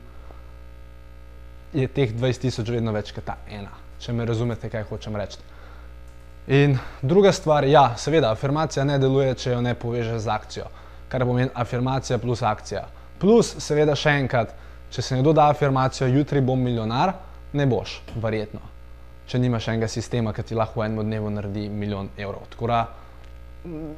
je 1.72 1.86
teh 1.86 2.10
20 2.10 2.42
tisoč 2.42 2.72
vedno 2.74 2.90
več 2.96 3.12
kot 3.14 3.28
ta 3.28 3.36
ena. 3.46 3.70
Če 4.02 4.14
me 4.16 4.26
razumete, 4.26 4.70
kaj 4.72 4.88
hočem 4.88 5.16
reči. 5.18 5.38
In 6.58 6.74
druga 7.02 7.30
stvar, 7.32 7.66
ja, 7.68 7.92
seveda, 8.00 8.32
afirmacija 8.34 8.86
ne 8.88 8.96
deluje, 8.98 9.36
če 9.38 9.52
jo 9.52 9.60
ne 9.62 9.76
povežeš 9.78 10.24
z 10.24 10.32
akcijo, 10.32 10.66
kar 11.12 11.26
pomeni 11.28 11.52
afirmacija 11.54 12.18
plus 12.18 12.42
akcija. 12.42 12.82
Plus, 13.20 13.52
seveda, 13.62 13.94
še 13.98 14.16
enkrat, 14.24 14.56
če 14.90 15.04
se 15.04 15.18
nekdo 15.18 15.36
da 15.36 15.50
afirmacijo, 15.52 16.08
jutri 16.10 16.42
bom 16.42 16.58
milijonar, 16.64 17.14
ne 17.52 17.68
boš, 17.68 17.98
verjetno. 18.16 18.64
Če 19.28 19.38
nimaš 19.38 19.70
enega 19.70 19.90
sistema, 19.92 20.32
ki 20.32 20.48
ti 20.50 20.58
lahko 20.58 20.80
v 20.80 20.88
enem 20.88 21.04
dnevu 21.04 21.30
naredi 21.36 21.68
milijon 21.68 22.10
evrov. 22.16 22.48
Tako 22.54 22.72
da, 22.72 22.84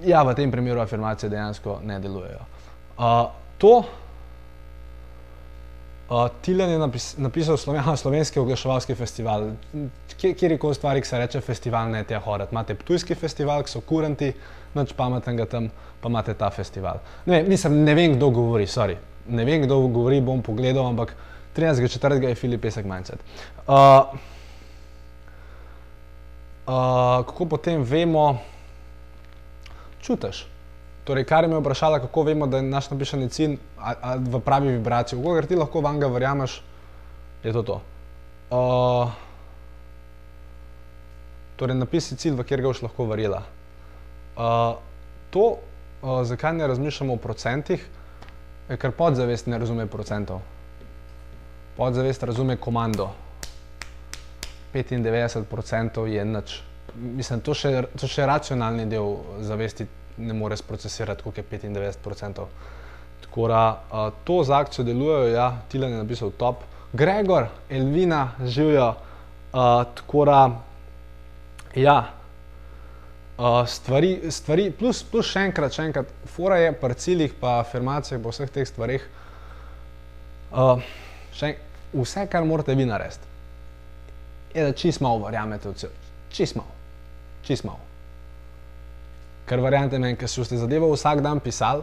ja, 0.05 0.24
v 0.26 0.34
tem 0.36 0.51
primeru 0.53 0.82
afirmacije 0.82 1.30
dejansko 1.30 1.80
ne 1.86 2.01
delujejo. 2.03 2.48
Uh, 3.01 3.30
to, 3.59 3.84
uh, 6.11 6.26
Tilen 6.44 6.70
je 6.70 6.78
napis, 6.78 7.16
napisal 7.16 7.57
sloven, 7.57 7.96
slovenski 7.96 8.40
oglaševalski 8.40 8.94
festival. 8.94 9.46
Kje, 10.20 10.34
kjerkoli 10.34 10.74
stvari, 10.74 11.01
ki 11.01 11.09
se 11.09 11.18
reče 11.18 11.40
festival, 11.40 11.88
ne 11.90 12.05
te 12.05 12.18
horati. 12.20 12.53
Imate 12.53 12.74
Ptujski 12.74 13.14
festival, 13.14 13.64
ki 13.64 13.72
so 13.72 13.80
kuranti, 13.80 14.34
nič 14.76 14.92
pametnega 14.98 15.48
tam, 15.48 15.70
pa 16.03 16.12
imate 16.12 16.34
ta 16.36 16.51
festival. 16.53 17.01
Ne, 17.24 17.38
vem, 17.38 17.48
mislim, 17.48 17.80
ne 17.88 17.96
vem, 17.96 18.18
kdo 18.18 18.28
govori, 18.36 18.68
sorry. 18.68 18.98
Ne 19.32 19.48
vem, 19.48 19.64
kdo 19.64 19.80
govori, 19.88 20.20
bom 20.20 20.44
pogledal, 20.44 20.92
ampak 20.92 21.16
13.4. 21.57 22.20
je 22.28 22.34
Filip 22.34 22.61
Pesek 22.61 22.84
Mindset. 22.84 23.24
Uh, 23.64 24.12
uh, 26.68 27.24
kako 27.24 27.48
potem 27.57 27.80
vemo, 27.80 28.34
čutiš. 30.05 30.51
Torej, 31.11 31.24
kar 31.26 31.48
me 31.48 31.56
je 31.56 31.61
vprašala, 31.61 31.98
kako 31.98 32.22
vemo, 32.22 32.46
da 32.46 32.61
je 32.61 32.62
naš 32.62 32.86
napišeni 32.90 33.28
cilj 33.34 33.56
a, 33.78 33.94
a, 34.02 34.12
v 34.14 34.38
pravi 34.46 34.76
vibraciji. 34.76 35.18
Kogar 35.18 35.48
ti 35.50 35.56
lahko 35.58 35.82
vanga 35.82 36.06
verjameš, 36.06 36.61
je 37.42 37.52
to 37.52 37.62
to. 37.66 37.80
Uh, 38.54 39.11
Torej, 41.58 41.74
napisi 41.82 42.14
cilj, 42.14 42.38
v 42.38 42.46
kjer 42.46 42.62
ga 42.62 42.70
boš 42.70 42.84
lahko 42.86 43.08
verjela. 43.11 43.42
Uh, 44.38 44.78
to, 45.34 45.48
uh, 45.58 46.22
zakaj 46.22 46.54
ne 46.62 46.70
razmišljamo 46.70 47.18
o 47.18 47.24
procentih, 47.26 47.90
je 48.70 48.78
ker 48.78 48.94
podzavest 48.94 49.50
ne 49.50 49.58
razume 49.58 49.90
procentov. 49.90 50.46
Podzavest 51.74 52.22
razume 52.22 52.54
komando. 52.56 53.11
95% 54.74 56.06
je 56.06 56.24
nič. 56.24 56.61
Mislim, 56.94 57.42
to 57.42 57.54
še, 57.54 57.80
to 57.98 58.06
še 58.06 58.30
racionalni 58.30 58.86
del 58.86 59.16
zavesti 59.42 59.90
ne 60.16 60.34
more 60.34 60.56
sprocesirati, 60.56 61.22
koliko 61.22 61.40
je 61.40 61.61
95%. 61.61 62.44
Tako 63.20 63.48
da 63.48 63.82
uh, 63.92 64.12
to 64.24 64.44
z 64.44 64.50
akcijo 64.50 64.84
delujejo, 64.84 65.28
ja, 65.28 65.56
Tilan 65.68 65.90
je 65.90 65.98
napisal 65.98 66.30
top. 66.30 66.56
Gregor, 66.92 67.46
Elvina, 67.70 68.30
živijo. 68.44 68.88
Uh, 68.88 69.84
tako 69.94 70.24
da, 70.24 70.50
ja, 71.74 72.11
uh, 73.38 73.68
stvari, 73.68 74.20
stvari, 74.30 74.70
plus, 74.70 75.02
plus 75.02 75.30
še 75.30 75.46
enkrat, 75.48 75.74
še 75.74 75.88
enkrat, 75.90 76.11
fora 76.30 76.58
je 76.61 76.72
pri 76.78 76.94
ciljih, 76.94 77.34
pa 77.40 77.58
afirmacijah, 77.64 78.20
po 78.22 78.34
vseh 78.34 78.50
teh 78.50 78.68
stvarih. 78.68 79.06
Uh, 80.50 80.82
še, 81.34 81.54
vse, 81.94 82.26
kar 82.30 82.46
morate 82.46 82.74
vi 82.78 82.86
narediti, 82.86 83.30
je, 84.54 84.64
da 84.64 84.72
čist 84.74 85.02
malo 85.02 85.22
verjamete 85.24 85.70
v 85.70 85.78
cilj. 85.84 86.11
Čist 86.34 86.58
malo, 86.58 86.74
čist 87.46 87.66
malo. 87.66 87.89
Ker 89.51 89.62
verjamete 89.62 89.98
meni, 89.98 90.16
ker 90.16 90.30
ste 90.30 90.59
zadevo 90.59 90.92
vsak 90.94 91.24
dan 91.26 91.42
pisali, 91.42 91.82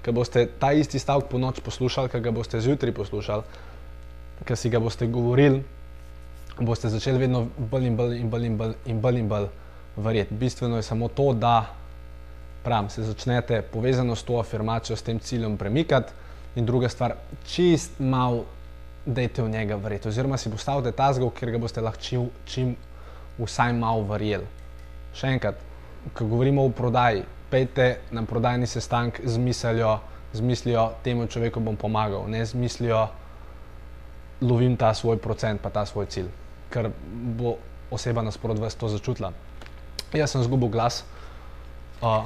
ker 0.00 0.16
boste 0.16 0.46
ta 0.60 0.72
isti 0.72 0.98
stavek 0.98 1.28
po 1.28 1.38
noč 1.38 1.60
poslušali, 1.60 2.08
ker 2.08 2.24
ga 2.24 2.32
boste 2.32 2.60
zjutraj 2.64 2.94
poslušali, 2.96 3.42
ker 4.48 4.56
si 4.56 4.72
ga 4.72 4.80
boste 4.80 5.06
govorili, 5.06 5.60
boste 6.60 6.88
začeli 6.88 7.20
vedno 7.26 7.44
bolj 7.58 7.90
in 7.90 8.00
bolj 8.00 8.16
in 8.16 8.30
bolj 8.32 8.48
in 8.48 8.58
bolj 8.64 8.74
in 8.88 8.98
bolj, 9.02 9.20
in 9.20 9.28
bolj 9.28 9.48
verjeti. 9.96 10.34
Bistveno 10.34 10.76
je 10.76 10.82
samo 10.82 11.08
to, 11.08 11.32
da 11.32 11.66
pravim, 12.62 12.88
se 12.90 13.02
začnete 13.02 13.62
povezano 13.62 14.16
s 14.16 14.22
to 14.22 14.38
afirmacijo, 14.38 14.96
s 14.96 15.02
tem 15.02 15.18
ciljem 15.18 15.56
premikati, 15.56 16.12
in 16.56 16.66
druga 16.66 16.88
stvar, 16.88 17.14
čist 17.46 17.98
malo 17.98 18.44
dajte 19.06 19.42
v 19.42 19.48
njega 19.48 19.76
verjeti, 19.76 20.08
oziroma 20.08 20.36
si 20.36 20.50
postavite 20.50 20.92
ta 20.92 21.12
zgolj, 21.12 21.34
ker 21.36 21.50
ga 21.50 21.58
boste 21.58 21.80
lahko 21.80 22.00
čim, 22.00 22.28
čim 22.46 22.76
vsaj 23.38 23.72
malo 23.76 24.06
verjeli. 24.08 24.46
Še 25.14 25.34
enkrat, 25.34 25.60
ko 26.12 26.26
govorimo 26.26 26.64
o 26.64 26.70
prodaji, 26.70 27.24
pejte 27.50 27.98
na 28.10 28.24
prodajni 28.26 28.66
sestank 28.66 29.20
z 29.24 29.38
mislijo, 29.38 29.98
z 30.32 30.40
mislijo, 30.40 30.90
temu 31.02 31.26
človeku 31.26 31.60
bom 31.60 31.76
pomagal, 31.76 32.28
ne 32.28 32.44
z 32.44 32.54
mislijo, 32.54 33.08
lovim 34.40 34.76
ta 34.76 34.94
svoj 34.94 35.16
procent, 35.18 35.62
pa 35.62 35.70
ta 35.70 35.86
svoj 35.86 36.06
cilj, 36.06 36.28
ker 36.70 36.90
bo 37.38 37.56
oseba 37.90 38.22
nasprot 38.22 38.58
vas 38.58 38.74
to 38.74 38.88
začutila. 38.88 39.32
Jaz 40.14 40.30
sem 40.30 40.42
zgubil 40.42 40.68
glas 40.68 41.04
uh, 42.02 42.24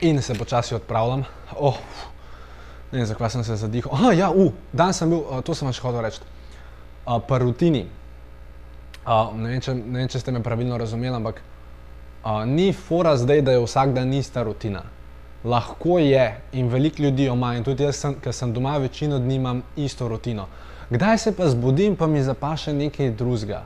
in 0.00 0.22
se 0.22 0.34
počasi 0.34 0.74
odpravljam. 0.74 1.24
Oh, 1.56 1.76
ne 2.92 2.98
vem, 2.98 3.06
zakaj 3.06 3.30
sem 3.30 3.44
se 3.44 3.56
zadihal. 3.56 3.92
Ah, 3.92 4.12
ja, 4.16 4.30
uh, 4.30 4.52
dan 4.72 4.92
sem 4.92 5.10
bil, 5.10 5.24
uh, 5.24 5.42
to 5.44 5.54
sem 5.54 5.68
vam 5.68 5.76
še 5.76 5.84
hotel 5.84 6.04
reči. 6.06 6.22
Uh, 7.04 7.18
pa 7.20 7.40
rutini. 7.42 7.86
Uh, 9.08 9.32
ne, 9.36 9.54
vem, 9.54 9.60
če, 9.64 9.72
ne 9.74 10.02
vem, 10.02 10.08
če 10.08 10.20
ste 10.20 10.32
me 10.32 10.42
pravilno 10.44 10.76
razumeli, 10.76 11.16
ampak 11.16 11.40
Uh, 12.24 12.44
ni 12.46 12.72
fora 12.72 13.16
zdaj, 13.16 13.42
da 13.42 13.52
je 13.52 13.60
vsak 13.62 13.92
dan 13.94 14.12
ista 14.12 14.42
rutina. 14.42 14.82
Lahko 15.44 15.98
je 15.98 16.40
in 16.52 16.68
veliko 16.68 17.02
ljudi 17.02 17.24
jo 17.24 17.34
ima, 17.34 17.54
in 17.56 17.64
tudi 17.64 17.84
jaz, 17.84 18.02
ki 18.20 18.32
sem 18.32 18.52
doma, 18.52 18.76
večino 18.76 19.18
dni 19.18 19.34
imam 19.34 19.62
isto 19.76 20.08
rutino. 20.08 20.48
Kdaj 20.90 21.18
se 21.18 21.32
pa 21.36 21.48
zbudim, 21.48 21.96
pa 21.96 22.06
mi 22.06 22.22
zapaše 22.22 22.72
nekaj 22.72 23.10
drugega. 23.10 23.62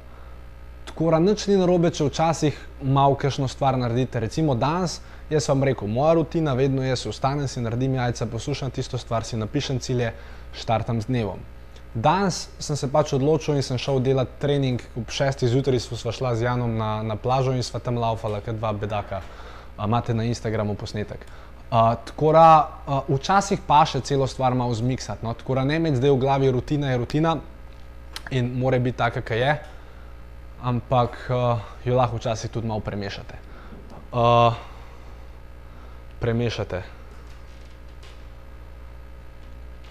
Tako 0.84 1.10
da 1.10 1.18
nič 1.18 1.46
ni 1.46 1.56
narobe, 1.56 1.90
če 1.90 2.04
včasih 2.04 2.60
malo 2.82 3.16
kakšno 3.16 3.48
stvar 3.48 3.78
naredite. 3.78 4.20
Recimo 4.20 4.54
danes, 4.54 5.00
jaz 5.30 5.48
vam 5.48 5.64
rekel, 5.64 5.88
moja 5.88 6.12
rutina 6.20 6.52
vedno 6.54 6.84
je, 6.84 6.94
vstanem 7.08 7.48
si, 7.48 7.60
naredim 7.60 7.94
jajca, 7.94 8.26
poslušam 8.26 8.70
tisto 8.70 8.98
stvar, 8.98 9.24
si 9.24 9.40
napišem 9.40 9.80
cilje, 9.80 10.12
štartam 10.52 11.00
z 11.00 11.08
dnevom. 11.08 11.40
Danes 11.94 12.46
sem 12.56 12.76
se 12.76 12.88
pač 12.88 13.12
odločil 13.12 13.58
in 13.60 13.64
sem 13.64 13.76
šel 13.76 14.00
delati 14.00 14.38
trening. 14.40 14.80
Ob 14.96 15.12
6. 15.12 15.44
zjutraj 15.44 15.80
smo 15.84 16.12
šla 16.12 16.34
z 16.36 16.46
Janom 16.48 16.76
na, 16.76 17.02
na 17.04 17.16
plažo 17.20 17.52
in 17.52 17.62
sva 17.62 17.82
tam 17.84 17.98
laufala, 18.00 18.40
kot 18.40 18.56
dva 18.56 18.72
bedaka. 18.72 19.20
A, 19.76 19.84
imate 19.84 20.14
na 20.16 20.24
Instagramu 20.24 20.74
posnetek. 20.74 21.26
Uh, 21.72 21.92
tako 22.04 22.32
da 22.32 22.46
uh, 22.86 23.10
včasih 23.12 23.60
pa 23.66 23.82
še 23.88 24.00
celo 24.04 24.26
stvar 24.28 24.56
malo 24.56 24.72
zmiksati. 24.76 25.24
No? 25.24 25.34
Tako 25.36 25.56
da 25.60 25.64
ne 25.68 25.76
imeti 25.76 26.00
zdaj 26.00 26.12
v 26.12 26.20
glavi 26.20 26.50
rutina 26.52 26.90
je 26.92 27.00
rutina 27.00 27.36
in 28.32 28.48
more 28.56 28.80
biti 28.80 28.96
taka, 28.96 29.20
kak 29.20 29.36
je, 29.36 29.52
ampak 30.64 31.16
uh, 31.28 31.60
jo 31.84 31.96
lahko 31.96 32.20
včasih 32.20 32.52
tudi 32.52 32.68
malo 32.68 32.80
premešate. 32.80 33.40
Uh, 34.12 34.56
premešate. 36.20 36.82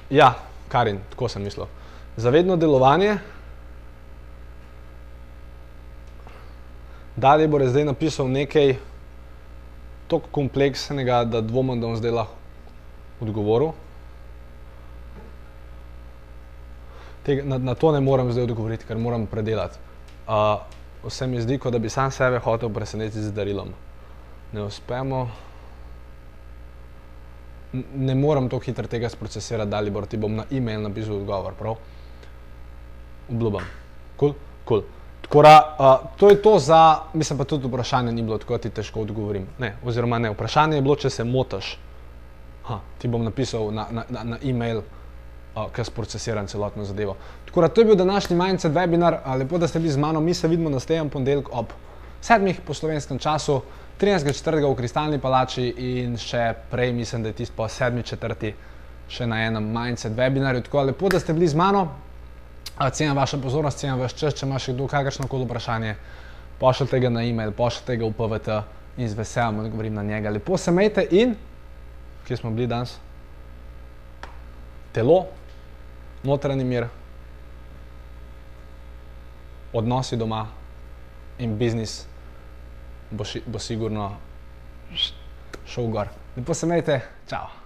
Ja, 0.10 0.34
Karin, 0.70 1.02
tako 1.14 1.30
sem 1.30 1.46
mislil 1.46 1.70
zavedno 2.18 2.56
delovanje. 2.56 3.18
Dalje 7.16 7.48
bo 7.48 7.60
zdaj 7.60 7.86
napisal 7.86 8.30
nekaj 8.32 8.76
tako 10.08 10.28
kompleksnega, 10.32 11.24
da 11.24 11.42
dvomim, 11.42 11.82
da 11.82 11.88
bom 11.88 11.96
zdaj 11.96 12.12
lahko 12.12 12.36
odgovoril. 13.22 13.72
Tega, 17.24 17.46
na, 17.46 17.58
na 17.58 17.76
to 17.76 17.92
ne 17.92 18.02
morem 18.02 18.32
zdaj 18.32 18.44
odgovoriti, 18.44 18.86
ker 18.88 18.98
moram 18.98 19.28
predelati. 19.30 19.78
Uh, 20.28 20.64
vse 21.06 21.28
mi 21.28 21.42
zdi, 21.42 21.60
kot 21.60 21.74
da 21.74 21.80
bi 21.80 21.90
sam 21.90 22.12
sebe 22.12 22.40
hotel 22.40 22.70
presenetiti 22.74 23.22
z 23.22 23.32
darilom. 23.32 23.74
Ne 24.54 24.64
uspemo. 24.64 25.28
Ne 27.96 28.16
morem 28.16 28.50
tako 28.50 28.66
hitro 28.66 28.88
tega 28.88 29.10
sprocesirati, 29.10 29.72
da 29.72 29.80
li 29.80 29.92
bo 29.92 30.02
ti 30.06 30.18
bom 30.18 30.36
na 30.36 30.46
e-mail 30.52 30.82
napisal 30.82 31.22
odgovor. 31.22 31.54
Prav? 31.60 31.78
Obljubim. 33.32 33.66
Cool? 34.20 34.34
Cool. 34.68 34.84
Da, 35.34 35.76
uh, 35.80 36.10
to 36.18 36.30
je 36.30 36.42
to 36.42 36.60
za, 36.60 37.00
mislim 37.14 37.38
pa 37.38 37.44
tudi 37.44 37.68
vprašanje 37.68 38.12
ni 38.12 38.22
bilo 38.22 38.38
tako, 38.38 38.54
da 38.54 38.58
ti 38.58 38.70
težko 38.70 39.02
odgovorim. 39.02 39.48
Ne, 39.60 39.76
oziroma 39.84 40.20
ne, 40.20 40.30
vprašanje 40.30 40.76
je 40.76 40.82
bilo, 40.82 40.96
če 40.96 41.10
se 41.10 41.24
motiš. 41.24 41.78
Ha, 42.68 42.80
ti 43.00 43.08
bom 43.08 43.24
napisal 43.24 43.72
na, 43.72 43.88
na, 43.92 44.04
na, 44.10 44.24
na 44.24 44.40
e-mail, 44.44 44.82
uh, 44.82 45.70
ker 45.72 45.88
sprocesiram 45.88 46.48
celotno 46.48 46.84
zadevo. 46.86 47.16
Tako 47.46 47.62
da 47.62 47.68
to 47.68 47.82
je 47.82 47.86
bil 47.86 47.96
današnji 47.96 48.36
Mindset 48.36 48.74
webinar, 48.74 49.22
uh, 49.24 49.40
lepo, 49.40 49.58
da 49.58 49.68
ste 49.68 49.80
bili 49.80 49.92
z 49.92 49.98
mano, 49.98 50.20
mi 50.20 50.34
se 50.34 50.48
vidimo 50.48 50.70
naslednji 50.70 51.10
ponedeljek 51.10 51.50
ob 51.52 51.72
sedmih 52.22 52.62
po 52.68 52.74
slovenskem 52.74 53.20
času, 53.20 53.62
13.4. 54.02 54.72
v 54.72 54.76
Kristalni 54.76 55.20
palači 55.22 55.68
in 55.78 56.18
še 56.18 56.54
prej, 56.72 56.94
mislim, 56.94 57.24
da 57.24 57.30
je 57.30 57.40
tisto 57.40 57.56
po 57.56 57.68
sedmi 57.70 58.04
četrti 58.04 58.54
še 59.08 59.28
na 59.28 59.46
enem 59.46 59.64
Mindset 59.74 60.14
webinarju. 60.18 60.64
Tako 60.66 60.78
da 60.78 60.84
lepo, 60.92 61.10
da 61.10 61.20
ste 61.20 61.34
bili 61.34 61.48
z 61.48 61.56
mano. 61.56 61.88
Cenim 62.92 63.16
vašo 63.16 63.42
pozornost, 63.42 63.80
cenim 63.80 64.00
vaš 64.00 64.14
čas. 64.14 64.34
Če 64.34 64.46
imaš 64.46 64.70
kdo 64.72 64.88
kakršno 64.88 65.28
koli 65.28 65.46
vprašanje, 65.46 65.96
pošljite 66.60 67.00
ga 67.00 67.10
na 67.10 67.24
e-mail, 67.24 67.52
pošljite 67.52 67.98
ga 67.98 68.06
v 68.06 68.14
PVT 68.18 68.62
in 68.98 69.10
z 69.10 69.18
veseljem 69.18 69.60
odgovorim 69.60 69.94
na 69.94 70.04
njega. 70.04 70.30
Lepo 70.30 70.58
se 70.58 70.72
majte 70.72 71.06
in, 71.12 71.36
kje 72.28 72.38
smo 72.38 72.52
bili 72.52 72.68
danes? 72.68 72.98
Telo, 74.92 75.26
notranji 76.24 76.66
mir, 76.66 76.88
odnosi 79.74 80.18
doma 80.18 80.46
in 81.40 81.56
biznis 81.58 82.02
bo, 83.12 83.24
ši, 83.24 83.44
bo 83.46 83.60
sigurno 83.60 84.12
šel 85.66 85.88
gor. 85.92 86.12
Lepo 86.38 86.54
se 86.54 86.68
majte, 86.68 87.02
čau! 87.30 87.61